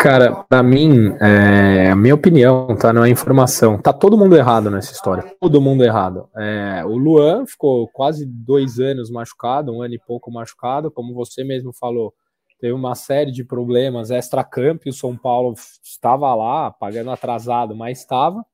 Cara, 0.00 0.44
para 0.48 0.62
mim, 0.62 1.14
é, 1.20 1.90
a 1.90 1.96
minha 1.96 2.14
opinião, 2.14 2.76
tá? 2.76 2.92
Não 2.92 3.04
é 3.04 3.10
informação. 3.10 3.78
Tá 3.78 3.92
todo 3.92 4.16
mundo 4.16 4.36
errado 4.36 4.70
nessa 4.70 4.92
história. 4.92 5.24
Todo 5.40 5.60
mundo 5.60 5.84
errado. 5.84 6.28
É, 6.36 6.84
o 6.84 6.96
Luan 6.96 7.44
ficou 7.46 7.88
quase 7.88 8.24
dois 8.24 8.78
anos 8.78 9.10
machucado, 9.10 9.72
um 9.72 9.82
ano 9.82 9.94
e 9.94 9.98
pouco 9.98 10.30
machucado, 10.30 10.90
como 10.90 11.14
você 11.14 11.42
mesmo 11.42 11.72
falou 11.72 12.14
teve 12.60 12.72
uma 12.72 12.94
série 12.94 13.30
de 13.30 13.44
problemas 13.44 14.10
extra-campo, 14.10 14.88
o 14.88 14.92
São 14.92 15.16
Paulo 15.16 15.54
estava 15.82 16.34
lá, 16.34 16.70
pagando 16.70 17.10
atrasado, 17.10 17.74
mas 17.74 18.00
estava. 18.00 18.44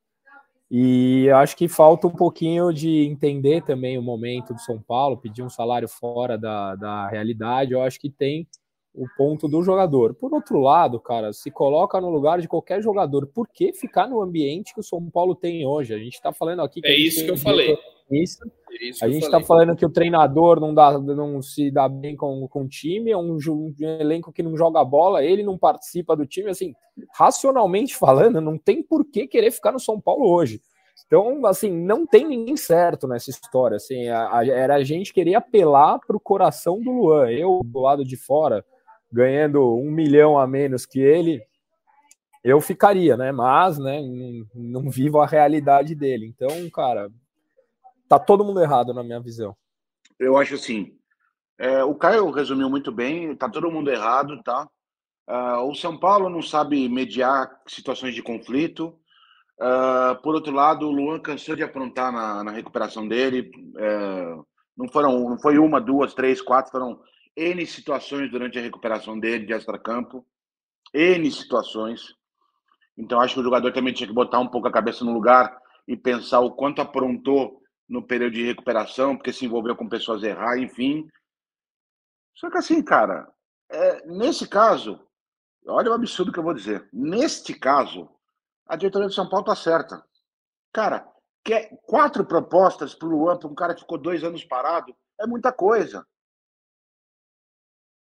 E 0.71 1.31
acho 1.31 1.57
que 1.57 1.69
falta 1.69 2.07
um 2.07 2.11
pouquinho 2.11 2.73
de 2.73 3.07
entender 3.07 3.63
também 3.63 3.97
o 3.99 4.03
momento 4.03 4.53
do 4.53 4.61
São 4.61 4.81
Paulo, 4.81 5.17
pedir 5.17 5.43
um 5.43 5.49
salário 5.49 5.89
fora 5.89 6.37
da, 6.37 6.75
da 6.75 7.09
realidade. 7.09 7.73
Eu 7.73 7.83
acho 7.83 7.99
que 8.01 8.11
tem 8.11 8.47
o 8.95 9.07
ponto 9.17 9.49
do 9.49 9.63
jogador. 9.63 10.15
Por 10.15 10.33
outro 10.33 10.61
lado, 10.61 11.01
cara, 11.01 11.33
se 11.33 11.51
coloca 11.51 12.01
no 12.01 12.09
lugar 12.11 12.41
de 12.41 12.47
qualquer 12.47 12.81
jogador. 12.81 13.27
Por 13.27 13.49
que 13.49 13.73
ficar 13.73 14.07
no 14.07 14.23
ambiente 14.23 14.73
que 14.73 14.81
o 14.81 14.85
São 14.85 15.11
Paulo 15.11 15.35
tem 15.35 15.67
hoje? 15.67 15.93
A 15.93 15.99
gente 15.99 16.15
está 16.15 16.33
falando 16.33 16.63
aqui. 16.63 16.81
é 16.85 16.97
isso 16.97 17.25
que 17.25 17.31
eu 17.31 17.37
falei. 17.37 17.77
Isso. 18.11 18.39
É 18.45 19.05
a 19.05 19.09
gente 19.09 19.25
está 19.25 19.41
falando 19.41 19.77
que 19.77 19.87
o 19.87 19.91
treinador 19.91 20.61
não, 20.61 20.75
dá, 20.75 20.99
não 20.99 21.41
se 21.41 21.71
dá 21.71 21.89
bem 21.89 22.17
com, 22.17 22.47
com 22.49 22.63
o 22.63 22.69
time, 22.69 23.11
é 23.11 23.17
um, 23.17 23.37
um, 23.49 23.75
elenco 23.81 24.33
que 24.33 24.43
não 24.43 24.57
joga 24.57 24.85
bola, 24.85 25.25
ele 25.25 25.43
não 25.43 25.57
participa 25.57 26.17
do 26.17 26.27
time. 26.27 26.51
Assim, 26.51 26.75
racionalmente 27.13 27.97
falando, 27.97 28.41
não 28.41 28.59
tem 28.59 28.83
por 28.83 29.05
que 29.05 29.27
querer 29.27 29.51
ficar 29.51 29.73
no 29.73 29.81
São 29.81 30.01
Paulo 30.01 30.29
hoje. 30.29 30.61
Então, 31.07 31.45
assim, 31.47 31.71
não 31.71 32.07
tem 32.07 32.27
ninguém 32.27 32.57
certo 32.57 33.07
nessa 33.07 33.31
história. 33.31 33.77
Assim, 33.77 34.09
a, 34.09 34.39
a, 34.39 34.47
era 34.47 34.77
a 34.77 34.85
gente 34.85 35.13
querer 35.13 35.35
apelar 35.35 35.99
para 36.07 36.17
o 36.17 36.21
coração 36.21 36.81
do 36.81 36.91
Luan. 36.91 37.31
Eu, 37.31 37.61
do 37.65 37.81
lado 37.81 38.05
de 38.05 38.17
fora, 38.17 38.65
ganhando 39.15 39.77
um 39.77 39.93
milhão 39.93 40.37
a 40.37 40.45
menos 40.45 40.85
que 40.85 40.99
ele, 40.99 41.41
eu 42.43 42.61
ficaria, 42.61 43.17
né? 43.17 43.31
Mas, 43.31 43.79
né, 43.79 44.01
não, 44.03 44.83
não 44.83 44.91
vivo 44.91 45.21
a 45.21 45.27
realidade 45.27 45.95
dele. 45.95 46.27
Então, 46.27 46.49
cara, 46.71 47.09
tá 48.09 48.19
todo 48.19 48.45
mundo 48.45 48.61
errado 48.61 48.93
na 48.93 49.05
minha 49.05 49.21
visão. 49.21 49.57
Eu 50.19 50.37
acho 50.37 50.57
assim. 50.57 50.99
É, 51.57 51.85
o 51.85 51.95
Caio 51.95 52.29
resumiu 52.31 52.69
muito 52.69 52.91
bem, 52.91 53.37
tá 53.37 53.49
todo 53.49 53.71
mundo 53.71 53.89
errado, 53.89 54.43
tá? 54.43 54.69
Uh, 55.29 55.71
o 55.71 55.75
São 55.75 55.97
Paulo 55.97 56.29
não 56.29 56.43
sabe 56.43 56.89
mediar 56.89 57.49
situações 57.69 58.15
de 58.15 58.23
conflito. 58.23 58.99
Uh, 59.59 60.21
por 60.21 60.35
outro 60.35 60.53
lado, 60.53 60.87
o 60.87 60.91
Luan 60.91 61.21
cansou 61.21 61.55
de 61.55 61.63
aprontar 61.63 62.13
na, 62.13 62.43
na 62.43 62.51
recuperação 62.51 63.07
dele. 63.07 63.51
Uh, 63.57 64.45
não 64.77 64.89
foram, 64.93 65.31
não 65.31 65.39
foi 65.39 65.57
uma, 65.57 65.81
duas, 65.81 66.13
três, 66.13 66.43
quatro, 66.43 66.73
foram 66.73 67.01
N 67.37 67.67
situações 67.67 68.31
durante 68.31 68.59
a 68.59 68.63
recuperação 68.63 69.19
dele 69.19 69.47
de 69.47 69.53
extracampo. 69.53 70.27
N 70.93 71.31
situações. 71.31 72.15
Então, 72.97 73.21
acho 73.21 73.35
que 73.35 73.41
o 73.41 73.45
jogador 73.45 73.73
também 73.73 73.93
tinha 73.93 74.07
que 74.07 74.15
botar 74.15 74.39
um 74.39 74.49
pouco 74.49 74.69
a 74.69 74.73
cabeça 74.73 75.05
no 75.05 75.13
lugar 75.13 75.57
e 75.87 75.97
pensar 75.97 76.41
o 76.41 76.53
quanto 76.53 76.81
aprontou 76.81 77.61
no 77.89 78.07
período 78.07 78.35
de 78.35 78.45
recuperação, 78.45 79.17
porque 79.17 79.33
se 79.33 79.45
envolveu 79.45 79.77
com 79.77 79.89
pessoas 79.89 80.23
errar, 80.23 80.59
enfim. 80.59 81.07
Só 82.35 82.51
que 82.51 82.59
assim, 82.59 82.83
cara, 82.83 83.29
é, 83.71 84.07
nesse 84.07 84.49
caso, 84.49 85.01
olha 85.67 85.91
o 85.91 85.95
absurdo 85.95 86.33
que 86.33 86.39
eu 86.39 86.43
vou 86.43 86.55
dizer. 86.55 86.89
Neste 86.93 87.53
caso, 87.53 88.09
a 88.67 88.77
diretoria 88.77 89.09
de 89.09 89.15
São 89.15 89.29
Paulo 89.29 89.45
tá 89.45 89.55
certa. 89.55 90.05
Cara, 90.73 91.07
quer 91.45 91.71
quatro 91.83 92.25
propostas 92.25 92.95
para 92.95 93.09
o 93.09 93.11
Luan, 93.11 93.37
para 93.37 93.49
um 93.49 93.55
cara 93.55 93.75
que 93.75 93.81
ficou 93.81 93.99
dois 93.99 94.25
anos 94.25 94.45
parado, 94.45 94.95
é 95.21 95.27
muita 95.27 95.53
coisa. 95.53 96.07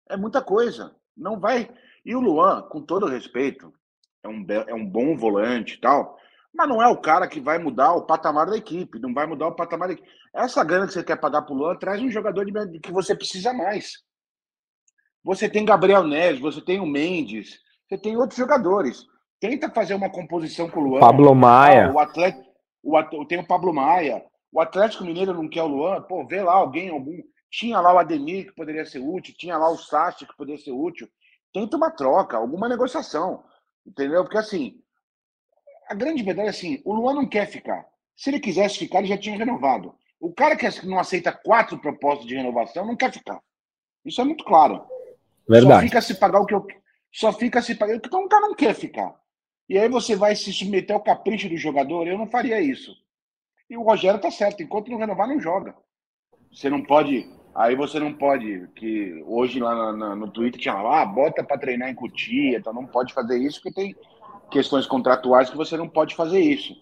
É 0.09 0.17
muita 0.17 0.43
coisa. 0.43 0.95
Não 1.17 1.39
vai. 1.39 1.69
E 2.05 2.15
o 2.15 2.21
Luan, 2.21 2.63
com 2.63 2.81
todo 2.81 3.07
respeito, 3.07 3.73
é 4.23 4.29
um, 4.29 4.47
é 4.67 4.75
um 4.75 4.85
bom 4.85 5.17
volante 5.17 5.75
e 5.75 5.81
tal, 5.81 6.17
mas 6.55 6.69
não 6.69 6.83
é 6.83 6.89
o 6.89 6.97
cara 6.97 7.29
que 7.29 7.41
vai 7.41 7.59
mudar 7.59 7.93
o 7.93 8.07
patamar 8.07 8.47
da 8.47 8.57
equipe, 8.57 8.99
não 8.99 9.13
vai 9.13 9.27
mudar 9.27 9.49
o 9.49 9.55
patamar 9.55 9.89
da 9.89 9.95
equipe. 9.95 10.09
Essa 10.35 10.65
grana 10.65 10.87
que 10.87 10.93
você 10.93 11.05
quer 11.05 11.17
pagar 11.17 11.43
pro 11.43 11.55
Luan 11.55 11.77
traz 11.77 12.01
um 12.01 12.11
jogador 12.11 12.45
de, 12.45 12.81
que 12.81 12.93
você 12.93 13.15
precisa 13.15 13.53
mais. 13.53 14.03
Você 15.23 15.49
tem 15.49 15.65
Gabriel 15.65 16.05
Neves, 16.05 16.41
você 16.41 16.61
tem 16.61 16.81
o 16.81 16.87
Mendes, 16.87 17.59
você 17.89 17.99
tem 17.99 18.17
outros 18.17 18.39
jogadores. 18.39 19.05
Tenta 19.41 19.71
fazer 19.71 19.95
uma 19.95 20.11
composição 20.11 20.69
com 20.69 20.81
o 20.81 20.85
Luan. 20.85 21.01
Pablo 21.01 21.35
Maia. 21.35 21.89
Ah, 21.89 21.93
o 21.93 21.99
Atlético, 21.99 22.45
o, 22.83 23.25
tem 23.27 23.39
o 23.39 23.47
Pablo 23.47 23.73
Maia. 23.73 24.25
O 24.51 24.61
Atlético 24.61 25.05
Mineiro 25.05 25.35
não 25.35 25.49
quer 25.49 25.63
o 25.63 25.69
Luan. 25.69 26.03
Pô, 26.03 26.27
vê 26.27 26.43
lá 26.43 26.55
alguém, 26.55 26.89
algum 26.89 27.21
tinha 27.51 27.81
lá 27.81 27.95
o 27.95 27.99
Ademir, 27.99 28.47
que 28.47 28.55
poderia 28.55 28.85
ser 28.85 28.99
útil, 28.99 29.35
tinha 29.37 29.57
lá 29.57 29.71
o 29.71 29.79
Sachi, 29.79 30.27
que 30.27 30.37
poderia 30.37 30.63
ser 30.63 30.73
útil. 30.73 31.09
Tenta 31.53 31.77
uma 31.77 31.91
troca, 31.91 32.37
alguma 32.37 32.69
negociação. 32.69 33.45
Entendeu? 33.87 34.23
Porque 34.23 34.39
assim, 34.39 34.81
a 35.89 35.95
grande 35.95 36.23
verdade 36.23 36.49
é 36.49 36.51
assim: 36.51 36.83
o 36.85 36.95
Luan 36.95 37.15
não 37.15 37.29
quer 37.29 37.47
ficar. 37.47 37.87
Se 38.17 38.31
ele 38.31 38.41
quisesse 38.41 38.79
ficar, 38.79 38.99
ele 38.99 39.09
já 39.09 39.17
tinha 39.17 39.37
renovado. 39.37 39.95
O 40.21 40.33
cara 40.33 40.57
que 40.57 40.87
não 40.87 40.99
aceita 40.99 41.33
quatro 41.33 41.79
propostas 41.79 42.27
de 42.27 42.35
renovação 42.35 42.85
não 42.85 42.97
quer 42.97 43.13
ficar. 43.13 43.41
Isso 44.05 44.21
é 44.21 44.25
muito 44.25 44.45
claro. 44.45 44.85
Verdade. 45.49 45.81
Só 45.81 45.87
fica 45.87 46.01
se 46.03 46.15
pagar 46.17 46.41
o 46.41 46.47
que 46.47 46.55
eu. 46.55 46.67
Só 47.13 47.33
fica 47.33 47.63
se 47.63 47.75
pagar. 47.75 47.95
Então 47.95 48.25
o 48.25 48.29
cara 48.29 48.49
não 48.49 48.55
quer 48.55 48.75
ficar. 48.75 49.15
E 49.69 49.79
aí 49.79 49.89
você 49.89 50.17
vai 50.17 50.35
se 50.35 50.53
submeter 50.53 50.95
ao 50.95 51.03
capricho 51.03 51.49
do 51.49 51.57
jogador. 51.57 52.07
Eu 52.07 52.19
não 52.19 52.27
faria 52.27 52.61
isso. 52.61 52.93
E 53.71 53.77
o 53.77 53.83
Rogério 53.83 54.21
tá 54.21 54.31
certo. 54.31 54.63
Enquanto 54.63 54.91
não 54.91 54.99
renovar, 54.99 55.29
não 55.29 55.41
joga. 55.41 55.75
Você 56.53 56.69
não 56.69 56.83
pode 56.83 57.31
Aí 57.59 57.75
você 57.75 57.99
não 57.99 58.13
pode, 58.13 58.69
que 58.77 59.21
hoje 59.27 59.59
lá 59.59 59.93
no, 59.93 60.15
no 60.15 60.29
Twitter 60.29 60.61
tinha 60.61 60.75
lá, 60.75 61.03
ah, 61.03 61.05
bota 61.05 61.43
para 61.43 61.59
treinar 61.59 61.89
em 61.89 61.95
Cutia, 61.95 62.57
então 62.57 62.73
não 62.73 62.87
pode 62.87 63.13
fazer 63.13 63.37
isso, 63.37 63.61
porque 63.61 63.81
tem 63.81 63.97
questões 64.49 64.87
contratuais 64.87 65.51
que 65.51 65.57
você 65.57 65.77
não 65.77 65.89
pode 65.89 66.15
fazer 66.15 66.39
isso. 66.39 66.77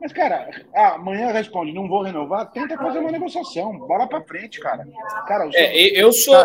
Mas, 0.00 0.12
cara, 0.12 0.50
ah, 0.74 0.94
amanhã 0.94 1.30
responde, 1.30 1.72
não 1.72 1.88
vou 1.88 2.02
renovar, 2.02 2.50
tenta 2.50 2.76
fazer 2.76 2.98
uma 2.98 3.12
negociação, 3.12 3.78
bola 3.78 4.08
pra 4.08 4.20
frente, 4.20 4.58
cara. 4.58 4.86
cara 5.28 5.48
é, 5.54 5.98
eu 5.98 6.12
sou. 6.12 6.36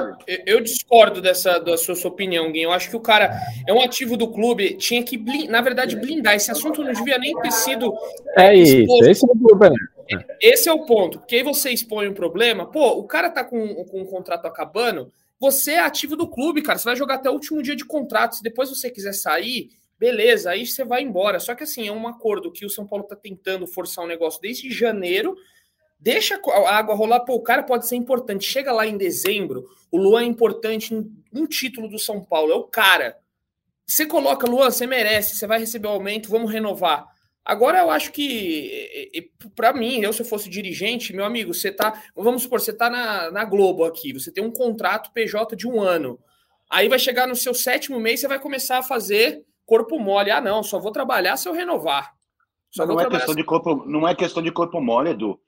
Eu 0.45 0.61
discordo 0.61 1.19
dessa 1.19 1.59
da 1.59 1.75
sua, 1.75 1.95
sua 1.95 2.11
opinião, 2.11 2.49
Gui. 2.51 2.61
Eu 2.61 2.71
acho 2.71 2.89
que 2.89 2.95
o 2.95 3.01
cara 3.01 3.31
é 3.67 3.73
um 3.73 3.81
ativo 3.81 4.15
do 4.15 4.29
clube, 4.31 4.75
tinha 4.75 5.03
que, 5.03 5.17
na 5.49 5.59
verdade, 5.59 5.97
blindar. 5.97 6.35
Esse 6.35 6.49
assunto 6.49 6.83
não 6.83 6.93
devia 6.93 7.17
nem 7.17 7.35
ter 7.41 7.51
sido. 7.51 7.93
É, 8.37 8.47
é 8.47 8.55
isso, 8.55 9.03
esse 9.05 9.25
é 9.25 9.29
o 9.29 9.37
problema. 9.37 9.75
É. 10.15 10.37
Esse 10.41 10.69
é 10.69 10.73
o 10.73 10.85
ponto, 10.85 11.19
porque 11.19 11.37
aí 11.37 11.43
você 11.43 11.71
expõe 11.71 12.07
um 12.07 12.13
problema, 12.13 12.65
pô, 12.65 12.97
o 12.97 13.03
cara 13.03 13.29
tá 13.29 13.43
com, 13.43 13.83
com 13.85 14.01
um 14.01 14.05
contrato 14.05 14.45
acabando, 14.45 15.11
você 15.39 15.71
é 15.73 15.79
ativo 15.79 16.15
do 16.15 16.27
clube, 16.27 16.61
cara, 16.61 16.77
você 16.77 16.85
vai 16.85 16.95
jogar 16.95 17.15
até 17.15 17.29
o 17.29 17.33
último 17.33 17.63
dia 17.63 17.75
de 17.75 17.85
contrato, 17.85 18.35
se 18.35 18.43
depois 18.43 18.69
você 18.69 18.89
quiser 18.89 19.13
sair, 19.13 19.69
beleza, 20.01 20.49
aí 20.49 20.65
você 20.65 20.83
vai 20.83 21.03
embora. 21.03 21.39
Só 21.39 21.53
que 21.53 21.63
assim, 21.63 21.87
é 21.87 21.91
um 21.91 22.07
acordo 22.07 22.51
que 22.51 22.65
o 22.65 22.69
São 22.69 22.87
Paulo 22.87 23.05
tá 23.05 23.15
tentando 23.15 23.67
forçar 23.67 24.03
um 24.03 24.07
negócio 24.07 24.41
desde 24.41 24.71
janeiro, 24.71 25.35
deixa 25.99 26.41
a 26.43 26.75
água 26.75 26.95
rolar, 26.95 27.19
pô, 27.19 27.35
o 27.35 27.43
cara 27.43 27.61
pode 27.61 27.87
ser 27.87 27.95
importante. 27.95 28.45
Chega 28.45 28.71
lá 28.71 28.87
em 28.87 28.97
dezembro, 28.97 29.69
o 29.91 29.97
Luan 29.97 30.23
é 30.23 30.25
importante 30.25 30.93
em 30.93 31.11
um 31.31 31.45
título 31.45 31.87
do 31.87 31.99
São 31.99 32.23
Paulo, 32.23 32.51
é 32.51 32.55
o 32.55 32.63
cara. 32.63 33.17
Você 33.85 34.05
coloca, 34.05 34.47
Luan, 34.47 34.71
você 34.71 34.87
merece, 34.87 35.35
você 35.35 35.45
vai 35.45 35.59
receber 35.59 35.87
o 35.87 35.91
aumento, 35.91 36.29
vamos 36.29 36.51
renovar. 36.51 37.05
Agora 37.43 37.79
eu 37.79 37.89
acho 37.89 38.11
que, 38.11 39.31
para 39.55 39.73
mim, 39.73 39.99
eu 39.99 40.13
se 40.13 40.21
eu 40.21 40.25
fosse 40.25 40.47
dirigente, 40.47 41.13
meu 41.13 41.25
amigo, 41.25 41.53
você 41.53 41.71
tá, 41.71 41.99
vamos 42.15 42.43
supor, 42.43 42.61
você 42.61 42.71
tá 42.71 42.89
na, 42.89 43.31
na 43.31 43.45
Globo 43.45 43.83
aqui, 43.83 44.13
você 44.13 44.31
tem 44.31 44.43
um 44.43 44.51
contrato 44.51 45.11
PJ 45.11 45.55
de 45.55 45.67
um 45.67 45.81
ano. 45.81 46.19
Aí 46.69 46.87
vai 46.87 46.99
chegar 46.99 47.27
no 47.27 47.35
seu 47.35 47.53
sétimo 47.53 47.99
mês, 47.99 48.19
você 48.19 48.27
vai 48.27 48.39
começar 48.39 48.77
a 48.77 48.83
fazer 48.83 49.43
corpo 49.65 49.99
mole. 49.99 50.29
Ah, 50.29 50.39
não, 50.39 50.61
só 50.61 50.79
vou 50.79 50.91
trabalhar 50.91 51.35
se 51.35 51.49
eu 51.49 51.53
renovar. 51.53 52.13
Só 52.69 52.85
não, 52.85 52.99
é 52.99 53.09
questão 53.09 53.35
de 53.35 53.43
corpo, 53.43 53.85
não 53.85 54.07
é 54.07 54.15
questão 54.15 54.41
de 54.41 54.51
corpo 54.51 54.79
mole, 54.79 55.09
Edu. 55.09 55.39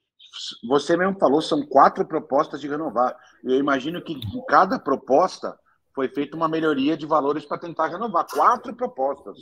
Você 0.68 0.96
mesmo 0.96 1.18
falou, 1.18 1.40
são 1.40 1.64
quatro 1.64 2.04
propostas 2.04 2.60
de 2.60 2.68
renovar. 2.68 3.16
Eu 3.42 3.56
imagino 3.58 4.02
que 4.02 4.12
em 4.14 4.44
cada 4.48 4.78
proposta 4.78 5.56
foi 5.94 6.08
feita 6.08 6.36
uma 6.36 6.48
melhoria 6.48 6.96
de 6.96 7.06
valores 7.06 7.46
para 7.46 7.58
tentar 7.58 7.86
renovar. 7.86 8.26
Quatro 8.26 8.74
propostas. 8.74 9.38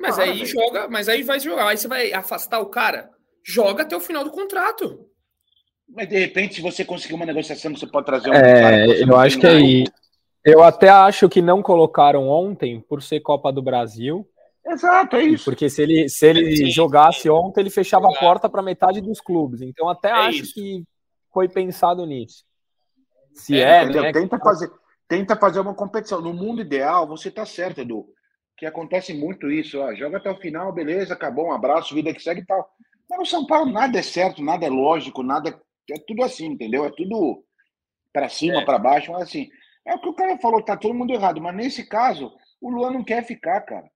Mas 0.00 0.18
ah, 0.18 0.22
aí 0.22 0.46
joga, 0.46 0.88
mas 0.88 1.08
aí 1.08 1.22
vai 1.22 1.38
jogar. 1.38 1.68
Aí 1.68 1.76
você 1.76 1.86
vai 1.86 2.12
afastar 2.12 2.58
o 2.60 2.66
cara. 2.66 3.10
Joga 3.44 3.82
até 3.82 3.94
o 3.94 4.00
final 4.00 4.24
do 4.24 4.30
contrato. 4.30 5.06
Mas 5.86 6.08
de 6.08 6.18
repente, 6.18 6.54
se 6.54 6.62
você 6.62 6.84
conseguir 6.84 7.14
uma 7.14 7.26
negociação, 7.26 7.76
você 7.76 7.86
pode 7.86 8.06
trazer 8.06 8.30
um. 8.30 8.34
É, 8.34 9.02
eu 9.02 9.16
acho 9.16 9.38
que 9.38 9.46
aí. 9.46 9.84
Eu 10.42 10.62
até 10.62 10.88
acho 10.88 11.28
que 11.28 11.42
não 11.42 11.60
colocaram 11.60 12.26
ontem 12.26 12.80
por 12.80 13.02
ser 13.02 13.20
Copa 13.20 13.52
do 13.52 13.60
Brasil. 13.60 14.26
Exato, 14.66 15.16
é 15.16 15.24
isso. 15.24 15.44
Porque 15.44 15.68
se 15.68 15.82
ele, 15.82 16.08
se 16.08 16.26
ele 16.26 16.70
jogasse 16.70 17.28
ontem, 17.28 17.60
ele 17.60 17.70
fechava 17.70 18.08
a 18.08 18.18
porta 18.18 18.48
para 18.48 18.62
metade 18.62 19.02
dos 19.02 19.20
clubes. 19.20 19.60
Então 19.60 19.86
até 19.86 20.08
é 20.08 20.12
acho 20.12 20.44
isso. 20.44 20.54
que 20.54 20.82
foi 21.30 21.46
pensado 21.46 22.06
nisso. 22.06 22.42
Se 23.34 23.60
é, 23.60 23.82
é 23.82 23.86
né? 23.86 24.12
Tenta 24.12 24.38
fazer, 24.38 24.70
tenta 25.06 25.36
fazer 25.36 25.60
uma 25.60 25.74
competição. 25.74 26.22
No 26.22 26.32
mundo 26.32 26.62
ideal, 26.62 27.06
você 27.06 27.28
está 27.28 27.44
certo, 27.44 27.82
Edu. 27.82 28.06
Que 28.60 28.66
acontece 28.66 29.14
muito 29.14 29.50
isso. 29.50 29.80
Ó, 29.80 29.94
joga 29.94 30.18
até 30.18 30.30
o 30.30 30.36
final, 30.36 30.70
beleza, 30.70 31.14
acabou, 31.14 31.46
um 31.46 31.52
abraço, 31.52 31.94
vida 31.94 32.12
que 32.12 32.22
segue 32.22 32.42
e 32.42 32.46
tal. 32.46 32.68
Mas 33.08 33.18
no 33.18 33.24
São 33.24 33.46
Paulo 33.46 33.72
nada 33.72 33.98
é 33.98 34.02
certo, 34.02 34.42
nada 34.42 34.66
é 34.66 34.68
lógico, 34.68 35.22
nada 35.22 35.48
é, 35.48 35.94
é 35.94 35.98
tudo 36.06 36.22
assim, 36.22 36.48
entendeu? 36.48 36.84
É 36.84 36.90
tudo 36.90 37.42
para 38.12 38.28
cima, 38.28 38.60
é. 38.60 38.64
para 38.64 38.78
baixo, 38.78 39.12
mas 39.12 39.22
assim. 39.22 39.48
É 39.86 39.94
o 39.94 39.98
que 39.98 40.10
o 40.10 40.14
cara 40.14 40.36
falou, 40.36 40.62
tá 40.62 40.76
todo 40.76 40.92
mundo 40.92 41.10
errado. 41.10 41.40
Mas 41.40 41.56
nesse 41.56 41.88
caso, 41.88 42.30
o 42.60 42.68
Luan 42.68 42.90
não 42.90 43.02
quer 43.02 43.24
ficar, 43.24 43.62
cara. 43.62 43.88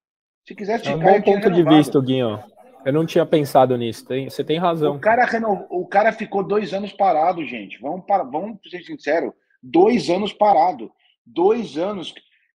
Se 0.49 0.55
quiser 0.55 0.79
ficar. 0.79 0.93
É 0.93 0.97
um 0.97 0.99
bom 0.99 1.21
ponto 1.21 1.51
de 1.51 1.63
vista, 1.63 2.01
Guinho. 2.01 2.43
Eu 2.87 2.93
não 2.95 3.05
tinha 3.05 3.27
pensado 3.27 3.77
nisso. 3.77 4.07
Tem, 4.07 4.31
você 4.31 4.43
tem 4.43 4.59
razão. 4.59 4.97
O 4.97 5.01
cara, 5.01 5.27
renov... 5.27 5.67
o 5.69 5.87
cara 5.87 6.11
ficou 6.11 6.43
dois 6.43 6.73
anos 6.73 6.93
parado, 6.93 7.45
gente. 7.45 7.79
Vamos, 7.81 8.07
para... 8.07 8.25
Vamos 8.25 8.59
ser 8.71 8.83
sinceros. 8.83 9.33
Dois 9.63 10.09
anos 10.09 10.33
parado. 10.33 10.91
Dois 11.25 11.77
anos 11.77 12.15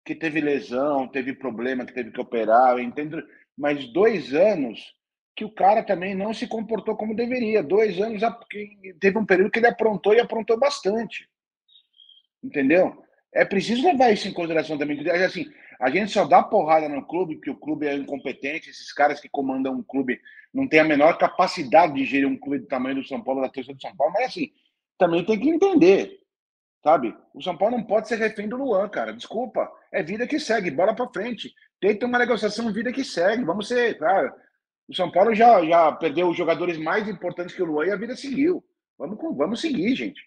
que 0.06 0.14
teve 0.14 0.40
lesão, 0.40 1.08
teve 1.08 1.34
problema, 1.34 1.84
que 1.84 1.92
teve 1.92 2.12
que 2.12 2.20
operar, 2.20 2.72
eu 2.72 2.80
entendo. 2.80 3.22
Mas 3.58 3.92
dois 3.92 4.32
anos 4.32 4.94
que 5.34 5.44
o 5.44 5.50
cara 5.50 5.82
também 5.82 6.14
não 6.14 6.32
se 6.32 6.46
comportou 6.46 6.96
como 6.96 7.14
deveria. 7.14 7.62
Dois 7.62 8.00
anos, 8.00 8.22
teve 9.00 9.18
um 9.18 9.26
período 9.26 9.50
que 9.50 9.58
ele 9.58 9.66
aprontou 9.66 10.14
e 10.14 10.20
aprontou 10.20 10.58
bastante. 10.58 11.28
Entendeu? 12.42 13.04
É 13.34 13.44
preciso 13.44 13.82
levar 13.82 14.12
isso 14.12 14.28
em 14.28 14.32
consideração 14.32 14.78
também. 14.78 14.98
Assim, 15.10 15.44
a 15.78 15.90
gente 15.90 16.10
só 16.12 16.24
dá 16.24 16.42
porrada 16.42 16.88
no 16.88 17.04
clube 17.04 17.34
porque 17.34 17.50
o 17.50 17.58
clube 17.58 17.86
é 17.86 17.94
incompetente, 17.94 18.70
esses 18.70 18.92
caras 18.92 19.20
que 19.20 19.28
comandam 19.28 19.74
um 19.74 19.82
clube 19.82 20.18
não 20.54 20.66
têm 20.66 20.80
a 20.80 20.84
menor 20.84 21.18
capacidade 21.18 21.92
de 21.92 22.06
gerir 22.06 22.26
um 22.26 22.38
clube 22.38 22.60
do 22.60 22.66
tamanho 22.66 22.96
do 22.96 23.06
São 23.06 23.22
Paulo, 23.22 23.42
da 23.42 23.50
torcida 23.50 23.74
do 23.74 23.82
São 23.82 23.94
Paulo, 23.94 24.14
mas 24.14 24.28
assim, 24.28 24.50
também 24.96 25.22
tem 25.22 25.38
que 25.38 25.50
entender, 25.50 26.18
sabe? 26.82 27.14
O 27.34 27.42
São 27.42 27.54
Paulo 27.58 27.76
não 27.76 27.84
pode 27.84 28.08
ser 28.08 28.16
refém 28.16 28.48
do 28.48 28.56
Luan, 28.56 28.88
cara. 28.88 29.12
Desculpa. 29.12 29.70
É 29.96 30.02
vida 30.02 30.26
que 30.26 30.38
segue, 30.38 30.70
bola 30.70 30.94
para 30.94 31.08
frente. 31.08 31.54
Tenta 31.80 32.04
uma 32.04 32.18
negociação, 32.18 32.70
vida 32.70 32.92
que 32.92 33.02
segue. 33.02 33.44
Vamos 33.44 33.66
ser, 33.66 33.98
cara. 33.98 34.30
O 34.86 34.94
São 34.94 35.10
Paulo 35.10 35.34
já, 35.34 35.64
já 35.64 35.90
perdeu 35.90 36.28
os 36.28 36.36
jogadores 36.36 36.76
mais 36.76 37.08
importantes 37.08 37.54
que 37.54 37.62
o 37.62 37.64
Luan 37.64 37.86
e 37.86 37.90
a 37.90 37.96
vida 37.96 38.14
seguiu. 38.14 38.62
Vamos, 38.98 39.16
vamos 39.34 39.58
seguir, 39.58 39.96
gente. 39.96 40.20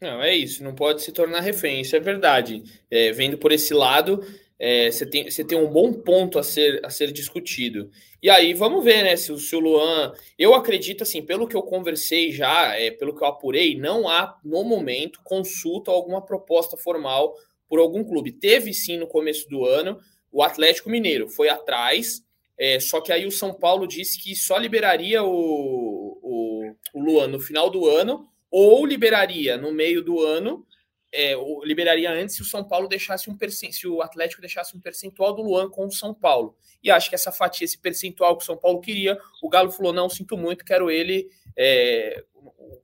Não, 0.00 0.22
é 0.22 0.34
isso, 0.34 0.64
não 0.64 0.74
pode 0.74 1.02
se 1.02 1.12
tornar 1.12 1.40
refém, 1.40 1.82
isso 1.82 1.94
é 1.94 2.00
verdade. 2.00 2.62
É, 2.90 3.12
vendo 3.12 3.36
por 3.36 3.52
esse 3.52 3.74
lado, 3.74 4.24
é, 4.58 4.90
você, 4.90 5.04
tem, 5.04 5.30
você 5.30 5.44
tem 5.44 5.58
um 5.58 5.70
bom 5.70 5.92
ponto 5.92 6.38
a 6.38 6.42
ser, 6.42 6.80
a 6.82 6.88
ser 6.88 7.12
discutido. 7.12 7.90
E 8.22 8.30
aí, 8.30 8.54
vamos 8.54 8.82
ver, 8.82 9.02
né, 9.02 9.14
se, 9.14 9.38
se 9.38 9.54
o 9.54 9.60
Luan. 9.60 10.14
Eu 10.38 10.54
acredito, 10.54 11.02
assim, 11.02 11.20
pelo 11.20 11.46
que 11.46 11.56
eu 11.56 11.62
conversei 11.62 12.32
já, 12.32 12.74
é, 12.76 12.90
pelo 12.90 13.14
que 13.14 13.22
eu 13.22 13.28
apurei, 13.28 13.76
não 13.76 14.08
há, 14.08 14.38
no 14.42 14.64
momento, 14.64 15.20
consulta 15.22 15.90
alguma 15.90 16.24
proposta 16.24 16.74
formal 16.74 17.34
por 17.68 17.78
algum 17.78 18.02
clube. 18.04 18.32
Teve 18.32 18.72
sim 18.72 18.96
no 18.96 19.06
começo 19.06 19.48
do 19.48 19.64
ano, 19.64 19.98
o 20.32 20.42
Atlético 20.42 20.90
Mineiro 20.90 21.28
foi 21.28 21.48
atrás, 21.48 22.22
é, 22.58 22.80
só 22.80 23.00
que 23.00 23.12
aí 23.12 23.26
o 23.26 23.30
São 23.30 23.54
Paulo 23.54 23.86
disse 23.86 24.20
que 24.20 24.34
só 24.34 24.58
liberaria 24.58 25.22
o, 25.22 26.18
o, 26.22 26.74
o 26.92 27.00
Luan 27.00 27.28
no 27.28 27.40
final 27.40 27.70
do 27.70 27.86
ano 27.86 28.28
ou 28.50 28.84
liberaria 28.84 29.56
no 29.56 29.72
meio 29.72 30.02
do 30.02 30.20
ano, 30.20 30.66
é, 31.12 31.34
liberaria 31.64 32.10
antes 32.10 32.36
se 32.36 32.42
o 32.42 32.44
São 32.44 32.64
Paulo 32.64 32.88
deixasse 32.88 33.30
um 33.30 33.36
se 33.70 33.86
o 33.86 34.02
Atlético 34.02 34.40
deixasse 34.40 34.76
um 34.76 34.80
percentual 34.80 35.34
do 35.34 35.42
Luan 35.42 35.70
com 35.70 35.86
o 35.86 35.92
São 35.92 36.12
Paulo. 36.12 36.56
E 36.82 36.90
acho 36.90 37.08
que 37.08 37.14
essa 37.14 37.32
fatia, 37.32 37.64
esse 37.64 37.78
percentual 37.78 38.36
que 38.36 38.42
o 38.42 38.46
São 38.46 38.56
Paulo 38.56 38.80
queria, 38.80 39.18
o 39.42 39.48
Galo 39.48 39.70
falou: 39.70 39.92
não, 39.92 40.08
sinto 40.08 40.36
muito, 40.36 40.64
quero 40.64 40.90
ele, 40.90 41.28
é, 41.56 42.22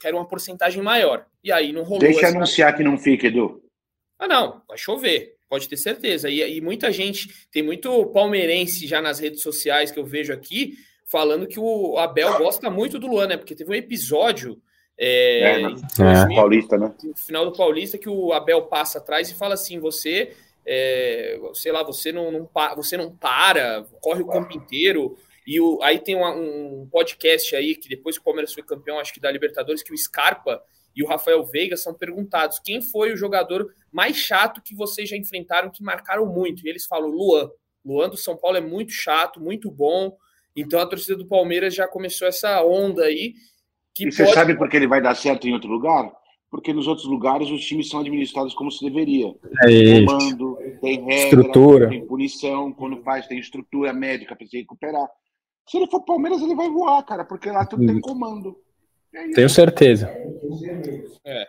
quero 0.01 0.17
uma 0.17 0.27
porcentagem 0.27 0.83
maior. 0.83 1.27
E 1.43 1.53
aí 1.53 1.73
não 1.73 1.83
rolou. 1.83 2.01
Deixa 2.01 2.29
anunciar 2.29 2.75
que 2.77 2.83
não 2.83 2.99
fica, 2.99 3.27
Edu. 3.27 3.63
Ah, 4.25 4.29
não, 4.29 4.63
vai 4.67 4.79
chover, 4.79 5.37
pode 5.51 5.69
ter 5.69 5.77
certeza. 5.77 6.31
E, 6.31 6.57
e 6.57 6.61
muita 6.63 6.91
gente, 6.91 7.47
tem 7.51 7.63
muito 7.63 8.07
palmeirense 8.07 8.87
já 8.87 9.03
nas 9.03 9.19
redes 9.19 9.43
sociais 9.43 9.91
que 9.91 9.99
eu 9.99 10.05
vejo 10.05 10.33
aqui, 10.33 10.79
falando 11.05 11.47
que 11.47 11.61
o 11.61 11.99
Abel 11.99 12.39
gosta 12.39 12.71
muito 12.71 12.99
do 12.99 13.07
Luan, 13.07 13.27
né? 13.27 13.37
Porque 13.37 13.55
teve 13.55 13.71
um 13.71 13.75
episódio 13.75 14.61
é, 14.97 15.61
é, 15.61 15.63
né? 15.63 15.75
é. 15.99 16.35
Paulista, 16.35 16.79
né? 16.79 16.95
No 17.03 17.17
final 17.17 17.45
do 17.45 17.53
Paulista, 17.57 17.99
que 17.99 18.09
o 18.09 18.33
Abel 18.33 18.63
passa 18.63 18.97
atrás 18.99 19.31
e 19.31 19.35
fala 19.35 19.55
assim: 19.55 19.79
você, 19.79 20.33
é, 20.65 21.39
sei 21.53 21.71
lá, 21.71 21.83
você 21.83 22.11
não, 22.11 22.33
não, 22.33 22.51
você 22.77 22.97
não 22.97 23.15
para, 23.15 23.85
corre 24.01 24.23
o 24.23 24.29
campo 24.29 24.57
inteiro. 24.57 25.19
E 25.47 25.61
o, 25.61 25.79
aí 25.83 25.99
tem 25.99 26.17
um, 26.17 26.25
um, 26.25 26.89
podcast 26.91 27.55
aí, 27.55 27.75
que 27.75 27.91
depois 27.91 28.17
que 28.17 28.23
o 28.23 28.25
Palmeiras 28.25 28.55
foi 28.55 28.63
campeão, 28.63 28.99
acho 28.99 29.13
que 29.13 29.21
da 29.21 29.31
Libertadores, 29.31 29.83
que 29.83 29.93
o 29.93 29.99
Scarpa 29.99 30.63
e 30.95 31.03
o 31.03 31.07
Rafael 31.07 31.45
Veiga 31.45 31.77
são 31.77 31.95
perguntados 31.95 32.59
quem 32.59 32.81
foi 32.81 33.13
o 33.13 33.17
jogador 33.17 33.75
mais 33.93 34.17
chato 34.17 34.63
que 34.63 34.75
vocês 34.75 35.09
já 35.09 35.17
enfrentaram, 35.17 35.71
que 35.71 35.83
marcaram 35.83 36.27
muito. 36.27 36.67
E 36.67 36.69
eles 36.69 36.87
falam: 36.87 37.09
Luan. 37.11 37.51
Luan 37.85 38.09
do 38.09 38.17
São 38.17 38.37
Paulo 38.37 38.57
é 38.57 38.63
muito 38.63 38.93
chato, 38.93 39.41
muito 39.41 39.71
bom. 39.71 40.17
Então 40.57 40.81
a 40.81 40.87
torcida 40.87 41.17
do 41.17 41.27
Palmeiras 41.27 41.75
já 41.75 41.87
começou 41.87 42.27
essa 42.27 42.65
onda 42.65 43.05
aí. 43.05 43.35
Que 43.95 44.09
e 44.09 44.13
você 44.13 44.25
pode... 44.25 44.35
sabe 44.35 44.57
por 44.57 44.69
que 44.69 44.77
ele 44.77 44.87
vai 44.87 45.03
dar 45.03 45.15
certo 45.15 45.47
em 45.47 45.53
outro 45.53 45.69
lugar? 45.69 46.11
Porque 46.51 46.73
nos 46.73 46.87
outros 46.87 47.07
lugares 47.07 47.51
os 47.51 47.65
times 47.65 47.89
são 47.89 48.01
administrados 48.01 48.55
como 48.55 48.71
se 48.71 48.83
deveria. 48.85 49.35
É 49.63 49.67
tem 49.67 50.07
comando, 50.07 50.59
tem 50.81 51.01
regra, 51.01 51.25
estrutura. 51.25 51.89
tem 51.89 52.07
punição, 52.07 52.73
quando 52.73 53.03
faz, 53.03 53.27
tem 53.27 53.39
estrutura 53.39 53.93
médica 53.93 54.37
para 54.37 54.47
se 54.47 54.57
recuperar. 54.59 55.09
Se 55.69 55.77
ele 55.77 55.89
for 55.89 56.05
Palmeiras, 56.05 56.41
ele 56.43 56.55
vai 56.55 56.71
voar, 56.71 57.03
cara, 57.05 57.25
porque 57.25 57.51
lá 57.51 57.67
tudo 57.67 57.85
tem 57.85 58.01
comando. 58.01 58.57
Tenho 59.35 59.49
certeza. 59.49 60.11
É. 61.25 61.47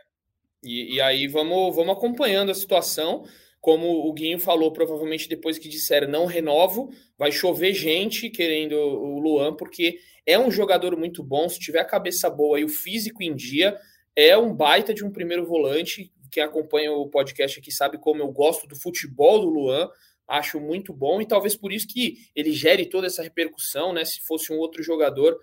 E, 0.63 0.95
e, 0.95 1.01
aí 1.01 1.27
vamos, 1.27 1.75
vamos 1.75 1.95
acompanhando 1.95 2.51
a 2.51 2.55
situação. 2.55 3.23
Como 3.59 4.07
o 4.07 4.13
Guinho 4.13 4.39
falou, 4.39 4.71
provavelmente 4.71 5.27
depois 5.27 5.57
que 5.57 5.67
disseram 5.67 6.07
não 6.07 6.25
renovo, 6.25 6.91
vai 7.17 7.31
chover 7.31 7.73
gente 7.73 8.29
querendo 8.29 8.75
o 8.75 9.19
Luan, 9.19 9.55
porque 9.55 9.97
é 10.25 10.37
um 10.37 10.51
jogador 10.51 10.95
muito 10.95 11.23
bom, 11.23 11.49
se 11.49 11.59
tiver 11.59 11.79
a 11.79 11.85
cabeça 11.85 12.29
boa 12.29 12.59
e 12.59 12.63
o 12.63 12.69
físico 12.69 13.23
em 13.23 13.35
dia, 13.35 13.75
é 14.15 14.37
um 14.37 14.53
baita 14.53 14.93
de 14.93 15.03
um 15.03 15.11
primeiro 15.11 15.45
volante. 15.45 16.11
Quem 16.31 16.43
acompanha 16.43 16.91
o 16.91 17.09
podcast 17.09 17.59
aqui 17.59 17.71
sabe 17.71 17.97
como 17.97 18.21
eu 18.21 18.31
gosto 18.31 18.67
do 18.67 18.75
futebol 18.75 19.39
do 19.39 19.49
Luan, 19.49 19.89
acho 20.27 20.59
muito 20.59 20.93
bom 20.93 21.21
e 21.21 21.27
talvez 21.27 21.55
por 21.55 21.71
isso 21.71 21.87
que 21.87 22.17
ele 22.35 22.51
gere 22.51 22.85
toda 22.85 23.07
essa 23.07 23.23
repercussão, 23.23 23.93
né? 23.93 24.03
Se 24.05 24.21
fosse 24.21 24.51
um 24.51 24.57
outro 24.57 24.81
jogador, 24.81 25.37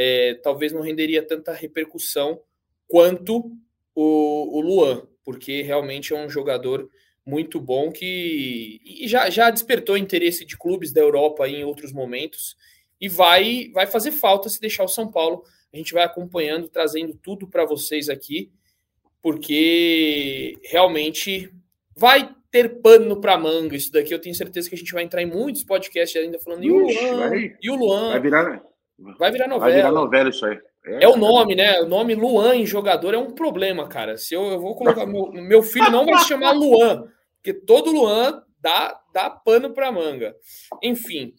é, 0.00 0.34
talvez 0.34 0.72
não 0.72 0.80
renderia 0.80 1.26
tanta 1.26 1.52
repercussão 1.52 2.40
quanto 2.86 3.50
o, 3.92 4.56
o 4.56 4.60
Luan, 4.60 5.08
porque 5.24 5.60
realmente 5.62 6.14
é 6.14 6.16
um 6.16 6.30
jogador 6.30 6.88
muito 7.26 7.60
bom 7.60 7.90
que 7.90 8.80
já, 9.06 9.28
já 9.28 9.50
despertou 9.50 9.98
interesse 9.98 10.44
de 10.44 10.56
clubes 10.56 10.92
da 10.92 11.00
Europa 11.00 11.48
em 11.48 11.64
outros 11.64 11.92
momentos 11.92 12.56
e 13.00 13.08
vai, 13.08 13.72
vai 13.74 13.88
fazer 13.88 14.12
falta 14.12 14.48
se 14.48 14.60
deixar 14.60 14.84
o 14.84 14.88
São 14.88 15.10
Paulo 15.10 15.42
A 15.72 15.76
gente 15.76 15.92
vai 15.92 16.04
acompanhando, 16.04 16.68
trazendo 16.68 17.14
tudo 17.20 17.48
para 17.48 17.64
vocês 17.66 18.08
aqui, 18.08 18.52
porque 19.20 20.56
realmente 20.62 21.52
vai 21.96 22.32
ter 22.52 22.80
pano 22.80 23.20
para 23.20 23.36
manga 23.36 23.74
isso 23.74 23.90
daqui. 23.90 24.14
Eu 24.14 24.20
tenho 24.20 24.34
certeza 24.34 24.68
que 24.68 24.76
a 24.76 24.78
gente 24.78 24.92
vai 24.92 25.02
entrar 25.02 25.22
em 25.22 25.26
muitos 25.26 25.64
podcasts 25.64 26.22
ainda 26.22 26.38
falando 26.38 26.62
e 26.62 26.70
o 26.70 26.78
Luan, 26.78 27.16
vai, 27.16 27.56
e 27.60 27.68
o 27.68 27.74
Luan. 27.74 28.10
Vai 28.10 28.20
virar, 28.20 28.62
vai 28.98 29.30
virar 29.30 29.48
novela. 29.48 29.70
Vai 29.70 29.74
virar 29.74 29.92
novela 29.92 30.28
isso 30.28 30.44
aí. 30.46 30.58
É, 30.84 31.04
é, 31.04 31.08
o 31.08 31.16
nome, 31.16 31.54
né? 31.54 31.80
O 31.80 31.86
nome 31.86 32.14
Luan 32.14 32.56
em 32.56 32.66
jogador 32.66 33.14
é 33.14 33.18
um 33.18 33.30
problema, 33.30 33.88
cara. 33.88 34.16
Se 34.16 34.34
eu, 34.34 34.46
eu 34.46 34.60
vou 34.60 34.74
colocar. 34.74 35.06
meu, 35.06 35.30
meu 35.32 35.62
filho 35.62 35.90
não 35.90 36.06
vai 36.06 36.18
se 36.18 36.28
chamar 36.28 36.52
Luan, 36.52 37.06
porque 37.36 37.52
todo 37.52 37.92
Luan 37.92 38.42
dá, 38.60 38.98
dá 39.12 39.30
pano 39.30 39.70
para 39.70 39.92
manga. 39.92 40.34
Enfim. 40.82 41.34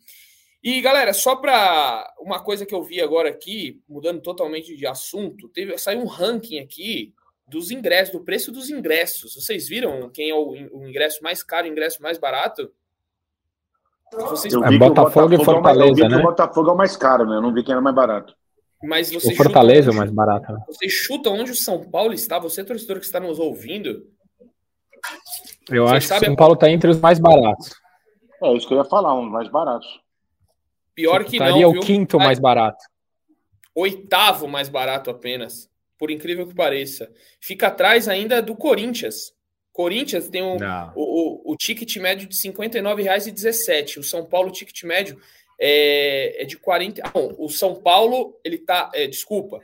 E 0.62 0.82
galera, 0.82 1.14
só 1.14 1.38
para 1.38 2.14
uma 2.20 2.44
coisa 2.44 2.66
que 2.66 2.76
eu 2.76 2.84
vi 2.84 3.02
agora 3.02 3.30
aqui, 3.30 3.82
mudando 3.88 4.22
totalmente 4.22 4.76
de 4.76 4.86
assunto, 4.86 5.48
teve 5.50 5.78
saiu 5.78 6.02
um 6.02 6.06
ranking 6.06 6.60
aqui 6.60 7.14
dos 7.48 7.72
ingressos, 7.72 8.14
do 8.14 8.24
preço 8.24 8.52
dos 8.52 8.70
ingressos. 8.70 9.36
Vocês 9.36 9.68
viram 9.68 10.10
quem 10.10 10.30
é 10.30 10.36
o, 10.36 10.50
o 10.50 10.88
ingresso 10.88 11.24
mais 11.24 11.42
caro, 11.42 11.66
o 11.66 11.72
ingresso 11.72 12.02
mais 12.02 12.18
barato? 12.18 12.72
Vocês... 14.12 14.54
Eu 14.54 14.62
vi 14.62 14.76
é 14.76 14.78
Botafogo, 14.78 15.34
e 15.34 15.44
Fortaleza, 15.44 15.90
eu 15.90 15.96
vi 15.96 16.02
né? 16.04 16.10
que 16.10 16.16
o 16.16 16.24
Botafogo 16.24 16.70
é 16.70 16.74
o 16.74 16.78
mais 16.78 16.98
caro, 16.98 17.26
né? 17.26 17.38
Eu 17.38 17.42
não 17.42 17.54
vi 17.54 17.64
quem 17.64 17.74
era 17.74 17.82
mais 17.82 17.96
barato. 17.96 18.34
Mas 18.84 19.12
você 19.12 19.34
o 19.34 19.36
Fortaleza 19.36 19.90
é 19.90 19.94
o 19.94 19.96
mais 19.96 20.12
barato. 20.12 20.52
Né? 20.52 20.60
Você 20.68 20.90
chuta 20.90 21.30
onde 21.30 21.52
o 21.52 21.56
São 21.56 21.84
Paulo 21.84 22.14
está? 22.14 22.40
Você, 22.40 22.64
torcedor 22.64 23.00
que 23.00 23.06
está 23.06 23.20
nos 23.20 23.40
ouvindo? 23.40 24.04
Eu 25.70 25.88
acho 25.88 26.08
que 26.08 26.14
o 26.14 26.20
São 26.20 26.36
Paulo 26.36 26.54
está 26.54 26.70
entre 26.70 26.90
os 26.90 27.00
mais 27.00 27.20
baratos. 27.20 27.72
É 28.42 28.54
isso 28.54 28.68
que 28.68 28.74
eu 28.74 28.78
ia 28.78 28.86
falar, 28.86 29.14
um 29.14 29.30
mais 29.30 29.50
baratos. 29.50 29.88
Pior 30.96 31.24
que 31.26 31.40
não. 31.40 31.70
o 31.70 31.72
viu? 31.74 31.82
quinto 31.82 32.18
mais 32.18 32.40
barato. 32.40 32.84
Oitavo 33.76 34.48
mais 34.48 34.70
barato 34.70 35.10
apenas 35.10 35.70
por 36.00 36.10
incrível 36.10 36.48
que 36.48 36.56
pareça. 36.56 37.12
Fica 37.42 37.68
atrás 37.68 38.08
ainda 38.08 38.42
do 38.42 38.56
Corinthians. 38.56 39.34
Corinthians 39.80 40.28
tem 40.28 40.44
um, 40.44 40.58
o, 40.94 41.02
o, 41.48 41.54
o, 41.54 41.56
ticket 41.56 41.96
médio 42.02 42.28
de 42.28 42.36
R$ 42.36 42.54
59,17. 42.54 44.00
O 44.00 44.04
São 44.04 44.26
Paulo, 44.26 44.50
o 44.50 44.52
ticket 44.52 44.84
médio 44.84 45.18
é, 45.58 46.44
é 46.44 46.46
de 46.46 46.58
40. 46.58 47.02
Ah, 47.02 47.12
o 47.16 47.48
São 47.48 47.76
Paulo, 47.76 48.38
ele 48.44 48.58
tá. 48.58 48.92
É, 48.94 49.08
desculpa. 49.08 49.62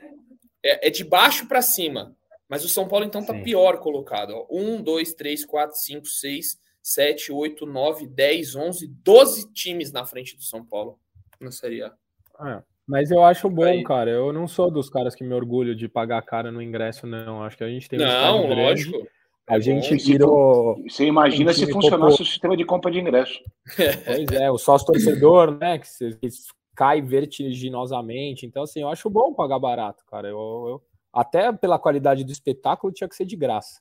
É, 0.64 0.86
é, 0.86 0.90
de 0.90 1.04
baixo 1.04 1.46
para 1.46 1.60
cima. 1.60 2.16
Mas 2.48 2.64
o 2.64 2.68
São 2.70 2.88
Paulo, 2.88 3.04
então, 3.04 3.22
tá 3.26 3.34
Sim. 3.34 3.42
pior 3.42 3.76
colocado. 3.76 4.30
Ó. 4.30 4.46
1, 4.50 4.80
2, 4.80 5.12
3, 5.12 5.44
4, 5.44 5.76
5, 5.76 6.06
6, 6.06 6.58
7, 6.82 7.32
8, 7.32 7.66
9, 7.66 8.06
10, 8.06 8.56
11, 8.56 8.86
12 8.86 9.52
times 9.52 9.92
na 9.92 10.06
frente 10.06 10.34
do 10.34 10.42
São 10.42 10.64
Paulo 10.64 10.98
na 11.38 11.50
Série 11.50 11.82
A. 11.82 11.92
É. 12.40 12.62
Mas 12.88 13.10
eu 13.10 13.22
acho 13.22 13.50
bom, 13.50 13.64
Aí. 13.64 13.84
cara. 13.84 14.10
Eu 14.10 14.32
não 14.32 14.48
sou 14.48 14.70
dos 14.70 14.88
caras 14.88 15.14
que 15.14 15.22
me 15.22 15.34
orgulho 15.34 15.76
de 15.76 15.86
pagar 15.88 16.22
cara 16.22 16.50
no 16.50 16.62
ingresso, 16.62 17.06
não. 17.06 17.42
Acho 17.42 17.58
que 17.58 17.64
a 17.64 17.68
gente 17.68 17.86
tem 17.86 18.00
um 18.00 18.02
Não, 18.02 18.46
lógico. 18.46 18.92
Grande. 18.92 19.15
A 19.48 19.58
é 19.58 19.60
gente 19.60 19.96
bom, 19.96 20.04
virou. 20.04 20.82
Você 20.88 21.04
imagina 21.04 21.52
um 21.52 21.54
se 21.54 21.70
funcionasse 21.70 22.20
o 22.20 22.26
sistema 22.26 22.56
de 22.56 22.64
compra 22.64 22.90
de 22.90 22.98
ingresso. 22.98 23.38
Pois 24.04 24.32
é, 24.32 24.50
o 24.50 24.58
sócio 24.58 24.86
torcedor, 24.86 25.56
né? 25.58 25.78
Que, 25.78 25.88
que 26.16 26.28
cai 26.74 27.00
vertiginosamente. 27.00 28.44
Então, 28.44 28.64
assim, 28.64 28.80
eu 28.80 28.88
acho 28.88 29.08
bom 29.08 29.32
pagar 29.32 29.58
barato, 29.58 30.04
cara. 30.06 30.28
Eu, 30.28 30.36
eu, 30.36 30.82
até 31.12 31.52
pela 31.52 31.78
qualidade 31.78 32.24
do 32.24 32.32
espetáculo 32.32 32.92
tinha 32.92 33.08
que 33.08 33.16
ser 33.16 33.24
de 33.24 33.36
graça. 33.36 33.80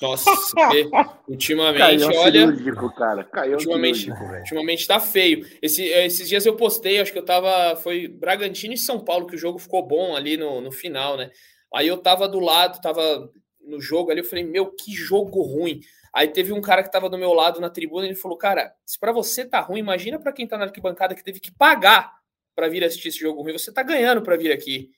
Nossa, 0.00 0.30
ultimamente, 1.26 1.78
Caiu 1.78 2.20
olha. 2.20 2.46
Cirúrgico, 2.46 2.94
cara. 2.94 3.24
Caiu 3.24 3.54
ultimamente, 3.54 4.10
ultimamente 4.10 4.86
tá 4.86 5.00
feio. 5.00 5.44
Esse, 5.60 5.82
esses 5.82 6.28
dias 6.28 6.46
eu 6.46 6.54
postei, 6.54 7.00
acho 7.00 7.12
que 7.12 7.18
eu 7.18 7.24
tava. 7.24 7.74
Foi 7.76 8.06
Bragantino 8.06 8.74
e 8.74 8.78
São 8.78 9.00
Paulo, 9.00 9.26
que 9.26 9.34
o 9.34 9.38
jogo 9.38 9.58
ficou 9.58 9.84
bom 9.84 10.14
ali 10.14 10.36
no, 10.36 10.60
no 10.60 10.70
final, 10.70 11.16
né? 11.16 11.30
Aí 11.74 11.88
eu 11.88 11.98
tava 11.98 12.28
do 12.28 12.38
lado, 12.38 12.80
tava 12.80 13.28
no 13.66 13.80
jogo 13.80 14.10
ali, 14.10 14.20
eu 14.20 14.24
falei, 14.24 14.44
meu, 14.44 14.70
que 14.70 14.92
jogo 14.92 15.42
ruim. 15.42 15.80
Aí 16.12 16.28
teve 16.28 16.52
um 16.52 16.60
cara 16.60 16.82
que 16.82 16.90
tava 16.90 17.10
do 17.10 17.18
meu 17.18 17.32
lado 17.32 17.60
na 17.60 17.68
tribuna, 17.68 18.06
ele 18.06 18.14
falou, 18.14 18.38
cara, 18.38 18.74
se 18.86 18.98
para 18.98 19.12
você 19.12 19.44
tá 19.44 19.60
ruim, 19.60 19.80
imagina 19.80 20.18
para 20.18 20.32
quem 20.32 20.46
tá 20.46 20.56
na 20.56 20.64
arquibancada 20.64 21.14
que 21.14 21.24
teve 21.24 21.40
que 21.40 21.52
pagar 21.52 22.12
para 22.54 22.68
vir 22.68 22.84
assistir 22.84 23.08
esse 23.08 23.18
jogo 23.18 23.42
ruim. 23.42 23.52
Você 23.52 23.72
tá 23.72 23.82
ganhando 23.82 24.22
para 24.22 24.36
vir 24.36 24.52
aqui. 24.52 24.90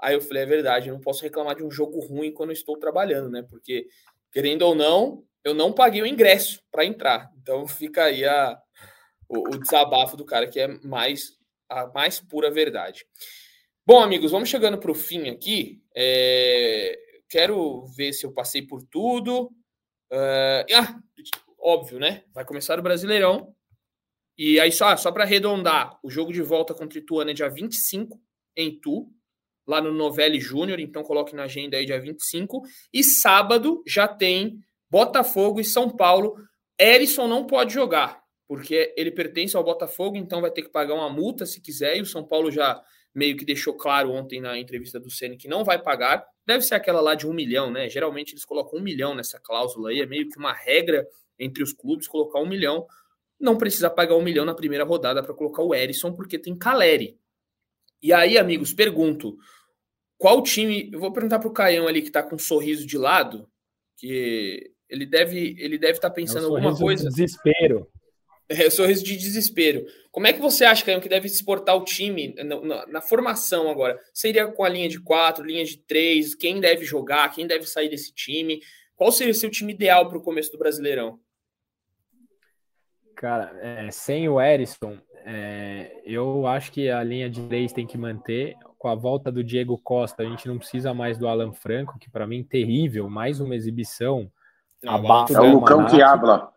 Aí 0.00 0.14
eu 0.14 0.20
falei, 0.20 0.42
é 0.42 0.46
verdade, 0.46 0.88
eu 0.88 0.94
não 0.94 1.00
posso 1.00 1.22
reclamar 1.22 1.54
de 1.54 1.62
um 1.62 1.70
jogo 1.70 2.00
ruim 2.00 2.32
quando 2.32 2.50
eu 2.50 2.54
estou 2.54 2.76
trabalhando, 2.76 3.30
né? 3.30 3.42
Porque 3.48 3.86
querendo 4.32 4.62
ou 4.62 4.74
não, 4.74 5.24
eu 5.44 5.54
não 5.54 5.72
paguei 5.72 6.02
o 6.02 6.06
ingresso 6.06 6.60
para 6.72 6.84
entrar. 6.84 7.30
Então 7.40 7.66
fica 7.68 8.04
aí 8.04 8.24
a, 8.24 8.58
o, 9.28 9.54
o, 9.54 9.58
desabafo 9.58 10.16
do 10.16 10.24
cara, 10.24 10.48
que 10.48 10.58
é 10.58 10.68
mais 10.82 11.38
a 11.68 11.86
mais 11.86 12.20
pura 12.20 12.50
verdade. 12.50 13.06
Bom, 13.86 14.02
amigos, 14.02 14.32
vamos 14.32 14.48
chegando 14.48 14.78
para 14.78 14.90
o 14.90 14.94
fim 14.94 15.28
aqui. 15.28 15.82
É, 15.94 16.98
quero 17.34 17.84
ver 17.86 18.12
se 18.12 18.24
eu 18.24 18.32
passei 18.32 18.62
por 18.62 18.80
tudo. 18.84 19.46
Uh, 20.12 20.62
ah, 20.72 21.00
óbvio, 21.58 21.98
né? 21.98 22.22
Vai 22.32 22.44
começar 22.44 22.78
o 22.78 22.82
Brasileirão. 22.82 23.52
E 24.38 24.60
aí, 24.60 24.70
só, 24.70 24.96
só 24.96 25.10
para 25.10 25.24
arredondar, 25.24 25.98
o 26.00 26.08
jogo 26.08 26.32
de 26.32 26.40
volta 26.42 26.72
contra 26.72 26.96
o 26.96 27.02
Ituano 27.02 27.32
é 27.32 27.34
dia 27.34 27.50
25 27.50 28.20
em 28.56 28.78
Tu 28.78 29.10
lá 29.66 29.80
no 29.80 29.90
Novelli 29.90 30.38
Júnior, 30.38 30.78
então 30.78 31.02
coloque 31.02 31.34
na 31.34 31.44
agenda 31.44 31.76
aí 31.76 31.84
dia 31.84 32.00
25. 32.00 32.62
E 32.92 33.02
sábado 33.02 33.82
já 33.84 34.06
tem 34.06 34.60
Botafogo 34.88 35.60
e 35.60 35.64
São 35.64 35.90
Paulo. 35.90 36.36
Erisson 36.78 37.26
não 37.26 37.46
pode 37.48 37.74
jogar, 37.74 38.22
porque 38.46 38.94
ele 38.96 39.10
pertence 39.10 39.56
ao 39.56 39.64
Botafogo, 39.64 40.16
então 40.16 40.40
vai 40.40 40.52
ter 40.52 40.62
que 40.62 40.70
pagar 40.70 40.94
uma 40.94 41.10
multa 41.10 41.46
se 41.46 41.60
quiser, 41.60 41.96
e 41.96 42.02
o 42.02 42.06
São 42.06 42.22
Paulo 42.22 42.50
já 42.52 42.80
meio 43.14 43.36
que 43.36 43.44
deixou 43.44 43.74
claro 43.74 44.10
ontem 44.10 44.40
na 44.40 44.58
entrevista 44.58 44.98
do 44.98 45.10
Ceni 45.10 45.36
que 45.36 45.46
não 45.46 45.64
vai 45.64 45.80
pagar. 45.80 46.26
Deve 46.46 46.64
ser 46.64 46.74
aquela 46.74 47.00
lá 47.00 47.14
de 47.14 47.26
um 47.26 47.32
milhão, 47.32 47.70
né? 47.70 47.88
Geralmente 47.88 48.32
eles 48.32 48.44
colocam 48.44 48.78
um 48.78 48.82
milhão 48.82 49.14
nessa 49.14 49.38
cláusula 49.38 49.90
aí, 49.90 50.00
é 50.00 50.06
meio 50.06 50.28
que 50.28 50.38
uma 50.38 50.52
regra 50.52 51.06
entre 51.38 51.62
os 51.62 51.72
clubes 51.72 52.08
colocar 52.08 52.40
um 52.40 52.46
milhão. 52.46 52.86
Não 53.38 53.56
precisa 53.56 53.88
pagar 53.88 54.16
um 54.16 54.22
milhão 54.22 54.44
na 54.44 54.54
primeira 54.54 54.84
rodada 54.84 55.22
para 55.22 55.34
colocar 55.34 55.62
o 55.62 55.74
Erisson, 55.74 56.12
porque 56.12 56.38
tem 56.38 56.56
Caleri. 56.56 57.18
E 58.02 58.12
aí, 58.12 58.36
amigos, 58.36 58.72
pergunto: 58.72 59.36
qual 60.18 60.42
time. 60.42 60.90
Eu 60.92 61.00
vou 61.00 61.12
perguntar 61.12 61.38
para 61.38 61.48
o 61.48 61.52
Caião 61.52 61.86
ali 61.86 62.02
que 62.02 62.08
está 62.08 62.22
com 62.22 62.34
um 62.34 62.38
sorriso 62.38 62.86
de 62.86 62.98
lado, 62.98 63.48
que 63.96 64.72
ele 64.88 65.06
deve 65.06 65.56
ele 65.58 65.78
deve 65.78 65.94
estar 65.94 66.10
tá 66.10 66.14
pensando 66.14 66.46
é 66.46 66.50
um 66.50 66.54
alguma 66.56 66.76
coisa. 66.76 67.08
De 67.08 67.14
desespero. 67.14 67.88
É, 68.56 68.70
sorriso 68.70 69.04
de 69.04 69.16
desespero. 69.16 69.86
Como 70.10 70.26
é 70.26 70.32
que 70.32 70.40
você 70.40 70.64
acha, 70.64 70.84
Caião, 70.84 71.00
que 71.00 71.08
deve 71.08 71.26
exportar 71.26 71.76
o 71.76 71.84
time 71.84 72.34
na, 72.36 72.60
na, 72.60 72.86
na, 72.86 73.00
formação 73.00 73.68
agora? 73.68 73.98
Seria 74.12 74.46
com 74.46 74.62
a 74.62 74.68
linha 74.68 74.88
de 74.88 75.00
quatro, 75.00 75.44
linha 75.44 75.64
de 75.64 75.76
três? 75.76 76.34
Quem 76.34 76.60
deve 76.60 76.84
jogar? 76.84 77.34
Quem 77.34 77.46
deve 77.46 77.66
sair 77.66 77.88
desse 77.88 78.12
time? 78.12 78.60
Qual 78.94 79.10
seria 79.10 79.32
o 79.32 79.36
seu 79.36 79.50
time 79.50 79.72
ideal 79.72 80.08
para 80.08 80.18
o 80.18 80.22
começo 80.22 80.52
do 80.52 80.58
Brasileirão? 80.58 81.18
Cara, 83.16 83.56
é, 83.60 83.90
sem 83.90 84.28
o 84.28 84.40
Erisson, 84.40 84.98
é, 85.24 86.00
eu 86.04 86.46
acho 86.46 86.70
que 86.70 86.90
a 86.90 87.02
linha 87.02 87.30
de 87.30 87.42
três 87.48 87.72
tem 87.72 87.86
que 87.86 87.98
manter. 87.98 88.54
Com 88.78 88.88
a 88.88 88.94
volta 88.94 89.32
do 89.32 89.42
Diego 89.42 89.78
Costa, 89.78 90.22
a 90.22 90.26
gente 90.26 90.46
não 90.46 90.58
precisa 90.58 90.92
mais 90.92 91.16
do 91.16 91.26
Alan 91.26 91.52
Franco, 91.52 91.98
que 91.98 92.10
para 92.10 92.26
mim 92.26 92.44
terrível, 92.44 93.08
mais 93.08 93.40
uma 93.40 93.56
exibição. 93.56 94.30
abaixo 94.86 95.34
é 95.34 95.40
o 95.40 95.54
Lucão 95.54 95.86
que 95.86 96.02
habla. 96.02 96.53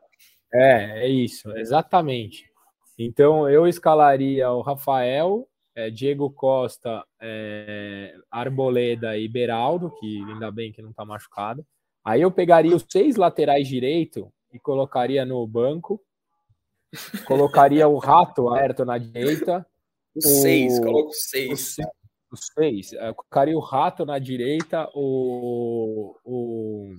É, 0.53 1.05
é 1.05 1.07
isso, 1.07 1.51
exatamente. 1.57 2.49
Então 2.97 3.49
eu 3.49 3.67
escalaria 3.67 4.49
o 4.49 4.61
Rafael, 4.61 5.47
é, 5.75 5.89
Diego 5.89 6.29
Costa, 6.29 7.03
é, 7.21 8.15
Arboleda 8.31 9.17
e 9.17 9.27
Beraldo, 9.27 9.91
que 9.99 10.23
ainda 10.23 10.51
bem 10.51 10.71
que 10.71 10.81
não 10.81 10.91
está 10.91 11.05
machucado. 11.05 11.65
Aí 12.03 12.21
eu 12.21 12.31
pegaria 12.31 12.75
os 12.75 12.85
seis 12.89 13.15
laterais 13.15 13.67
direito 13.67 14.31
e 14.51 14.59
colocaria 14.59 15.25
no 15.25 15.45
banco 15.45 16.01
Colocaria 17.25 17.87
o 17.87 17.97
Rato 17.97 18.49
Ayrton 18.49 18.85
na 18.85 18.97
direita. 18.97 19.65
O 20.15 20.21
seis, 20.21 20.79
coloco 20.79 21.11
seis. 21.11 21.75
O 22.31 22.37
seis. 22.37 22.93
Eu 22.93 23.13
colocaria 23.13 23.57
o 23.57 23.61
Rato 23.61 24.05
na 24.05 24.19
direita, 24.19 24.89
o, 24.93 26.15
o, 26.23 26.95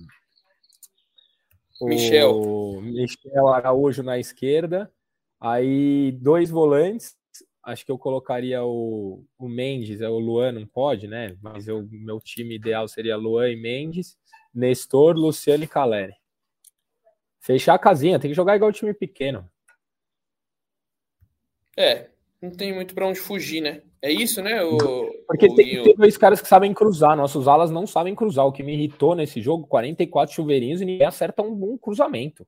o 1.79 1.87
Michel. 1.87 2.81
Michel 2.81 3.47
Araújo 3.47 4.03
na 4.03 4.19
esquerda. 4.19 4.91
Aí 5.39 6.11
dois 6.13 6.49
volantes. 6.49 7.17
Acho 7.63 7.85
que 7.85 7.91
eu 7.91 7.97
colocaria 7.97 8.63
o, 8.63 9.23
o 9.37 9.47
Mendes, 9.47 10.01
é 10.01 10.09
o 10.09 10.17
Luan, 10.17 10.53
não 10.53 10.65
pode, 10.65 11.07
né? 11.07 11.37
Mas 11.41 11.67
o 11.67 11.87
meu 11.91 12.19
time 12.19 12.55
ideal 12.55 12.87
seria 12.87 13.17
Luan 13.17 13.49
e 13.51 13.55
Mendes, 13.55 14.17
Nestor, 14.53 15.15
Luciano 15.15 15.63
e 15.63 15.67
Caleri. 15.67 16.13
Fechar 17.39 17.75
a 17.75 17.79
casinha, 17.79 18.19
tem 18.19 18.31
que 18.31 18.35
jogar 18.35 18.55
igual 18.55 18.69
o 18.69 18.73
time 18.73 18.93
pequeno. 18.93 19.47
É, 21.77 22.09
não 22.41 22.51
tem 22.51 22.73
muito 22.73 22.95
para 22.95 23.07
onde 23.07 23.19
fugir, 23.19 23.61
né? 23.61 23.83
É 24.01 24.11
isso, 24.11 24.41
né? 24.41 24.63
O, 24.63 24.77
Porque 25.27 25.47
o 25.47 25.55
tem, 25.55 25.83
tem, 25.83 25.95
dois 25.95 26.17
caras 26.17 26.41
que 26.41 26.47
sabem 26.47 26.73
cruzar. 26.73 27.17
Nossos 27.17 27.47
alas 27.47 27.69
não 27.69 27.85
sabem 27.85 28.15
cruzar. 28.15 28.45
O 28.45 28.51
que 28.51 28.63
me 28.63 28.73
irritou 28.73 29.13
nesse 29.13 29.41
jogo, 29.41 29.67
44 29.67 30.33
chuveirinhos 30.33 30.81
e 30.81 30.85
ninguém 30.85 31.05
acerta 31.05 31.41
um, 31.41 31.73
um 31.73 31.77
cruzamento. 31.77 32.47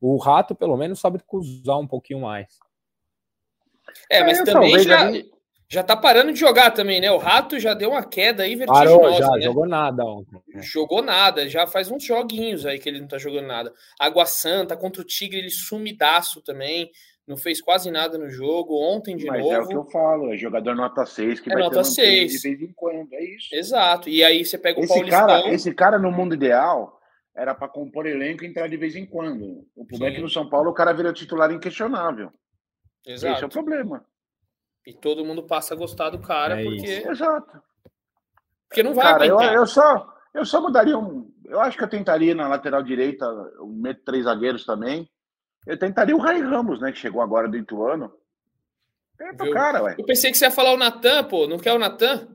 O 0.00 0.16
Rato, 0.16 0.54
pelo 0.54 0.76
menos, 0.76 1.00
sabe 1.00 1.18
cruzar 1.26 1.78
um 1.78 1.86
pouquinho 1.86 2.20
mais. 2.20 2.58
É, 4.08 4.22
mas 4.22 4.40
é, 4.40 4.44
também 4.44 4.78
já, 4.80 5.10
Já 5.68 5.82
tá 5.82 5.96
parando 5.96 6.32
de 6.32 6.38
jogar 6.38 6.70
também, 6.70 7.00
né? 7.00 7.10
O 7.10 7.18
Rato 7.18 7.58
já 7.58 7.74
deu 7.74 7.90
uma 7.90 8.04
queda 8.04 8.44
aí 8.44 8.54
vertiginosa. 8.54 8.98
Parou, 8.98 9.18
já, 9.18 9.30
né? 9.30 9.40
jogou 9.40 9.66
nada 9.66 10.04
ontem. 10.04 10.40
Jogou 10.56 11.02
nada, 11.02 11.48
já 11.48 11.66
faz 11.66 11.90
uns 11.90 12.04
joguinhos 12.04 12.64
aí 12.64 12.78
que 12.78 12.88
ele 12.88 13.00
não 13.00 13.08
tá 13.08 13.18
jogando 13.18 13.46
nada. 13.46 13.72
Água 13.98 14.26
Santa 14.26 14.76
contra 14.76 15.02
o 15.02 15.04
Tigre, 15.04 15.38
ele 15.38 15.50
sumidaço 15.50 16.40
também. 16.42 16.90
Não 17.26 17.36
fez 17.36 17.60
quase 17.60 17.90
nada 17.90 18.18
no 18.18 18.28
jogo. 18.28 18.74
Ontem 18.74 19.16
de 19.16 19.26
Mas 19.26 19.40
novo. 19.40 19.52
Mas 19.52 19.60
é 19.60 19.64
o 19.64 19.68
que 19.68 19.76
eu 19.76 19.84
falo, 19.90 20.32
é 20.32 20.36
jogador 20.36 20.74
nota 20.74 21.06
6 21.06 21.40
que 21.40 21.50
é 21.50 21.54
vai 21.54 21.62
nota 21.62 21.84
6. 21.84 22.32
de 22.32 22.38
vez 22.38 22.62
em 22.62 22.72
quando, 22.72 23.12
é 23.12 23.24
isso. 23.24 23.54
Exato. 23.54 24.08
E 24.08 24.24
aí 24.24 24.44
você 24.44 24.58
pega 24.58 24.80
o 24.80 24.82
esse 24.82 24.92
Paulistão. 24.92 25.26
Cara, 25.26 25.48
esse 25.48 25.74
cara 25.74 25.98
no 25.98 26.10
mundo 26.10 26.34
ideal 26.34 27.00
era 27.34 27.54
para 27.54 27.68
compor 27.68 28.06
elenco 28.06 28.44
e 28.44 28.46
entrar 28.46 28.68
de 28.68 28.76
vez 28.76 28.96
em 28.96 29.06
quando. 29.06 29.64
O 29.74 29.86
problema 29.86 30.12
é 30.12 30.16
que 30.16 30.22
no 30.22 30.28
São 30.28 30.48
Paulo 30.48 30.70
o 30.70 30.74
cara 30.74 30.92
vira 30.92 31.12
titular 31.12 31.50
inquestionável. 31.50 32.30
Exato. 33.06 33.34
Esse 33.34 33.44
é 33.44 33.46
o 33.46 33.50
problema. 33.50 34.04
E 34.86 34.92
todo 34.92 35.24
mundo 35.24 35.44
passa 35.44 35.74
a 35.74 35.76
gostar 35.76 36.10
do 36.10 36.18
cara 36.18 36.60
é 36.60 36.64
porque. 36.64 36.86
Isso. 36.86 37.10
Exato. 37.10 37.62
Porque 38.68 38.82
não 38.82 38.94
vai 38.94 39.04
cara, 39.04 39.26
eu, 39.26 39.40
eu, 39.40 39.66
só, 39.66 40.12
eu 40.34 40.44
só 40.44 40.60
mudaria 40.60 40.98
um. 40.98 41.30
Eu 41.44 41.60
acho 41.60 41.76
que 41.76 41.84
eu 41.84 41.88
tentaria 41.88 42.34
na 42.34 42.48
lateral 42.48 42.82
direita, 42.82 43.26
um 43.60 43.80
meto 43.80 44.02
três 44.04 44.24
zagueiros 44.24 44.64
também. 44.64 45.08
Eu 45.66 45.78
tentaria 45.78 46.14
o 46.14 46.18
Rai 46.18 46.40
Ramos, 46.40 46.80
né? 46.80 46.92
Que 46.92 46.98
chegou 46.98 47.22
agora 47.22 47.48
do 47.48 47.56
Ituano. 47.56 48.12
É 49.20 49.32
pro 49.32 49.52
cara, 49.52 49.82
ué. 49.82 49.94
Eu 49.98 50.04
pensei 50.04 50.30
que 50.30 50.36
você 50.36 50.46
ia 50.46 50.50
falar 50.50 50.72
o 50.72 50.78
Natan, 50.78 51.24
pô. 51.24 51.46
Não 51.46 51.58
quer 51.58 51.72
o 51.72 51.78
Natan? 51.78 52.28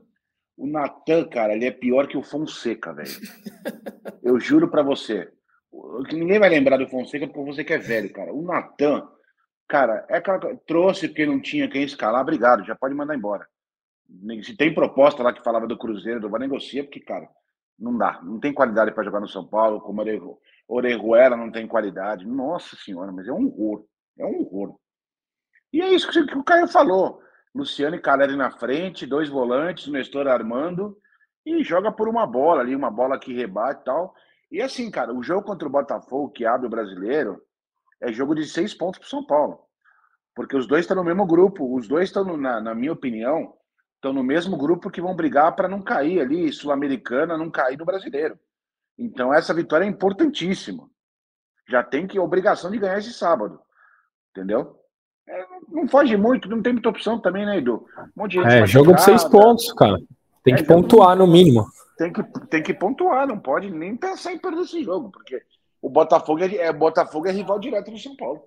O 0.56 0.66
Natan, 0.66 1.24
cara, 1.28 1.54
ele 1.54 1.66
é 1.66 1.70
pior 1.70 2.06
que 2.06 2.16
o 2.16 2.22
Fonseca, 2.22 2.92
velho. 2.92 3.10
eu 4.22 4.40
juro 4.40 4.68
para 4.68 4.82
você. 4.82 5.30
Ninguém 6.12 6.38
vai 6.38 6.48
lembrar 6.48 6.78
do 6.78 6.88
Fonseca 6.88 7.26
porque 7.26 7.52
você 7.52 7.62
que 7.62 7.74
é 7.74 7.78
velho, 7.78 8.12
cara. 8.12 8.32
O 8.32 8.42
Natan 8.42 9.06
Cara, 9.68 10.06
é 10.08 10.16
aquela 10.16 10.56
trouxe 10.66 11.08
porque 11.08 11.26
não 11.26 11.38
tinha 11.38 11.68
quem 11.68 11.82
escalar, 11.82 12.22
obrigado, 12.22 12.64
já 12.64 12.74
pode 12.74 12.94
mandar 12.94 13.14
embora. 13.14 13.46
Se 14.42 14.56
tem 14.56 14.72
proposta 14.72 15.22
lá 15.22 15.30
que 15.30 15.44
falava 15.44 15.66
do 15.66 15.76
Cruzeiro, 15.76 16.18
do 16.18 16.30
vai 16.30 16.40
negociar, 16.40 16.84
porque, 16.84 17.00
cara, 17.00 17.28
não 17.78 17.96
dá. 17.96 18.18
Não 18.22 18.40
tem 18.40 18.54
qualidade 18.54 18.92
para 18.92 19.04
jogar 19.04 19.20
no 19.20 19.28
São 19.28 19.46
Paulo, 19.46 19.82
como 19.82 20.00
Orejuela 20.68 21.36
não 21.36 21.50
tem 21.50 21.66
qualidade. 21.66 22.26
Nossa 22.26 22.76
senhora, 22.76 23.10
mas 23.10 23.26
é 23.26 23.32
um 23.32 23.46
horror. 23.46 23.86
É 24.18 24.26
um 24.26 24.40
horror. 24.40 24.76
E 25.72 25.80
é 25.80 25.88
isso 25.88 26.10
que 26.10 26.36
o 26.36 26.44
Caio 26.44 26.68
falou. 26.68 27.20
Luciano 27.54 27.96
e 27.96 28.00
Caleri 28.00 28.36
na 28.36 28.50
frente, 28.50 29.06
dois 29.06 29.28
volantes, 29.28 29.88
Nestor 29.88 30.28
armando, 30.28 30.96
e 31.44 31.64
joga 31.64 31.90
por 31.90 32.08
uma 32.08 32.26
bola 32.26 32.60
ali, 32.60 32.76
uma 32.76 32.90
bola 32.90 33.18
que 33.18 33.32
rebate 33.32 33.80
e 33.80 33.84
tal. 33.84 34.14
E 34.50 34.62
assim, 34.62 34.90
cara, 34.90 35.12
o 35.14 35.22
jogo 35.22 35.42
contra 35.42 35.66
o 35.66 35.70
Botafogo, 35.70 36.30
que 36.30 36.44
abre 36.44 36.66
o 36.66 36.70
brasileiro, 36.70 37.40
é 38.00 38.12
jogo 38.12 38.34
de 38.34 38.46
seis 38.46 38.74
pontos 38.74 38.98
para 38.98 39.08
São 39.08 39.24
Paulo. 39.24 39.60
Porque 40.34 40.56
os 40.56 40.66
dois 40.66 40.82
estão 40.82 40.96
no 40.96 41.04
mesmo 41.04 41.26
grupo. 41.26 41.74
Os 41.74 41.88
dois 41.88 42.08
estão, 42.08 42.36
na, 42.36 42.60
na 42.60 42.74
minha 42.74 42.92
opinião, 42.92 43.54
estão 43.96 44.12
no 44.12 44.22
mesmo 44.22 44.56
grupo 44.56 44.90
que 44.90 45.00
vão 45.00 45.16
brigar 45.16 45.56
para 45.56 45.68
não 45.68 45.82
cair 45.82 46.20
ali, 46.20 46.52
Sul-Americana, 46.52 47.36
não 47.36 47.50
cair 47.50 47.76
no 47.76 47.84
brasileiro. 47.84 48.38
Então, 48.98 49.32
essa 49.32 49.54
vitória 49.54 49.84
é 49.84 49.88
importantíssima. 49.88 50.88
Já 51.68 51.82
tem 51.82 52.06
que 52.06 52.18
obrigação 52.18 52.70
de 52.70 52.78
ganhar 52.78 52.98
esse 52.98 53.12
sábado. 53.12 53.60
Entendeu? 54.30 54.76
É, 55.28 55.44
não 55.68 55.86
foge 55.86 56.16
muito, 56.16 56.48
não 56.48 56.62
tem 56.62 56.72
muita 56.72 56.88
opção 56.88 57.20
também, 57.20 57.44
né, 57.44 57.58
Edu? 57.58 57.86
Um 58.16 58.22
monte 58.22 58.32
de 58.32 58.38
gente 58.38 58.52
é, 58.52 58.66
jogo 58.66 58.94
de 58.94 59.02
seis 59.02 59.22
pontos, 59.24 59.72
cara. 59.74 59.98
Tem 60.42 60.54
é, 60.54 60.56
que 60.56 60.64
pontuar 60.64 61.16
no 61.16 61.26
mínimo. 61.26 61.66
Tem 61.96 62.12
que, 62.12 62.22
tem 62.48 62.62
que 62.62 62.72
pontuar, 62.72 63.26
não 63.26 63.38
pode 63.38 63.70
nem 63.70 63.96
pensar 63.96 64.32
em 64.32 64.38
perder 64.38 64.62
esse 64.62 64.82
jogo, 64.82 65.10
porque 65.10 65.42
o 65.82 65.90
Botafogo 65.90 66.42
é, 66.42 66.54
é, 66.56 66.72
Botafogo 66.72 67.28
é 67.28 67.32
rival 67.32 67.58
direto 67.58 67.90
do 67.90 67.98
São 67.98 68.16
Paulo. 68.16 68.42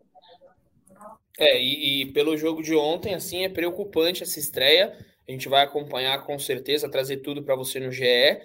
É, 1.37 1.59
e, 1.61 2.01
e, 2.01 2.05
pelo 2.13 2.37
jogo 2.37 2.61
de 2.61 2.75
ontem, 2.75 3.13
assim, 3.13 3.43
é 3.43 3.49
preocupante 3.49 4.23
essa 4.23 4.39
estreia. 4.39 4.93
A 5.27 5.31
gente 5.31 5.47
vai 5.47 5.63
acompanhar 5.63 6.23
com 6.25 6.37
certeza, 6.37 6.89
trazer 6.89 7.17
tudo 7.17 7.43
para 7.43 7.55
você 7.55 7.79
no 7.79 7.91
GE. 7.91 8.41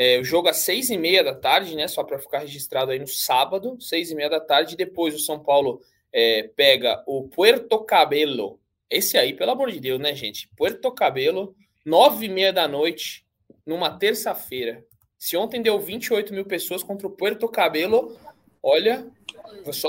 É, 0.00 0.16
o 0.20 0.24
jogo 0.24 0.48
às 0.48 0.58
seis 0.58 0.90
e 0.90 0.96
meia 0.96 1.24
da 1.24 1.34
tarde, 1.34 1.74
né? 1.74 1.88
Só 1.88 2.04
para 2.04 2.20
ficar 2.20 2.38
registrado 2.38 2.92
aí 2.92 3.00
no 3.00 3.08
sábado, 3.08 3.76
seis 3.80 4.12
e 4.12 4.14
meia 4.14 4.30
da 4.30 4.38
tarde. 4.38 4.76
Depois 4.76 5.12
o 5.12 5.18
São 5.18 5.40
Paulo 5.40 5.80
é, 6.12 6.48
pega 6.54 7.02
o 7.04 7.24
Puerto 7.24 7.80
Cabelo. 7.80 8.60
Esse 8.88 9.18
aí, 9.18 9.34
pelo 9.34 9.50
amor 9.50 9.72
de 9.72 9.80
Deus, 9.80 9.98
né, 9.98 10.14
gente? 10.14 10.48
Puerto 10.56 10.92
Cabelo, 10.92 11.52
nove 11.84 12.26
e 12.26 12.28
meia 12.28 12.52
da 12.52 12.68
noite, 12.68 13.26
numa 13.66 13.90
terça-feira. 13.90 14.84
Se 15.18 15.36
ontem 15.36 15.60
deu 15.60 15.80
28 15.80 16.32
mil 16.32 16.44
pessoas 16.44 16.84
contra 16.84 17.08
o 17.08 17.10
Puerto 17.10 17.48
Cabelo, 17.48 18.16
olha. 18.62 19.04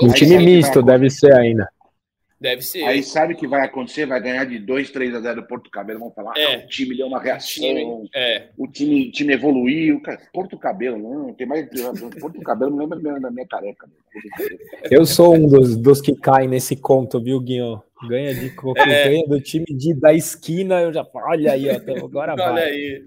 Um 0.02 0.12
time 0.12 0.38
misto, 0.38 0.82
deve 0.82 1.08
ser 1.08 1.32
ainda. 1.32 1.70
Deve 2.40 2.62
ser. 2.62 2.84
Aí 2.84 3.02
sabe 3.02 3.34
o 3.34 3.36
que 3.36 3.46
vai 3.46 3.66
acontecer? 3.66 4.06
Vai 4.06 4.18
ganhar 4.18 4.44
de 4.46 4.58
2, 4.58 4.90
3 4.90 5.14
a 5.14 5.20
0 5.20 5.42
do 5.42 5.46
Porto 5.46 5.70
Cabelo. 5.70 6.00
Vão 6.00 6.10
falar, 6.10 6.32
é. 6.38 6.54
ah, 6.54 6.58
o 6.64 6.66
time 6.68 6.96
deu 6.96 7.06
uma 7.06 7.20
reação. 7.20 7.62
Time, 7.62 8.10
é. 8.14 8.48
O 8.56 8.66
time, 8.66 9.10
time 9.10 9.34
evoluiu. 9.34 10.00
Porto 10.32 10.58
Cabelo, 10.58 10.96
não. 10.96 11.34
Tem 11.34 11.46
mais. 11.46 11.68
Porto 12.18 12.40
Cabelo 12.40 12.70
não 12.70 12.86
lembra 12.86 13.20
da 13.20 13.30
minha 13.30 13.46
careca. 13.46 13.86
Eu 14.90 15.04
sou 15.04 15.34
um 15.34 15.46
dos, 15.46 15.76
dos 15.76 16.00
que 16.00 16.14
caem 16.14 16.48
nesse 16.48 16.76
conto, 16.76 17.22
viu, 17.22 17.38
Guinho? 17.40 17.82
Ganha 18.08 18.34
de 18.34 18.46
é. 18.46 19.08
ganha 19.08 19.26
do 19.26 19.38
time 19.38 19.66
de, 19.66 19.92
da 19.92 20.14
esquina. 20.14 20.80
Eu 20.80 20.94
já 20.94 21.06
olha 21.12 21.52
aí, 21.52 21.68
ó, 21.68 22.04
agora 22.04 22.32
olha 22.32 22.42
vai. 22.42 22.52
Olha 22.52 22.64
aí. 22.64 23.04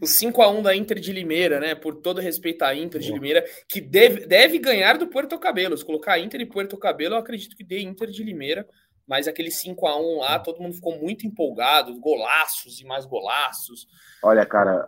O 0.00 0.06
5 0.06 0.40
a 0.40 0.50
1 0.50 0.62
da 0.62 0.76
Inter 0.76 1.00
de 1.00 1.12
Limeira, 1.12 1.58
né? 1.58 1.74
Por 1.74 1.96
todo 1.96 2.20
respeito 2.20 2.62
à 2.62 2.74
Inter 2.74 3.00
de 3.00 3.12
Limeira, 3.12 3.44
que 3.68 3.80
deve, 3.80 4.26
deve 4.26 4.58
ganhar 4.58 4.96
do 4.96 5.08
Puerto 5.08 5.38
Cabelo. 5.38 5.76
Se 5.76 5.84
colocar 5.84 6.18
Inter 6.18 6.40
e 6.40 6.46
Puerto 6.46 6.76
Cabelo, 6.76 7.14
eu 7.14 7.18
acredito 7.18 7.56
que 7.56 7.64
dê 7.64 7.80
Inter 7.80 8.08
de 8.08 8.22
Limeira. 8.22 8.66
Mas 9.06 9.26
aquele 9.26 9.50
5 9.50 9.86
a 9.86 9.98
1 9.98 10.18
lá, 10.18 10.38
todo 10.38 10.60
mundo 10.60 10.74
ficou 10.74 10.98
muito 10.98 11.26
empolgado, 11.26 11.98
golaços 11.98 12.78
e 12.80 12.84
mais 12.84 13.06
golaços. 13.06 13.86
Olha, 14.22 14.44
cara, 14.44 14.86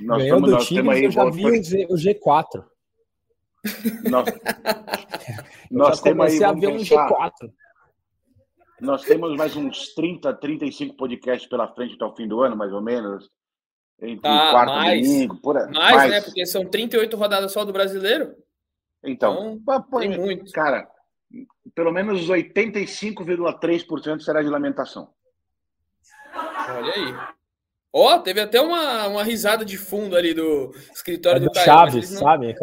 nós 0.00 0.22
Ganhou 0.22 0.38
estamos, 0.38 0.50
do 0.50 0.68
Tigres, 0.68 0.88
aí, 0.88 1.04
eu 1.04 1.10
já 1.10 1.30
vi 1.30 1.86
o, 1.88 1.96
G, 1.96 2.14
4 2.14 2.64
Nós, 4.08 4.24
nós 5.70 6.00
temos 6.00 6.26
aí, 6.26 6.44
a 6.44 6.52
ver 6.52 6.68
um 6.68 6.76
G4. 6.76 7.52
Nós 8.80 9.02
temos 9.02 9.36
mais 9.36 9.56
uns 9.56 9.92
30, 9.94 10.32
35 10.34 10.96
podcasts 10.96 11.48
pela 11.50 11.68
frente 11.74 11.96
até 11.96 12.04
o 12.04 12.14
fim 12.14 12.28
do 12.28 12.40
ano, 12.40 12.56
mais 12.56 12.72
ou 12.72 12.80
menos. 12.80 13.28
Entre 14.02 14.22
tá, 14.22 14.50
quarto 14.50 14.70
mais, 14.70 15.06
domingo, 15.06 15.36
por 15.36 15.58
aí. 15.58 15.70
Mais, 15.70 15.96
mais, 15.96 16.10
né? 16.10 16.20
Porque 16.22 16.46
são 16.46 16.64
38 16.64 17.16
rodadas 17.16 17.52
só 17.52 17.64
do 17.64 17.72
brasileiro. 17.72 18.34
Então, 19.04 19.58
então 19.60 19.82
tem 19.98 20.18
muito. 20.18 20.50
Cara, 20.52 20.88
pelo 21.74 21.92
menos 21.92 22.28
85,3% 22.28 24.20
será 24.20 24.42
de 24.42 24.48
lamentação. 24.48 25.10
Olha 26.34 26.92
aí. 26.92 27.14
Ó, 27.92 28.14
oh, 28.14 28.20
teve 28.20 28.40
até 28.40 28.60
uma, 28.60 29.08
uma 29.08 29.24
risada 29.24 29.64
de 29.64 29.76
fundo 29.76 30.16
ali 30.16 30.32
do 30.32 30.72
escritório 30.94 31.38
é 31.38 31.40
do, 31.40 31.46
do 31.46 31.52
Caio, 31.52 31.66
Chaves, 31.66 32.12
não... 32.12 32.20
sabe? 32.20 32.54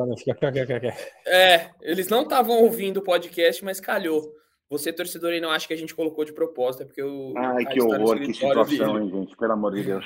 É, 1.26 1.70
eles 1.82 2.08
não 2.08 2.22
estavam 2.22 2.64
ouvindo 2.64 2.98
o 2.98 3.04
podcast, 3.04 3.64
mas 3.64 3.82
calhou. 3.82 4.34
Você, 4.70 4.94
torcedor, 4.94 5.32
aí 5.32 5.42
não 5.42 5.52
acha 5.52 5.68
que 5.68 5.74
a 5.74 5.78
gente 5.78 5.94
colocou 5.94 6.24
de 6.24 6.32
propósito, 6.34 6.84
é 6.84 6.86
porque 6.86 7.04
o. 7.04 7.34
Ai, 7.38 7.66
que 7.66 7.82
horror, 7.82 8.20
que 8.20 8.34
situação, 8.34 9.00
hein, 9.00 9.10
gente? 9.10 9.36
Pelo 9.36 9.54
amor 9.54 9.74
de 9.74 9.84
Deus. 9.84 10.06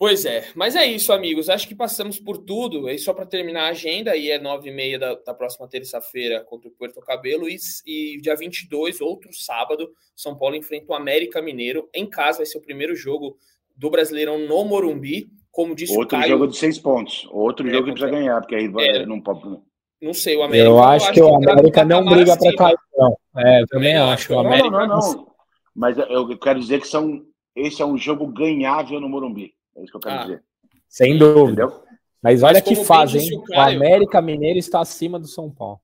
Pois 0.00 0.24
é, 0.24 0.46
mas 0.54 0.74
é 0.76 0.86
isso, 0.86 1.12
amigos. 1.12 1.50
Acho 1.50 1.68
que 1.68 1.74
passamos 1.74 2.18
por 2.18 2.38
tudo. 2.38 2.88
E 2.88 2.98
só 2.98 3.12
para 3.12 3.26
terminar 3.26 3.64
a 3.64 3.68
agenda, 3.68 4.12
aí 4.12 4.30
é 4.30 4.38
nove 4.38 4.70
e 4.70 4.72
meia 4.72 4.98
da, 4.98 5.14
da 5.14 5.34
próxima 5.34 5.68
terça-feira 5.68 6.42
contra 6.42 6.70
o 6.70 6.72
Puerto 6.72 7.02
Cabelo. 7.02 7.46
E, 7.46 7.58
e 7.84 8.18
dia 8.18 8.34
22, 8.34 9.02
outro 9.02 9.28
sábado, 9.34 9.90
São 10.16 10.34
Paulo 10.34 10.56
enfrenta 10.56 10.90
o 10.90 10.94
América 10.94 11.42
Mineiro. 11.42 11.86
Em 11.92 12.08
casa 12.08 12.38
vai 12.38 12.46
ser 12.46 12.56
o 12.56 12.62
primeiro 12.62 12.96
jogo 12.96 13.36
do 13.76 13.90
Brasileirão 13.90 14.38
no 14.38 14.64
Morumbi. 14.64 15.28
Como 15.52 15.74
disse 15.74 15.92
Outro 15.94 16.16
o 16.16 16.20
Caio, 16.22 16.32
jogo 16.32 16.46
de 16.46 16.56
seis 16.56 16.78
pontos. 16.78 17.28
Outro 17.30 17.68
é, 17.68 17.70
jogo 17.70 17.84
que 17.84 17.92
precisa 17.92 18.10
ganhar, 18.10 18.40
porque 18.40 18.54
aí 18.54 18.68
vai, 18.68 18.88
é, 18.88 19.04
não 19.04 19.20
pode. 19.20 19.60
Não 20.00 20.14
sei, 20.14 20.34
o 20.34 20.42
América. 20.42 20.66
Eu 20.66 20.82
acho, 20.82 21.12
que, 21.12 21.20
o 21.20 21.34
América 21.34 21.84
não 21.84 22.06
briga 22.06 22.38
para 22.38 22.56
cair, 22.56 22.78
não. 22.96 23.18
É, 23.36 23.60
eu 23.60 23.66
também 23.66 23.94
acho. 23.98 24.32
O 24.32 24.38
América... 24.38 24.70
Não, 24.70 24.86
não, 24.86 24.98
não. 24.98 25.26
Mas 25.74 25.98
eu 25.98 26.38
quero 26.38 26.58
dizer 26.58 26.80
que 26.80 26.88
são, 26.88 27.22
esse 27.54 27.82
é 27.82 27.84
um 27.84 27.98
jogo 27.98 28.26
ganhável 28.28 28.98
no 28.98 29.06
Morumbi. 29.06 29.52
É 29.80 29.84
isso 29.84 29.92
que 29.92 29.96
eu 29.96 30.00
quero 30.00 30.14
ah, 30.14 30.22
dizer. 30.22 30.44
Sem 30.88 31.16
dúvida. 31.18 31.64
Entendeu? 31.64 31.82
Mas 32.22 32.42
olha 32.42 32.54
Mas 32.54 32.62
que 32.62 32.84
fase, 32.84 33.18
hein? 33.18 33.38
O, 33.38 33.42
Caio, 33.44 33.58
o, 33.58 33.76
América 33.76 34.20
Mineiro 34.20 34.58
está 34.58 34.80
acima 34.80 35.18
do 35.18 35.26
São 35.26 35.50
Paulo. 35.50 35.80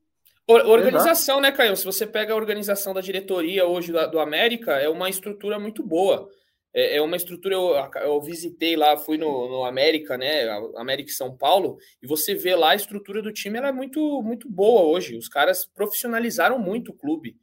Organização, 0.47 1.41
né, 1.41 1.51
Caio? 1.51 1.77
Se 1.77 1.85
você 1.85 2.07
pega 2.07 2.33
a 2.33 2.37
organização 2.37 2.95
da 2.95 3.01
diretoria 3.01 3.67
hoje 3.67 3.91
do, 3.91 4.11
do 4.11 4.21
América, 4.21 4.73
é 4.73 4.89
uma 4.89 5.09
estrutura 5.09 5.59
muito 5.59 5.83
boa. 5.83 6.29
É, 6.75 6.99
é 6.99 7.03
uma 7.03 7.17
estrutura, 7.17 7.55
eu, 7.55 7.75
eu, 8.03 8.21
visitei 8.21 8.77
lá, 8.77 8.97
fui 8.97 9.17
no, 9.17 9.49
no 9.49 9.65
América, 9.65 10.19
né? 10.19 10.47
América 10.77 11.11
e 11.11 11.15
São 11.15 11.35
Paulo, 11.35 11.79
e 12.03 12.07
você 12.07 12.35
vê 12.35 12.55
lá 12.55 12.73
a 12.73 12.77
estrutura 12.77 13.23
do 13.23 13.33
time, 13.33 13.57
ela 13.57 13.69
é 13.69 13.73
muito, 13.73 14.23
muito 14.23 14.49
boa 14.49 14.83
hoje. 14.83 15.17
Os 15.17 15.29
caras 15.29 15.67
profissionalizaram 15.67 16.59
muito 16.59 16.91
o 16.91 16.95
clube. 16.95 17.37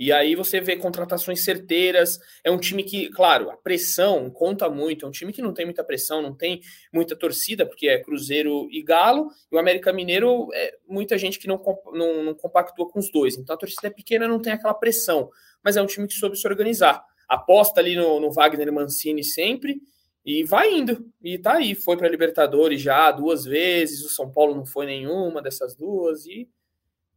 E 0.00 0.10
aí 0.10 0.34
você 0.34 0.62
vê 0.62 0.76
contratações 0.76 1.44
certeiras. 1.44 2.18
É 2.42 2.50
um 2.50 2.56
time 2.56 2.82
que, 2.82 3.10
claro, 3.10 3.50
a 3.50 3.56
pressão 3.58 4.30
conta 4.30 4.66
muito. 4.70 5.04
É 5.04 5.08
um 5.08 5.10
time 5.10 5.30
que 5.30 5.42
não 5.42 5.52
tem 5.52 5.66
muita 5.66 5.84
pressão, 5.84 6.22
não 6.22 6.34
tem 6.34 6.62
muita 6.90 7.14
torcida, 7.14 7.66
porque 7.66 7.86
é 7.86 7.98
Cruzeiro 7.98 8.66
e 8.70 8.82
Galo. 8.82 9.28
E 9.52 9.54
o 9.54 9.58
América 9.58 9.92
Mineiro 9.92 10.48
é 10.54 10.74
muita 10.88 11.18
gente 11.18 11.38
que 11.38 11.46
não, 11.46 11.62
não, 11.92 12.24
não 12.24 12.34
compactua 12.34 12.88
com 12.88 12.98
os 12.98 13.12
dois. 13.12 13.36
Então 13.36 13.54
a 13.54 13.58
torcida 13.58 13.88
é 13.88 13.90
pequena, 13.90 14.26
não 14.26 14.40
tem 14.40 14.54
aquela 14.54 14.72
pressão. 14.72 15.28
Mas 15.62 15.76
é 15.76 15.82
um 15.82 15.86
time 15.86 16.08
que 16.08 16.14
soube 16.14 16.34
se 16.34 16.48
organizar. 16.48 17.04
aposta 17.28 17.78
ali 17.78 17.94
no, 17.94 18.18
no 18.20 18.32
Wagner 18.32 18.72
Mancini 18.72 19.22
sempre 19.22 19.82
e 20.24 20.44
vai 20.44 20.72
indo. 20.72 21.04
E 21.22 21.36
tá 21.36 21.56
aí, 21.56 21.74
foi 21.74 21.98
para 21.98 22.08
Libertadores 22.08 22.80
já 22.80 23.10
duas 23.12 23.44
vezes, 23.44 24.02
o 24.02 24.08
São 24.08 24.32
Paulo 24.32 24.54
não 24.54 24.64
foi 24.64 24.86
nenhuma 24.86 25.42
dessas 25.42 25.76
duas 25.76 26.24
e 26.24 26.48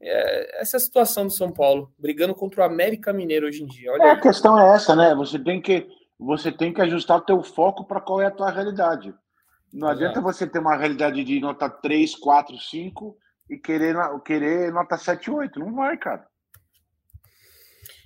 é, 0.04 0.62
essa 0.62 0.78
situação 0.78 1.26
do 1.26 1.32
São 1.32 1.52
Paulo, 1.52 1.92
brigando 1.98 2.36
contra 2.36 2.62
o 2.62 2.66
América 2.66 3.14
Mineiro 3.14 3.48
hoje 3.48 3.64
em 3.64 3.68
dia. 3.68 3.92
Olha 3.92 4.04
é, 4.04 4.12
a 4.12 4.20
questão 4.20 4.60
é 4.60 4.76
essa, 4.76 4.96
né? 4.96 5.16
Você 5.16 5.40
tem 5.40 5.62
que 5.62 5.88
você 6.20 6.52
tem 6.52 6.74
que 6.74 6.82
ajustar 6.82 7.18
o 7.18 7.22
teu 7.22 7.42
foco 7.44 7.86
para 7.86 8.00
qual 8.00 8.22
é 8.22 8.28
a 8.28 8.32
tua 8.32 8.50
realidade. 8.50 9.14
Não 9.72 9.88
Exato. 9.88 10.04
adianta 10.04 10.22
você 10.22 10.48
ter 10.48 10.60
uma 10.60 10.78
realidade 10.78 11.24
de 11.24 11.40
nota 11.40 11.70
3, 11.70 12.16
4, 12.16 12.58
5 12.58 13.18
e 13.50 13.58
querer, 13.58 13.96
querer 14.24 14.72
nota 14.72 14.98
7, 14.98 15.32
8. 15.32 15.60
Não 15.60 15.74
vai, 15.74 15.98
cara. 15.98 16.26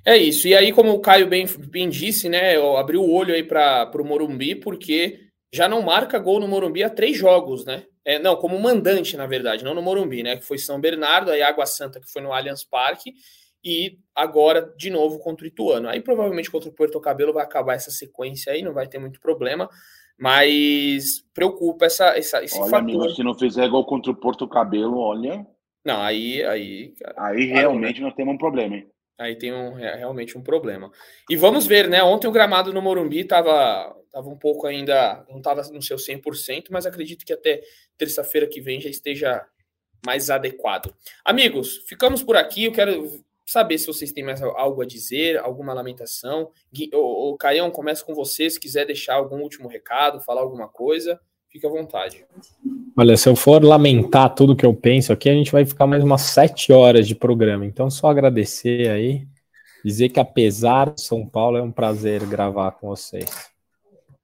É 0.05 0.15
isso. 0.15 0.47
E 0.47 0.55
aí, 0.55 0.71
como 0.71 0.93
o 0.93 1.01
Caio 1.01 1.27
bem, 1.27 1.45
bem 1.69 1.89
disse, 1.89 2.29
né? 2.29 2.55
Abriu 2.77 3.01
o 3.01 3.13
olho 3.13 3.33
aí 3.33 3.43
para 3.43 3.91
o 3.93 4.05
Morumbi, 4.05 4.55
porque 4.55 5.19
já 5.53 5.67
não 5.67 5.81
marca 5.81 6.17
gol 6.17 6.39
no 6.39 6.47
Morumbi 6.47 6.83
há 6.83 6.89
três 6.89 7.17
jogos, 7.17 7.65
né? 7.65 7.83
É, 8.07 8.17
não, 8.17 8.37
como 8.37 8.57
mandante, 8.57 9.17
na 9.17 9.27
verdade, 9.27 9.65
não 9.65 9.73
no 9.73 9.81
Morumbi, 9.81 10.23
né? 10.23 10.37
Que 10.37 10.45
foi 10.45 10.57
São 10.57 10.79
Bernardo, 10.79 11.29
aí 11.29 11.41
Água 11.41 11.65
Santa, 11.65 11.99
que 11.99 12.09
foi 12.09 12.21
no 12.21 12.31
Allianz 12.31 12.63
Parque, 12.63 13.13
e 13.61 13.99
agora 14.15 14.73
de 14.77 14.89
novo 14.89 15.19
contra 15.19 15.43
o 15.43 15.47
Ituano. 15.47 15.89
Aí 15.89 15.99
provavelmente 15.99 16.49
contra 16.49 16.69
o 16.69 16.73
Porto 16.73 17.01
Cabelo 17.01 17.33
vai 17.33 17.43
acabar 17.43 17.73
essa 17.73 17.91
sequência 17.91 18.53
aí, 18.53 18.61
não 18.61 18.73
vai 18.73 18.87
ter 18.87 18.97
muito 18.97 19.19
problema, 19.19 19.69
mas 20.17 21.19
preocupa 21.33 21.85
essa, 21.85 22.17
essa 22.17 22.41
esse 22.41 22.57
olha, 22.57 22.69
fator. 22.69 22.79
Amigo, 22.79 23.09
se 23.09 23.21
não 23.21 23.37
fizer 23.37 23.67
gol 23.67 23.85
contra 23.85 24.09
o 24.09 24.15
Porto 24.15 24.47
Cabelo, 24.47 24.99
olha. 24.99 25.45
Não, 25.83 26.01
aí. 26.01 26.41
Aí, 26.45 26.93
aí 27.17 27.43
realmente 27.43 27.99
nós 27.99 28.13
temos 28.13 28.35
um 28.35 28.37
problema, 28.37 28.77
hein? 28.77 28.87
Aí 29.19 29.35
tem 29.35 29.51
um, 29.51 29.73
realmente 29.73 30.37
um 30.37 30.43
problema. 30.43 30.89
E 31.29 31.35
vamos 31.35 31.67
ver, 31.67 31.89
né? 31.89 32.01
Ontem 32.03 32.27
o 32.27 32.31
gramado 32.31 32.71
no 32.71 32.81
Morumbi 32.81 33.19
estava 33.21 33.93
tava 34.17 34.29
um 34.29 34.35
pouco 34.35 34.65
ainda, 34.65 35.23
não 35.29 35.37
estava 35.37 35.61
no 35.71 35.81
seu 35.81 35.97
100%, 35.97 36.65
mas 36.71 36.87
acredito 36.87 37.23
que 37.23 37.31
até 37.31 37.61
terça-feira 37.95 38.47
que 38.47 38.59
vem 38.59 38.81
já 38.81 38.89
esteja 38.89 39.45
mais 40.03 40.31
adequado. 40.31 40.91
Amigos, 41.23 41.83
ficamos 41.87 42.23
por 42.23 42.35
aqui. 42.35 42.65
Eu 42.65 42.71
quero 42.71 43.23
saber 43.45 43.77
se 43.77 43.85
vocês 43.85 44.11
têm 44.11 44.23
mais 44.23 44.41
algo 44.41 44.81
a 44.81 44.85
dizer, 44.85 45.37
alguma 45.37 45.71
lamentação. 45.71 46.49
O, 46.91 47.33
o 47.33 47.37
Caião, 47.37 47.69
começa 47.69 48.03
com 48.03 48.15
você. 48.15 48.49
Se 48.49 48.59
quiser 48.59 48.85
deixar 48.85 49.15
algum 49.15 49.39
último 49.39 49.67
recado, 49.67 50.19
falar 50.19 50.41
alguma 50.41 50.67
coisa, 50.67 51.19
fique 51.47 51.67
à 51.67 51.69
vontade. 51.69 52.25
Olha, 52.97 53.15
se 53.15 53.29
eu 53.29 53.35
for 53.35 53.63
lamentar 53.63 54.33
tudo 54.33 54.55
que 54.55 54.65
eu 54.65 54.73
penso 54.73 55.13
aqui, 55.13 55.29
a 55.29 55.33
gente 55.33 55.51
vai 55.51 55.63
ficar 55.63 55.85
mais 55.85 56.03
umas 56.03 56.21
sete 56.21 56.73
horas 56.73 57.07
de 57.07 57.13
programa. 57.13 57.67
Então, 57.67 57.87
só 57.91 58.07
agradecer 58.07 58.89
aí, 58.89 59.27
dizer 59.85 60.09
que 60.09 60.19
apesar 60.19 60.91
de 60.95 61.01
São 61.01 61.23
Paulo, 61.23 61.57
é 61.57 61.61
um 61.61 61.71
prazer 61.71 62.25
gravar 62.25 62.71
com 62.71 62.87
vocês. 62.87 63.55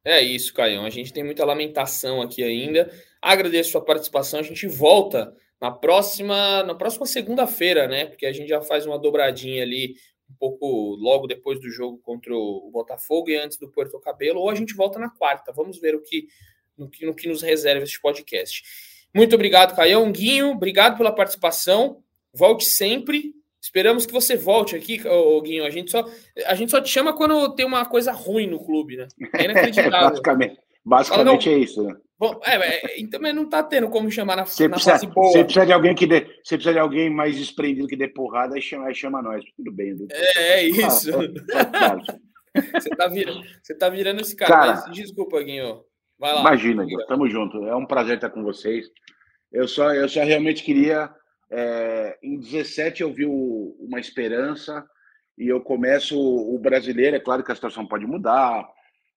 É 0.05 0.21
isso, 0.21 0.53
Caião. 0.53 0.85
A 0.85 0.89
gente 0.89 1.13
tem 1.13 1.23
muita 1.23 1.45
lamentação 1.45 2.21
aqui 2.21 2.43
ainda. 2.43 2.91
Agradeço 3.21 3.69
a 3.69 3.71
sua 3.73 3.85
participação. 3.85 4.39
A 4.39 4.43
gente 4.43 4.67
volta 4.67 5.33
na 5.61 5.71
próxima, 5.71 6.61
na 6.63 6.75
próxima 6.75 7.05
segunda-feira, 7.05 7.87
né? 7.87 8.05
Porque 8.05 8.25
a 8.25 8.33
gente 8.33 8.49
já 8.49 8.61
faz 8.61 8.85
uma 8.85 8.99
dobradinha 8.99 9.63
ali 9.63 9.95
um 10.29 10.35
pouco 10.37 10.95
logo 10.95 11.25
depois 11.25 11.59
do 11.59 11.69
jogo 11.69 11.99
contra 11.99 12.35
o 12.35 12.69
Botafogo 12.71 13.29
e 13.29 13.37
antes 13.37 13.57
do 13.57 13.71
Porto 13.71 13.99
Cabelo, 13.99 14.41
ou 14.41 14.49
a 14.49 14.55
gente 14.55 14.73
volta 14.73 14.99
na 14.99 15.09
quarta. 15.09 15.53
Vamos 15.53 15.79
ver 15.79 15.95
o 15.95 16.01
que 16.01 16.27
no 16.77 16.89
que, 16.89 17.05
no 17.05 17.15
que 17.15 17.27
nos 17.27 17.41
reserva 17.41 17.83
este 17.83 18.01
podcast. 18.01 18.63
Muito 19.13 19.35
obrigado, 19.35 19.75
Caião. 19.75 20.11
Guinho, 20.11 20.51
obrigado 20.51 20.97
pela 20.97 21.11
participação. 21.11 22.03
Volte 22.33 22.65
sempre. 22.65 23.33
Esperamos 23.64 24.05
que 24.05 24.11
você 24.11 24.36
volte 24.36 24.76
aqui, 24.76 25.01
Guinho. 25.41 25.66
A 25.66 25.70
gente, 25.70 25.89
só, 25.89 26.05
a 26.45 26.53
gente 26.53 26.70
só 26.70 26.82
te 26.82 26.89
chama 26.89 27.16
quando 27.16 27.55
tem 27.55 27.66
uma 27.66 27.86
coisa 27.86 28.11
ruim 28.11 28.45
no 28.45 28.64
clube, 28.64 28.97
né? 28.97 29.07
É 29.34 29.45
inacreditável. 29.45 30.09
basicamente 30.09 30.59
basicamente 30.84 31.45
Fala, 31.45 31.55
é 31.55 31.59
isso, 31.59 31.84
né? 31.84 31.95
Bom, 32.20 32.39
é, 32.45 32.55
é, 32.55 33.01
então 33.01 33.20
não 33.34 33.49
tá 33.49 33.64
tendo 33.64 33.89
como 33.89 34.09
chamar 34.11 34.36
na, 34.36 34.45
você 34.45 34.68
na 34.68 34.76
precisa, 34.76 34.91
fase 34.91 35.07
boa. 35.07 35.32
Você 35.32 35.43
precisa 35.43 35.66
de 35.66 35.74
alguém 35.74 35.95
que 35.95 36.05
dê, 36.05 36.22
você 36.43 36.55
precisa 36.55 36.74
de 36.74 36.80
alguém 36.80 37.09
mais 37.09 37.38
desprendido 37.38 37.88
que 37.88 37.97
dê 37.97 38.07
porrada 38.07 38.57
e 38.57 38.61
chama, 38.61 38.88
aí 38.88 38.95
chama 38.95 39.22
nós. 39.22 39.43
Tudo 39.57 39.72
bem. 39.72 39.95
É, 40.11 40.59
é 40.59 40.64
isso. 40.64 41.11
Ah, 41.53 41.97
você, 42.80 42.89
tá 42.91 43.07
virando, 43.07 43.41
você 43.61 43.76
tá 43.76 43.89
virando 43.89 44.22
esse 44.22 44.36
cara. 44.36 44.51
cara 44.51 44.84
mas, 44.88 44.95
desculpa, 44.95 45.41
Guinho. 45.41 45.82
Vai 46.20 46.34
lá. 46.34 46.41
Imagina, 46.41 46.86
Guinho. 46.86 47.05
Tamo 47.07 47.28
junto. 47.30 47.66
É 47.66 47.76
um 47.76 47.86
prazer 47.86 48.16
estar 48.16 48.30
com 48.30 48.43
vocês. 48.43 48.88
Eu 49.51 49.68
só, 49.68 49.93
eu 49.93 50.07
só 50.07 50.24
realmente 50.24 50.64
queria. 50.64 51.09
É, 51.55 52.17
em 52.23 52.39
17 52.39 53.03
eu 53.03 53.13
vi 53.13 53.25
o, 53.25 53.75
uma 53.79 53.99
esperança 53.99 54.83
e 55.37 55.47
eu 55.47 55.61
começo 55.61 56.19
o 56.19 56.57
brasileiro. 56.57 57.15
É 57.15 57.19
claro 57.19 57.43
que 57.43 57.51
a 57.51 57.55
situação 57.55 57.85
pode 57.85 58.07
mudar 58.07 58.67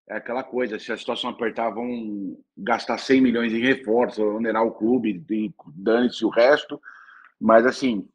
é 0.08 0.16
aquela 0.16 0.44
coisa, 0.44 0.78
se 0.78 0.92
a 0.92 0.96
situação 0.96 1.30
apertar, 1.30 1.70
vão 1.70 2.38
gastar 2.56 2.96
100 2.96 3.20
milhões 3.20 3.52
em 3.52 3.58
reforço, 3.58 4.22
onerar 4.22 4.64
o 4.64 4.70
clube, 4.70 5.20
dane-se 5.74 6.24
o 6.24 6.28
resto. 6.28 6.80
Mas, 7.40 7.66
assim, 7.66 8.08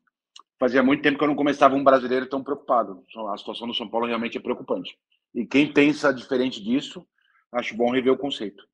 fazia 0.57 0.81
muito 0.81 1.03
tempo 1.03 1.17
que 1.17 1.23
eu 1.23 1.27
não 1.27 1.35
começava 1.35 1.75
um 1.75 1.83
brasileiro 1.83 2.27
tão 2.27 2.41
preocupado. 2.41 3.03
A 3.33 3.37
situação 3.37 3.67
do 3.67 3.73
São 3.73 3.89
Paulo 3.89 4.07
realmente 4.07 4.37
é 4.37 4.41
preocupante. 4.41 4.97
E 5.35 5.45
quem 5.45 5.71
pensa 5.73 6.13
diferente 6.13 6.63
disso, 6.63 7.05
acho 7.51 7.75
bom 7.75 7.91
rever 7.91 8.13
o 8.13 8.17
conceito. 8.17 8.65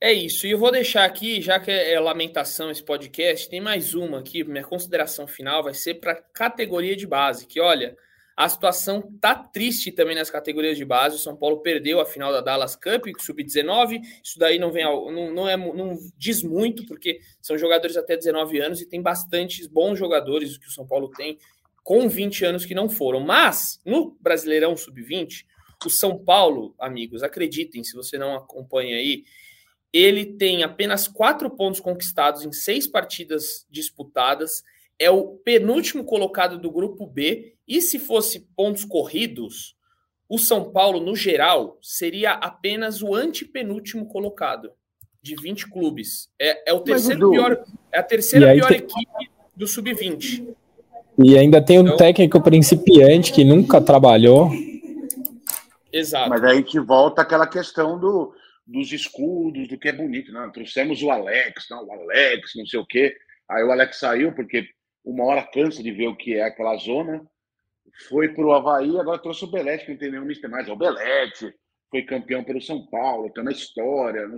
É 0.00 0.12
isso. 0.12 0.46
E 0.46 0.52
eu 0.52 0.58
vou 0.58 0.72
deixar 0.72 1.04
aqui, 1.04 1.42
já 1.42 1.60
que 1.60 1.70
é 1.70 2.00
lamentação 2.00 2.70
esse 2.70 2.82
podcast, 2.82 3.48
tem 3.50 3.60
mais 3.60 3.92
uma 3.92 4.20
aqui. 4.20 4.42
Minha 4.42 4.64
consideração 4.64 5.26
final 5.26 5.62
vai 5.62 5.74
ser 5.74 5.94
para 5.94 6.14
categoria 6.14 6.96
de 6.96 7.06
base, 7.06 7.46
que 7.46 7.60
olha 7.60 7.94
a 8.34 8.48
situação 8.48 9.02
tá 9.20 9.34
triste 9.34 9.92
também 9.92 10.14
nas 10.14 10.30
categorias 10.30 10.78
de 10.78 10.84
base. 10.86 11.16
O 11.16 11.18
São 11.18 11.36
Paulo 11.36 11.58
perdeu 11.58 12.00
a 12.00 12.06
final 12.06 12.32
da 12.32 12.40
Dallas 12.40 12.74
Cup, 12.74 13.08
sub-19. 13.18 14.00
Isso 14.24 14.38
daí 14.38 14.58
não 14.58 14.72
vem 14.72 14.84
ao, 14.84 15.12
não, 15.12 15.30
não, 15.30 15.46
é, 15.46 15.58
não 15.58 15.98
diz 16.16 16.42
muito, 16.42 16.86
porque 16.86 17.20
são 17.42 17.58
jogadores 17.58 17.98
até 17.98 18.16
19 18.16 18.58
anos 18.58 18.80
e 18.80 18.88
tem 18.88 19.02
bastantes 19.02 19.66
bons 19.66 19.98
jogadores 19.98 20.56
que 20.56 20.68
o 20.68 20.72
São 20.72 20.86
Paulo 20.86 21.10
tem 21.10 21.38
com 21.84 22.08
20 22.08 22.46
anos 22.46 22.64
que 22.64 22.74
não 22.74 22.88
foram. 22.88 23.20
Mas 23.20 23.78
no 23.84 24.16
Brasileirão 24.18 24.74
sub-20, 24.74 25.44
o 25.84 25.90
São 25.90 26.16
Paulo, 26.16 26.74
amigos, 26.78 27.22
acreditem, 27.22 27.84
se 27.84 27.94
você 27.94 28.16
não 28.16 28.34
acompanha 28.34 28.96
aí, 28.96 29.24
ele 29.92 30.24
tem 30.24 30.62
apenas 30.62 31.08
quatro 31.08 31.50
pontos 31.50 31.80
conquistados 31.80 32.44
em 32.44 32.52
seis 32.52 32.86
partidas 32.86 33.66
disputadas 33.70 34.62
é 34.98 35.10
o 35.10 35.38
penúltimo 35.44 36.04
colocado 36.04 36.58
do 36.58 36.70
grupo 36.70 37.06
B. 37.06 37.54
E 37.66 37.80
se 37.80 37.98
fosse 37.98 38.46
pontos 38.54 38.84
corridos, 38.84 39.74
o 40.28 40.38
São 40.38 40.70
Paulo, 40.70 41.00
no 41.00 41.16
geral, 41.16 41.78
seria 41.80 42.32
apenas 42.32 43.02
o 43.02 43.14
antepenúltimo 43.14 44.06
colocado 44.06 44.70
de 45.22 45.34
20 45.34 45.70
clubes. 45.70 46.30
É, 46.38 46.70
é 46.70 46.72
o 46.74 46.80
terceiro 46.80 47.30
pior, 47.30 47.64
é 47.90 47.98
a 47.98 48.02
terceira 48.02 48.52
pior 48.52 48.68
tem... 48.68 48.76
equipe 48.78 49.30
do 49.56 49.66
sub-20. 49.66 50.54
E 51.22 51.36
ainda 51.36 51.60
tem 51.60 51.78
um 51.78 51.82
então... 51.82 51.96
técnico 51.96 52.40
principiante 52.40 53.32
que 53.32 53.42
nunca 53.42 53.80
trabalhou. 53.80 54.50
Exato. 55.92 56.30
Mas 56.30 56.44
aí 56.44 56.62
que 56.62 56.78
volta 56.78 57.22
aquela 57.22 57.46
questão 57.46 57.98
do, 57.98 58.32
dos 58.70 58.92
escudos, 58.92 59.68
do 59.68 59.78
que 59.78 59.88
é 59.88 59.92
bonito. 59.92 60.32
Né? 60.32 60.50
Trouxemos 60.54 61.02
o 61.02 61.10
Alex, 61.10 61.66
não, 61.70 61.84
o 61.84 61.92
Alex, 61.92 62.52
não 62.54 62.66
sei 62.66 62.78
o 62.78 62.86
quê. 62.86 63.16
Aí 63.48 63.64
o 63.64 63.72
Alex 63.72 63.98
saiu 63.98 64.32
porque 64.32 64.68
uma 65.04 65.24
hora 65.24 65.42
cansa 65.42 65.82
de 65.82 65.90
ver 65.90 66.08
o 66.08 66.16
que 66.16 66.34
é 66.34 66.44
aquela 66.44 66.76
zona. 66.76 67.26
Foi 68.08 68.28
para 68.28 68.46
o 68.46 68.52
Havaí, 68.52 68.96
agora 68.98 69.20
trouxe 69.20 69.44
o 69.44 69.50
Belete, 69.50 69.84
que 69.84 69.90
não 69.90 69.98
tem 69.98 70.12
nenhum 70.12 70.24
mistério 70.24 70.54
mais. 70.54 70.68
É 70.68 70.72
o 70.72 70.76
Belete, 70.76 71.52
foi 71.90 72.02
campeão 72.02 72.44
pelo 72.44 72.62
São 72.62 72.86
Paulo, 72.86 73.30
tem 73.32 73.42
uma 73.42 73.50
história. 73.50 74.28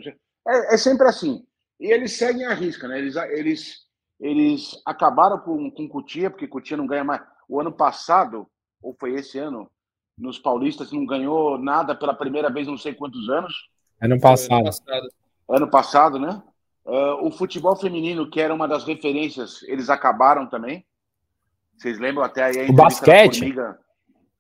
É, 0.49 0.75
é, 0.75 0.79
sempre 0.79 1.07
assim. 1.07 1.45
E 1.79 1.93
eles 1.93 2.13
seguem 2.13 2.47
a 2.47 2.55
risca, 2.55 2.89
né? 2.89 2.99
Eles, 2.99 3.17
eles, 3.17 3.77
eles 4.19 4.83
acabaram 4.87 5.39
com, 5.41 5.71
com 5.71 5.89
Cutia, 5.89 6.31
porque 6.31 6.49
Cutia 6.49 6.77
não 6.77 6.87
ganha 6.87 7.05
mais. 7.05 7.23
O 7.47 7.61
ano 7.61 7.73
passado, 7.73 8.47
ou 8.81 8.97
foi 8.99 9.15
esse 9.15 9.39
ano, 9.39 9.71
nos 10.17 10.39
paulistas 10.39 10.91
não 10.93 11.05
ganhou 11.05 11.59
nada 11.59 11.95
pela 11.95 12.15
primeira 12.15 12.51
vez 12.51 12.67
não 12.67 12.79
sei 12.79 12.95
quantos 12.95 13.29
anos. 13.29 13.53
Ano 14.03 14.21
passado. 14.21 14.55
Ano 14.57 14.65
passado, 14.65 15.09
ano 15.49 15.71
passado 15.71 16.19
né? 16.19 16.43
Uh, 16.85 17.27
o 17.27 17.31
futebol 17.31 17.77
feminino, 17.77 18.29
que 18.29 18.41
era 18.41 18.53
uma 18.53 18.67
das 18.67 18.85
referências, 18.85 19.63
eles 19.63 19.89
acabaram 19.89 20.47
também. 20.47 20.85
Vocês 21.77 22.01
lembram 22.01 22.25
até 22.25 22.43
aí 22.43 22.67
a 22.67 22.71
o 22.71 22.73
basquete. 22.73 23.39
Formiga, 23.39 23.79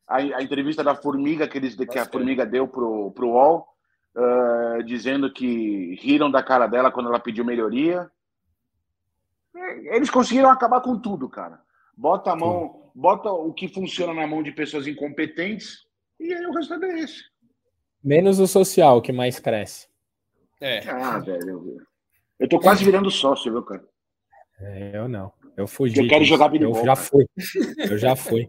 a, 0.08 0.16
a, 0.16 0.42
entrevista 0.42 0.82
da 0.82 0.96
Formiga 0.96 1.46
que, 1.46 1.58
eles, 1.58 1.76
que 1.76 1.98
a 1.98 2.04
Formiga 2.04 2.44
deu 2.44 2.66
pro, 2.66 3.12
pro 3.12 3.28
UOL, 3.28 3.68
uh, 4.16 4.82
dizendo 4.82 5.32
que 5.32 5.94
riram 6.00 6.28
da 6.28 6.42
cara 6.42 6.66
dela 6.66 6.90
quando 6.90 7.08
ela 7.08 7.20
pediu 7.20 7.44
melhoria. 7.44 8.10
Eles 9.92 10.10
conseguiram 10.10 10.50
acabar 10.50 10.80
com 10.80 10.98
tudo, 10.98 11.28
cara. 11.28 11.60
Bota 11.96 12.32
a 12.32 12.36
mão, 12.36 12.90
bota 12.92 13.30
o 13.30 13.52
que 13.52 13.68
funciona 13.68 14.12
na 14.12 14.26
mão 14.26 14.42
de 14.42 14.50
pessoas 14.50 14.88
incompetentes 14.88 15.86
e 16.18 16.34
aí 16.34 16.46
o 16.46 16.52
resultado 16.52 16.84
é 16.86 17.00
esse. 17.00 17.31
Menos 18.02 18.38
o 18.38 18.46
social, 18.46 19.00
que 19.00 19.12
mais 19.12 19.38
cresce. 19.38 19.86
É. 20.60 20.80
Ah, 20.88 21.18
velho. 21.18 21.78
Eu 22.38 22.48
tô 22.48 22.58
quase 22.58 22.84
virando 22.84 23.10
sócio, 23.10 23.52
viu, 23.52 23.62
cara? 23.62 23.84
É, 24.60 24.96
eu 24.96 25.08
não. 25.08 25.32
Eu 25.56 25.66
fugi. 25.66 26.00
Eu 26.00 26.08
quero 26.08 26.24
jogar 26.24 26.52
Eu 26.54 26.84
já 26.84 26.96
fui. 26.96 27.26
Eu 27.78 27.98
já 27.98 28.16
fui. 28.16 28.48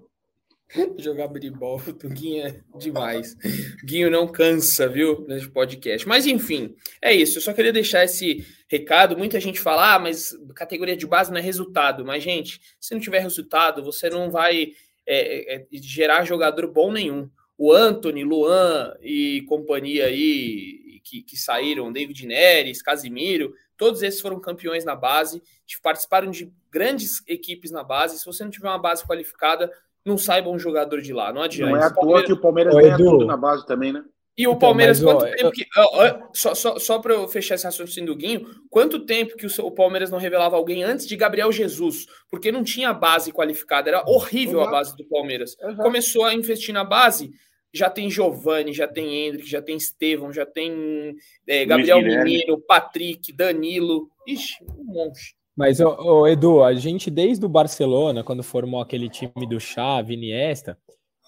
Jogar 0.97 1.27
biribol, 1.27 1.79
o 1.79 2.09
Guinho 2.09 2.47
é 2.47 2.59
demais. 2.79 3.35
Guinho 3.83 4.09
não 4.09 4.27
cansa, 4.27 4.87
viu, 4.87 5.23
nesse 5.27 5.47
podcast. 5.47 6.07
Mas 6.07 6.25
enfim, 6.25 6.75
é 7.01 7.13
isso. 7.13 7.37
Eu 7.37 7.41
só 7.41 7.53
queria 7.53 7.71
deixar 7.71 8.03
esse 8.03 8.45
recado. 8.67 9.17
Muita 9.17 9.39
gente 9.39 9.59
fala, 9.59 9.93
ah, 9.93 9.99
mas 9.99 10.35
categoria 10.55 10.97
de 10.97 11.05
base 11.05 11.31
não 11.31 11.37
é 11.37 11.41
resultado. 11.41 12.03
Mas, 12.03 12.23
gente, 12.23 12.59
se 12.79 12.93
não 12.93 13.01
tiver 13.01 13.19
resultado, 13.19 13.83
você 13.83 14.09
não 14.09 14.31
vai 14.31 14.71
é, 15.05 15.55
é, 15.55 15.65
gerar 15.73 16.23
jogador 16.23 16.67
bom 16.71 16.91
nenhum. 16.91 17.29
O 17.63 17.71
Anthony, 17.71 18.25
Luan 18.25 18.93
e 19.01 19.41
companhia 19.43 20.07
aí 20.07 20.99
que, 21.01 21.21
que 21.21 21.37
saíram, 21.37 21.93
David 21.93 22.27
Neres, 22.27 22.81
Casimiro, 22.81 23.53
todos 23.77 24.03
esses 24.03 24.19
foram 24.19 24.37
campeões 24.37 24.83
na 24.83 24.97
base, 24.97 25.41
participaram 25.81 26.29
de 26.29 26.51
grandes 26.69 27.25
equipes 27.25 27.71
na 27.71 27.81
base. 27.81 28.19
Se 28.19 28.25
você 28.25 28.43
não 28.43 28.51
tiver 28.51 28.67
uma 28.67 28.77
base 28.77 29.07
qualificada, 29.07 29.71
não 30.03 30.17
saiba 30.17 30.49
um 30.49 30.59
jogador 30.59 31.01
de 31.01 31.13
lá, 31.13 31.31
não 31.31 31.41
adianta. 31.41 31.71
Não 31.71 31.81
é 31.81 31.85
à 31.85 31.89
toa 31.89 32.25
que 32.25 32.33
o 32.33 32.41
Palmeiras 32.41 32.75
ganha 32.75 32.97
tudo 32.97 33.25
na 33.25 33.37
base 33.37 33.65
também, 33.65 33.93
né? 33.93 34.03
E 34.37 34.45
o 34.45 34.49
então, 34.49 34.59
Palmeiras, 34.59 34.99
mas, 34.99 35.13
quanto 35.13 35.25
ó, 35.25 35.33
tempo 35.33 35.51
que. 35.51 35.65
Ó, 35.77 36.19
só 36.33 36.55
só, 36.55 36.79
só 36.79 36.99
para 36.99 37.13
eu 37.13 37.29
fechar 37.29 37.55
esse 37.55 37.63
raciocínio 37.63 38.13
do 38.13 38.17
Guinho, 38.17 38.45
quanto 38.69 39.05
tempo 39.05 39.37
que 39.37 39.45
o, 39.45 39.65
o, 39.65 39.71
Palmeiras 39.71 40.11
não 40.11 40.17
revelava 40.17 40.57
alguém 40.57 40.83
antes 40.83 41.07
de 41.07 41.15
Gabriel 41.15 41.49
Jesus? 41.49 42.07
Porque 42.29 42.51
não 42.51 42.63
tinha 42.63 42.91
base 42.91 43.31
qualificada, 43.31 43.89
era 43.89 44.03
horrível 44.05 44.59
Exato. 44.59 44.67
a 44.67 44.71
base 44.71 44.97
do 44.97 45.05
Palmeiras. 45.05 45.55
Exato. 45.57 45.77
Começou 45.77 46.25
a 46.25 46.33
investir 46.33 46.73
na 46.73 46.83
base, 46.83 47.31
já 47.73 47.89
tem 47.89 48.09
Giovanni, 48.09 48.71
já 48.71 48.87
tem 48.87 49.27
Hendrick, 49.27 49.49
já 49.49 49.61
tem 49.61 49.75
Estevão, 49.75 50.31
já 50.31 50.45
tem 50.45 51.15
é, 51.47 51.65
Gabriel 51.65 52.01
Menino, 52.01 52.59
Patrick, 52.59 53.33
Danilo. 53.33 54.09
Ixi, 54.27 54.63
um 54.77 54.83
monte. 54.83 55.35
Mas, 55.55 55.79
ô, 55.79 55.89
ô, 55.89 56.27
Edu, 56.27 56.63
a 56.63 56.73
gente 56.73 57.09
desde 57.09 57.45
o 57.45 57.49
Barcelona, 57.49 58.23
quando 58.23 58.43
formou 58.43 58.81
aquele 58.81 59.09
time 59.09 59.47
do 59.47 59.59
Xavi, 59.59 60.13
Iniesta, 60.13 60.77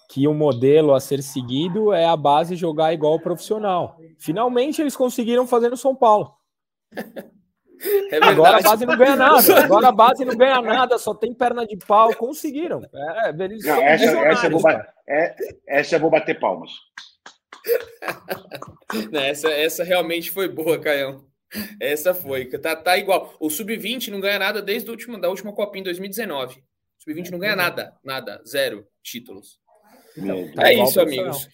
que 0.08 0.26
o 0.26 0.34
modelo 0.34 0.94
a 0.94 1.00
ser 1.00 1.22
seguido 1.22 1.92
é 1.92 2.04
a 2.04 2.16
base 2.16 2.54
jogar 2.54 2.92
igual 2.92 3.14
o 3.14 3.20
profissional. 3.20 3.98
Finalmente 4.18 4.80
eles 4.80 4.96
conseguiram 4.96 5.46
fazer 5.46 5.68
no 5.68 5.76
São 5.76 5.94
Paulo. 5.94 6.32
É 8.10 8.16
Agora 8.22 8.58
a 8.58 8.62
base 8.62 8.86
não 8.86 8.96
ganha 8.96 9.16
nada. 9.16 9.36
Agora 9.64 9.88
a 9.88 9.92
base 9.92 10.24
não 10.24 10.36
ganha 10.36 10.62
nada, 10.62 10.98
só 10.98 11.14
tem 11.14 11.34
perna 11.34 11.66
de 11.66 11.76
pau. 11.76 12.14
Conseguiram. 12.14 12.82
É, 12.92 13.30
eles 13.30 13.64
não, 13.64 13.82
essa, 13.82 14.04
essa, 14.04 14.46
eu 14.46 14.58
vou, 14.58 14.70
é, 14.70 15.36
essa 15.66 15.96
eu 15.96 16.00
vou 16.00 16.10
bater 16.10 16.38
palmas. 16.38 16.70
essa, 19.12 19.48
essa 19.50 19.84
realmente 19.84 20.30
foi 20.30 20.48
boa, 20.48 20.78
Caião. 20.78 21.24
Essa 21.80 22.14
foi. 22.14 22.46
Tá, 22.46 22.74
tá 22.74 22.96
igual. 22.96 23.34
O 23.38 23.50
Sub-20 23.50 24.08
não 24.08 24.20
ganha 24.20 24.38
nada 24.38 24.62
desde 24.62 24.88
a 24.88 24.92
última, 24.92 25.18
da 25.18 25.28
última 25.28 25.52
Copinha 25.52 25.80
em 25.80 25.84
2019. 25.84 26.58
O 26.58 26.62
Sub-20 27.02 27.30
não 27.30 27.38
ganha 27.38 27.56
nada. 27.56 27.94
Nada. 28.02 28.42
Zero 28.46 28.86
títulos. 29.02 29.58
Tá 30.54 30.70
é 30.70 30.74
isso, 30.74 31.00
amigos. 31.00 31.48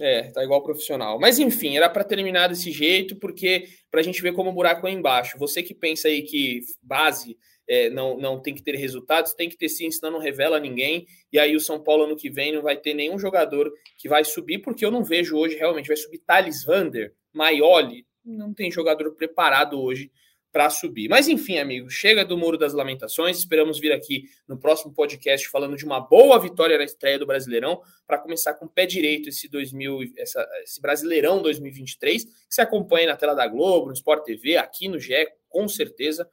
É, 0.00 0.30
tá 0.30 0.42
igual 0.42 0.62
profissional. 0.62 1.20
Mas 1.20 1.38
enfim, 1.38 1.76
era 1.76 1.88
para 1.88 2.02
terminar 2.02 2.48
desse 2.48 2.72
jeito, 2.72 3.16
porque 3.16 3.68
para 3.90 4.00
a 4.00 4.02
gente 4.02 4.22
ver 4.22 4.32
como 4.32 4.48
o 4.48 4.52
buraco 4.52 4.88
é 4.88 4.90
embaixo. 4.90 5.38
Você 5.38 5.62
que 5.62 5.74
pensa 5.74 6.08
aí 6.08 6.22
que 6.22 6.60
base 6.82 7.36
é, 7.68 7.90
não, 7.90 8.16
não 8.16 8.40
tem 8.40 8.54
que 8.54 8.62
ter 8.62 8.74
resultados, 8.76 9.34
tem 9.34 9.48
que 9.48 9.56
ter 9.56 9.68
sim, 9.68 9.90
senão 9.90 10.12
não 10.12 10.18
revela 10.18 10.58
ninguém. 10.58 11.06
E 11.30 11.38
aí 11.38 11.54
o 11.54 11.60
São 11.60 11.78
Paulo 11.78 12.04
ano 12.04 12.16
que 12.16 12.30
vem 12.30 12.52
não 12.52 12.62
vai 12.62 12.76
ter 12.76 12.94
nenhum 12.94 13.18
jogador 13.18 13.70
que 13.98 14.08
vai 14.08 14.24
subir, 14.24 14.58
porque 14.58 14.84
eu 14.84 14.90
não 14.90 15.04
vejo 15.04 15.36
hoje 15.36 15.56
realmente. 15.56 15.88
Vai 15.88 15.96
subir 15.96 16.18
Thales 16.18 16.64
Vander, 16.64 17.12
Maioli, 17.32 18.06
não 18.24 18.54
tem 18.54 18.70
jogador 18.70 19.14
preparado 19.14 19.80
hoje 19.80 20.10
para 20.52 20.68
subir. 20.68 21.08
Mas 21.08 21.28
enfim, 21.28 21.58
amigos, 21.58 21.94
chega 21.94 22.24
do 22.24 22.36
Muro 22.36 22.58
das 22.58 22.72
Lamentações. 22.72 23.38
Esperamos 23.38 23.78
vir 23.78 23.92
aqui 23.92 24.24
no 24.48 24.58
próximo 24.58 24.92
podcast 24.92 25.48
falando 25.48 25.76
de 25.76 25.84
uma 25.84 26.00
boa 26.00 26.38
vitória 26.38 26.76
na 26.76 26.84
estreia 26.84 27.18
do 27.18 27.26
Brasileirão 27.26 27.80
para 28.06 28.18
começar 28.18 28.54
com 28.54 28.66
o 28.66 28.68
pé 28.68 28.86
direito 28.86 29.28
esse 29.28 29.48
2000, 29.48 30.12
essa, 30.16 30.46
esse 30.62 30.80
Brasileirão 30.80 31.40
2023, 31.40 32.24
que 32.24 32.30
se 32.48 32.60
acompanha 32.60 33.08
na 33.08 33.16
tela 33.16 33.34
da 33.34 33.46
Globo, 33.46 33.86
no 33.86 33.92
Sport 33.92 34.24
TV, 34.24 34.56
aqui 34.56 34.88
no 34.88 34.98
GE, 34.98 35.28
com 35.48 35.68
certeza. 35.68 36.28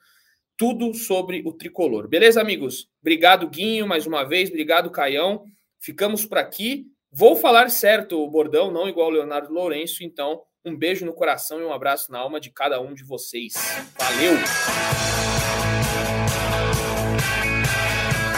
Tudo 0.55 0.93
sobre 0.95 1.43
o 1.45 1.53
tricolor. 1.53 2.07
Beleza, 2.07 2.41
amigos? 2.41 2.89
Obrigado, 2.99 3.47
Guinho, 3.47 3.85
mais 3.85 4.07
uma 4.07 4.23
vez. 4.23 4.49
Obrigado, 4.49 4.89
Caião. 4.89 5.45
Ficamos 5.79 6.25
por 6.25 6.39
aqui. 6.39 6.87
Vou 7.11 7.35
falar 7.35 7.69
certo 7.69 8.19
o 8.19 8.29
bordão, 8.29 8.71
não 8.71 8.89
igual 8.89 9.07
o 9.07 9.11
Leonardo 9.11 9.53
Lourenço, 9.53 10.03
então 10.03 10.41
um 10.67 10.75
beijo 10.75 11.05
no 11.05 11.13
coração 11.13 11.61
e 11.61 11.63
um 11.63 11.73
abraço 11.73 12.11
na 12.11 12.19
alma 12.19 12.39
de 12.39 12.49
cada 12.49 12.81
um 12.81 12.93
de 12.93 13.03
vocês. 13.03 13.53
Valeu! 13.97 14.33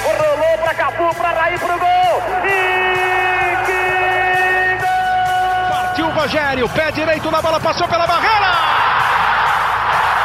Rolou 0.03 0.57
para 0.59 0.73
Cafu, 0.75 1.15
para 1.15 1.31
Raí, 1.31 1.57
pro 1.57 1.67
gol! 1.67 2.21
E 2.45 3.65
que 3.65 3.81
gol! 4.81 5.69
Partiu 5.69 6.05
o 6.05 6.11
Rogério, 6.11 6.69
pé 6.69 6.91
direito 6.91 7.31
na 7.31 7.41
bola, 7.41 7.59
passou 7.59 7.87
pela 7.87 8.05
barreira! 8.05 8.51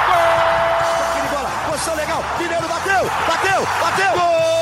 Gol! 0.07 1.30
Bola, 1.30 1.50
posição 1.70 1.94
legal, 1.96 2.22
Mineiro 2.38 2.68
bateu, 2.68 3.05
bateu, 3.26 3.66
bateu! 3.80 4.12
Gol! 4.12 4.53